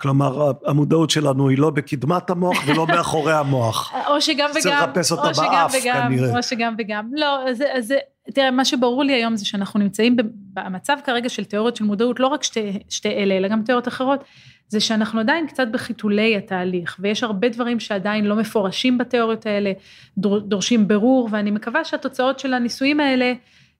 [0.00, 3.92] כלומר, המודעות שלנו היא לא בקדמת המוח ולא מאחורי המוח.
[4.08, 4.60] או שגם וגם.
[4.60, 6.36] צריך לחפש אותה באף, כנראה.
[6.36, 7.10] או שגם וגם.
[7.12, 7.94] לא, אז, אז
[8.34, 10.16] תראה, מה שברור לי היום זה שאנחנו נמצאים
[10.54, 14.24] במצב כרגע של תיאוריות של מודעות, לא רק שתי, שתי אלה, אלא גם תיאוריות אחרות,
[14.68, 19.72] זה שאנחנו עדיין קצת בחיתולי התהליך, ויש הרבה דברים שעדיין לא מפורשים בתיאוריות האלה,
[20.18, 23.32] דור, דורשים ברור, ואני מקווה שהתוצאות של הניסויים האלה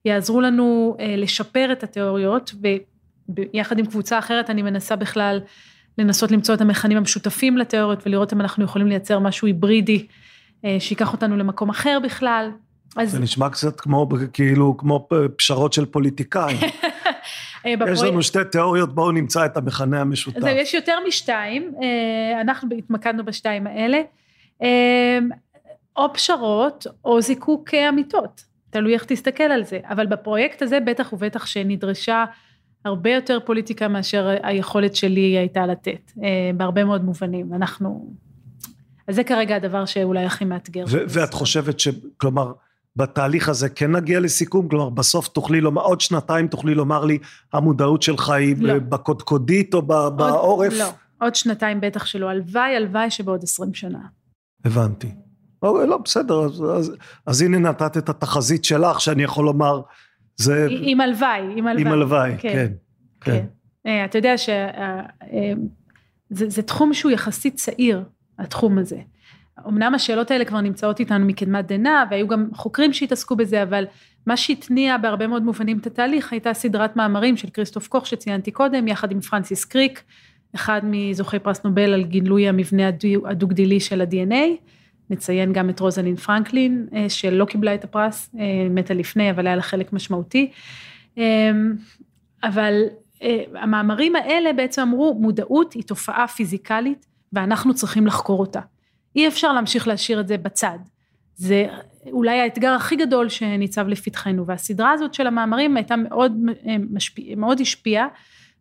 [0.05, 2.55] יעזרו לנו אה, לשפר את התיאוריות,
[3.29, 5.39] ויחד עם קבוצה אחרת אני מנסה בכלל
[5.97, 10.07] לנסות למצוא את המכנים המשותפים לתיאוריות ולראות אם אנחנו יכולים לייצר משהו היברידי
[10.65, 12.51] אה, שיקח אותנו למקום אחר בכלל.
[12.95, 13.11] אז...
[13.11, 16.57] זה נשמע קצת כמו, כאילו, כמו פשרות של פוליטיקאים.
[17.65, 20.37] אה, יש לנו שתי תיאוריות, בואו נמצא את המכנה המשותף.
[20.37, 24.01] אז יש יותר משתיים, אה, אנחנו התמקדנו בשתיים האלה,
[25.97, 31.45] או פשרות או זיקוק אמיתות, תלוי איך תסתכל על זה, אבל בפרויקט הזה בטח ובטח
[31.45, 32.25] שנדרשה
[32.85, 37.53] הרבה יותר פוליטיקה מאשר היכולת שלי הייתה לתת, אה, בהרבה מאוד מובנים.
[37.53, 38.13] אנחנו...
[39.07, 40.83] אז זה כרגע הדבר שאולי הכי מאתגר.
[40.87, 41.87] ואת חושבת ש...
[42.17, 42.51] כלומר,
[42.95, 44.67] בתהליך הזה כן נגיע לסיכום?
[44.69, 47.17] כלומר, בסוף תוכלי לומר, עוד שנתיים תוכלי לומר לי,
[47.53, 48.79] המודעות שלך היא לא.
[48.79, 50.73] בקודקודית או עוד, בעורף?
[50.73, 50.89] לא,
[51.21, 52.29] עוד שנתיים בטח שלא.
[52.29, 53.99] הלוואי, הלוואי שבעוד עשרים שנה.
[54.65, 55.11] הבנתי.
[55.63, 56.95] לא, לא בסדר, אז, אז,
[57.25, 59.81] אז הנה נתת את התחזית שלך, שאני יכול לומר,
[60.37, 60.67] זה...
[60.69, 61.81] עם הלוואי, עם הלוואי.
[61.81, 62.49] עם הלוואי, כן.
[62.53, 62.73] כן.
[63.21, 63.31] כן.
[63.31, 63.45] כן.
[63.85, 64.53] אה, אתה יודע שזה
[66.57, 68.03] אה, תחום שהוא יחסית צעיר,
[68.39, 68.99] התחום הזה.
[69.67, 73.85] אמנם השאלות האלה כבר נמצאות איתנו מקדמת דנא, והיו גם חוקרים שהתעסקו בזה, אבל
[74.25, 78.87] מה שהתניע בהרבה מאוד מובנים את התהליך, הייתה סדרת מאמרים של כריסטוף קוך שציינתי קודם,
[78.87, 80.03] יחד עם פרנסיס קריק,
[80.55, 82.87] אחד מזוכי פרס נובל על גילוי המבנה
[83.25, 84.69] הדו-גדילי של ה-DNA.
[85.09, 89.55] נציין גם את רוזלינד פרנקלין, אה, שלא קיבלה את הפרס, אה, מתה לפני, אבל היה
[89.55, 90.51] לה חלק משמעותי.
[91.17, 91.51] אה,
[92.43, 92.83] אבל
[93.55, 98.59] המאמרים האלה בעצם אמרו, מודעות היא תופעה פיזיקלית, ואנחנו צריכים לחקור אותה.
[99.15, 100.77] אי אפשר להמשיך להשאיר את זה בצד.
[101.35, 101.67] זה
[102.11, 106.31] אולי האתגר הכי גדול שניצב לפתחנו, והסדרה הזאת של המאמרים הייתה מאוד,
[106.91, 108.07] משפיע, מאוד השפיעה,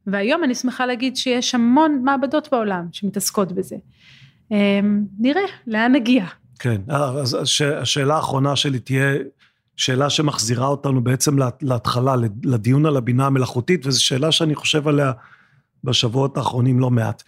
[0.07, 3.77] והיום אני שמחה להגיד שיש המון מעבדות בעולם שמתעסקות בזה.
[5.19, 6.25] נראה לאן נגיע.
[6.59, 7.37] כן, אז
[7.81, 9.15] השאלה האחרונה שלי תהיה,
[9.77, 12.15] שאלה שמחזירה אותנו בעצם להתחלה,
[12.45, 15.12] לדיון על הבינה המלאכותית, וזו שאלה שאני חושב עליה
[15.85, 17.23] בשבועות האחרונים לא מעט.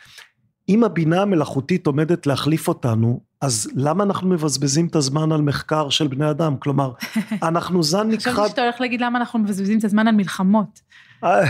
[0.71, 6.07] אם הבינה המלאכותית עומדת להחליף אותנו, אז למה אנחנו מבזבזים את הזמן על מחקר של
[6.07, 6.57] בני אדם?
[6.57, 6.93] כלומר,
[7.49, 8.33] אנחנו זן נכחד...
[8.33, 10.81] חשבתי שאתה הולך להגיד למה אנחנו מבזבזים את הזמן על מלחמות.
[11.25, 11.47] אה,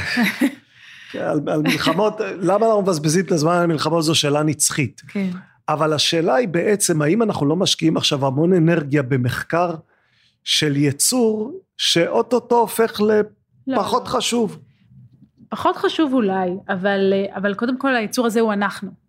[1.13, 5.03] כן, על, על מלחמות, למה אנחנו מבזבזים את הזמן על מלחמות זו שאלה נצחית.
[5.09, 5.31] כן.
[5.69, 9.75] אבל השאלה היא בעצם, האם אנחנו לא משקיעים עכשיו המון אנרגיה במחקר
[10.45, 13.01] של יצור, שאוטוטו הופך
[13.67, 14.09] לפחות לא.
[14.09, 14.59] חשוב?
[15.49, 19.00] פחות חשוב אולי, אבל, אבל קודם כל היצור הזה הוא אנחנו.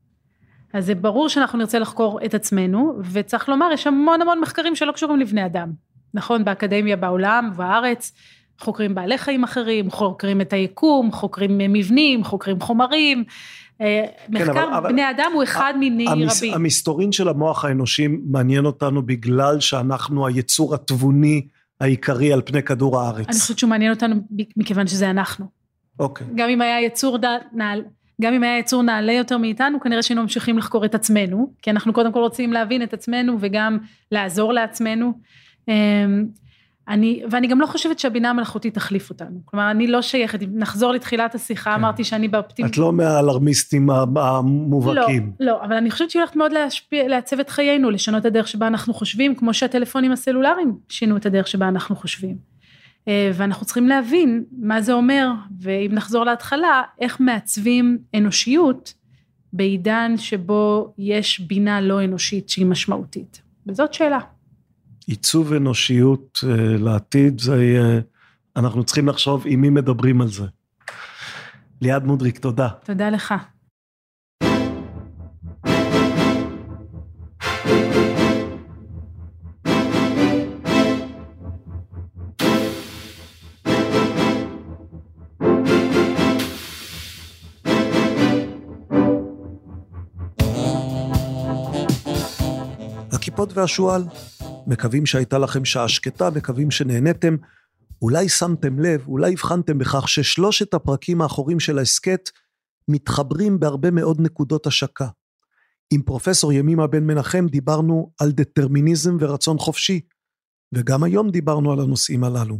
[0.74, 4.92] אז זה ברור שאנחנו נרצה לחקור את עצמנו, וצריך לומר, יש המון המון מחקרים שלא
[4.92, 5.72] קשורים לבני אדם.
[6.14, 8.14] נכון, באקדמיה בעולם, בארץ,
[8.60, 13.24] חוקרים בעלי חיים אחרים, חוקרים את היקום, חוקרים מבנים, חוקרים חומרים.
[13.82, 16.54] אה, כן, מחקר אבל, בני אבל, אדם הוא אחד מיני המס, רבים.
[16.54, 21.48] המסתורין של המוח האנושי מעניין אותנו בגלל שאנחנו היצור התבוני
[21.80, 23.28] העיקרי על פני כדור הארץ.
[23.28, 24.16] אני חושבת שהוא מעניין אותנו
[24.58, 25.46] מכיוון שזה אנחנו.
[26.00, 26.28] אוקיי.
[26.36, 27.18] גם אם היה יצור
[27.54, 27.84] נעל,
[28.22, 31.94] גם אם היה יצור נעלה יותר מאיתנו, כנראה שהיינו ממשיכים לחקור את עצמנו, כי אנחנו
[31.94, 33.78] קודם כל רוצים להבין את עצמנו וגם
[34.12, 35.14] לעזור לעצמנו.
[35.68, 36.26] אמ,
[36.88, 39.40] אני, ואני גם לא חושבת שהבינה המלאכותית תחליף אותנו.
[39.46, 41.80] כלומר, אני לא שייכת, אם נחזור לתחילת השיחה, כן.
[41.80, 42.66] אמרתי שאני באופטימ...
[42.66, 45.32] את לא מהאלרמיסטים המובהקים.
[45.40, 48.48] לא, לא, אבל אני חושבת שהיא הולכת מאוד להשפיע, לעצב את חיינו, לשנות את הדרך
[48.48, 52.52] שבה אנחנו חושבים, כמו שהטלפונים הסלולריים שינו את הדרך שבה אנחנו חושבים.
[53.08, 55.28] אה, ואנחנו צריכים להבין מה זה אומר,
[55.60, 58.94] ואם נחזור להתחלה, איך מעצבים אנושיות
[59.54, 63.42] בעידן שבו יש בינה לא אנושית שהיא משמעותית.
[63.68, 64.20] וזאת שאלה.
[65.08, 68.00] עיצוב אנושיות אה, לעתיד, זה יהיה,
[68.56, 70.46] אנחנו צריכים לחשוב עם מי מדברים על זה.
[71.82, 72.68] ליעד מודריק, תודה.
[72.86, 73.34] תודה לך.
[93.42, 94.04] הכיפות והשועל
[94.68, 97.36] מקווים שהייתה לכם שעה שקטה, מקווים שנהניתם.
[98.02, 102.30] אולי שמתם לב, אולי הבחנתם בכך ששלושת הפרקים האחורים של ההסכת
[102.88, 105.08] מתחברים בהרבה מאוד נקודות השקה.
[105.94, 110.02] עם פרופסור ימימה בן מנחם דיברנו על דטרמיניזם ורצון חופשי,
[110.74, 112.60] וגם היום דיברנו על הנושאים הללו.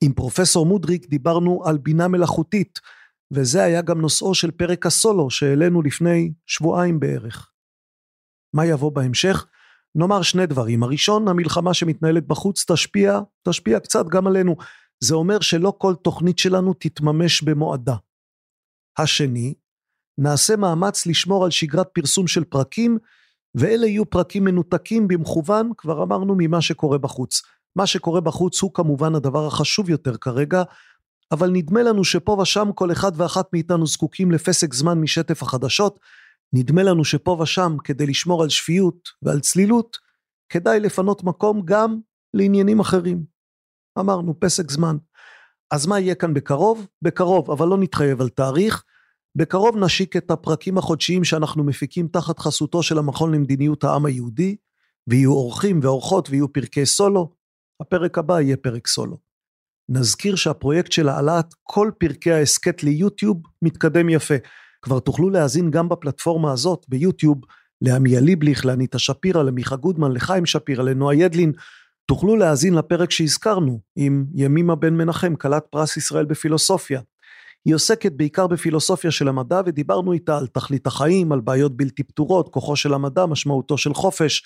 [0.00, 2.80] עם פרופסור מודריק דיברנו על בינה מלאכותית,
[3.30, 7.50] וזה היה גם נושאו של פרק הסולו שהעלינו לפני שבועיים בערך.
[8.54, 9.46] מה יבוא בהמשך?
[9.94, 10.82] נאמר שני דברים.
[10.82, 14.56] הראשון, המלחמה שמתנהלת בחוץ תשפיע, תשפיע קצת גם עלינו.
[15.00, 17.94] זה אומר שלא כל תוכנית שלנו תתממש במועדה.
[18.98, 19.54] השני,
[20.18, 22.98] נעשה מאמץ לשמור על שגרת פרסום של פרקים,
[23.54, 27.42] ואלה יהיו פרקים מנותקים במכוון, כבר אמרנו, ממה שקורה בחוץ.
[27.76, 30.62] מה שקורה בחוץ הוא כמובן הדבר החשוב יותר כרגע,
[31.32, 36.00] אבל נדמה לנו שפה ושם כל אחד ואחת מאיתנו זקוקים לפסק זמן משטף החדשות,
[36.52, 39.96] נדמה לנו שפה ושם, כדי לשמור על שפיות ועל צלילות,
[40.48, 42.00] כדאי לפנות מקום גם
[42.34, 43.24] לעניינים אחרים.
[43.98, 44.96] אמרנו, פסק זמן.
[45.70, 46.86] אז מה יהיה כאן בקרוב?
[47.02, 48.84] בקרוב, אבל לא נתחייב על תאריך.
[49.36, 54.56] בקרוב נשיק את הפרקים החודשיים שאנחנו מפיקים תחת חסותו של המכון למדיניות העם היהודי,
[55.06, 57.34] ויהיו אורחים ואורחות ויהיו פרקי סולו.
[57.80, 59.18] הפרק הבא יהיה פרק סולו.
[59.88, 64.34] נזכיר שהפרויקט של העלאת כל פרקי ההסכת ליוטיוב מתקדם יפה.
[64.84, 67.40] כבר תוכלו להאזין גם בפלטפורמה הזאת, ביוטיוב,
[67.82, 71.52] לעמיה ליבליך, לאניטה שפירא, למיכה גודמן, לחיים שפירא, לנועה ידלין.
[72.06, 77.00] תוכלו להאזין לפרק שהזכרנו, עם ימימה בן מנחם, כלת פרס ישראל בפילוסופיה.
[77.64, 82.48] היא עוסקת בעיקר בפילוסופיה של המדע, ודיברנו איתה על תכלית החיים, על בעיות בלתי פתורות,
[82.48, 84.42] כוחו של המדע, משמעותו של חופש,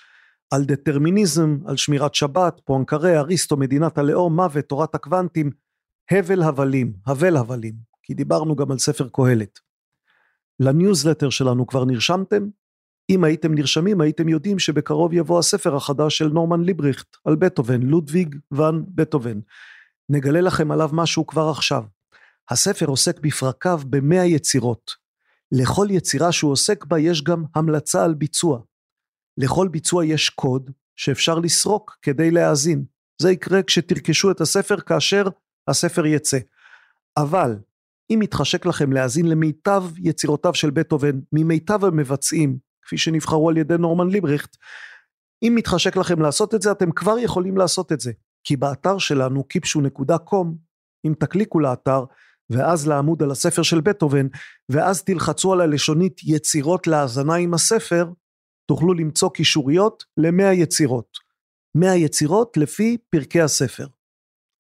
[0.51, 5.51] על דטרמיניזם, על שמירת שבת, פואנקרה, אריסטו, מדינת הלאום, מוות, תורת הקוונטים,
[6.11, 9.68] הבל הבלים, הבל הבלים, כי דיברנו גם על ספר קהלת.
[10.61, 12.49] לניוזלטר שלנו כבר נרשמתם?
[13.11, 18.37] אם הייתם נרשמים הייתם יודעים שבקרוב יבוא הספר החדש של נורמן לברכט על בטהובן, לודוויג
[18.51, 19.41] ואן בטהובן.
[20.09, 21.85] נגלה לכם עליו משהו כבר עכשיו.
[22.51, 24.91] הספר עוסק בפרקיו במאה יצירות.
[25.53, 28.61] לכל יצירה שהוא עוסק בה יש גם המלצה על ביצוע.
[29.39, 32.85] לכל ביצוע יש קוד שאפשר לסרוק כדי להאזין.
[33.23, 35.25] זה יקרה כשתרכשו את הספר כאשר
[35.69, 36.39] הספר יצא.
[37.17, 37.57] אבל
[38.11, 44.09] אם מתחשק לכם להאזין למיטב יצירותיו של בטהובן, ממיטב המבצעים, כפי שנבחרו על ידי נורמן
[44.09, 44.57] ליבריכט,
[45.43, 48.13] אם מתחשק לכם לעשות את זה, אתם כבר יכולים לעשות את זה.
[48.45, 50.47] כי באתר שלנו, kipshu.com,
[51.07, 52.05] אם תקליקו לאתר,
[52.51, 54.27] ואז לעמוד על הספר של בטהובן,
[54.69, 58.13] ואז תלחצו על הלשונית יצירות להאזנה עם הספר,
[58.67, 61.29] תוכלו למצוא קישוריות למאה יצירות.
[61.75, 63.87] מאה יצירות לפי פרקי הספר.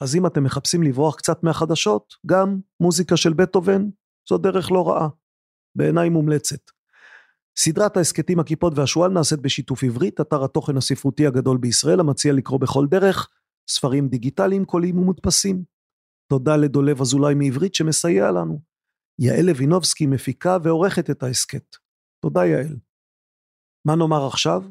[0.01, 3.83] אז אם אתם מחפשים לברוח קצת מהחדשות, גם מוזיקה של בטהובן
[4.29, 5.09] זו דרך לא רעה.
[5.75, 6.71] בעיניי מומלצת.
[7.59, 12.87] סדרת ההסכתים הכיפות והשועל נעשית בשיתוף עברית, אתר התוכן הספרותי הגדול בישראל המציע לקרוא בכל
[12.87, 13.29] דרך,
[13.71, 15.65] ספרים דיגיטליים, קוליים ומודפסים.
[16.29, 18.61] תודה לדולב אזולאי מעברית שמסייע לנו.
[19.19, 21.77] יעל לוינובסקי מפיקה ועורכת את ההסכת.
[22.23, 22.77] תודה יעל.
[23.85, 24.63] מה נאמר עכשיו?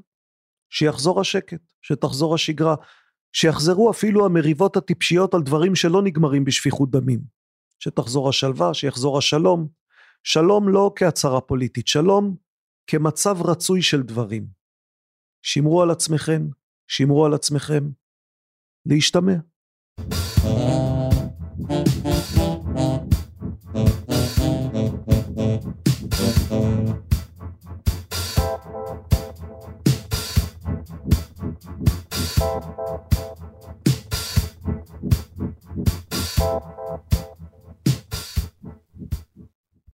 [0.69, 2.75] שיחזור השקט, שתחזור השגרה,
[3.33, 7.19] שיחזרו אפילו המריבות הטיפשיות על דברים שלא נגמרים בשפיכות דמים.
[7.79, 9.67] שתחזור השלווה, שיחזור השלום.
[10.23, 12.35] שלום לא כהצהרה פוליטית, שלום
[12.87, 14.47] כמצב רצוי של דברים.
[15.41, 16.47] שמרו על עצמכם,
[16.87, 17.89] שמרו על עצמכם.
[18.85, 19.33] להשתמע.
[32.39, 33.03] Thank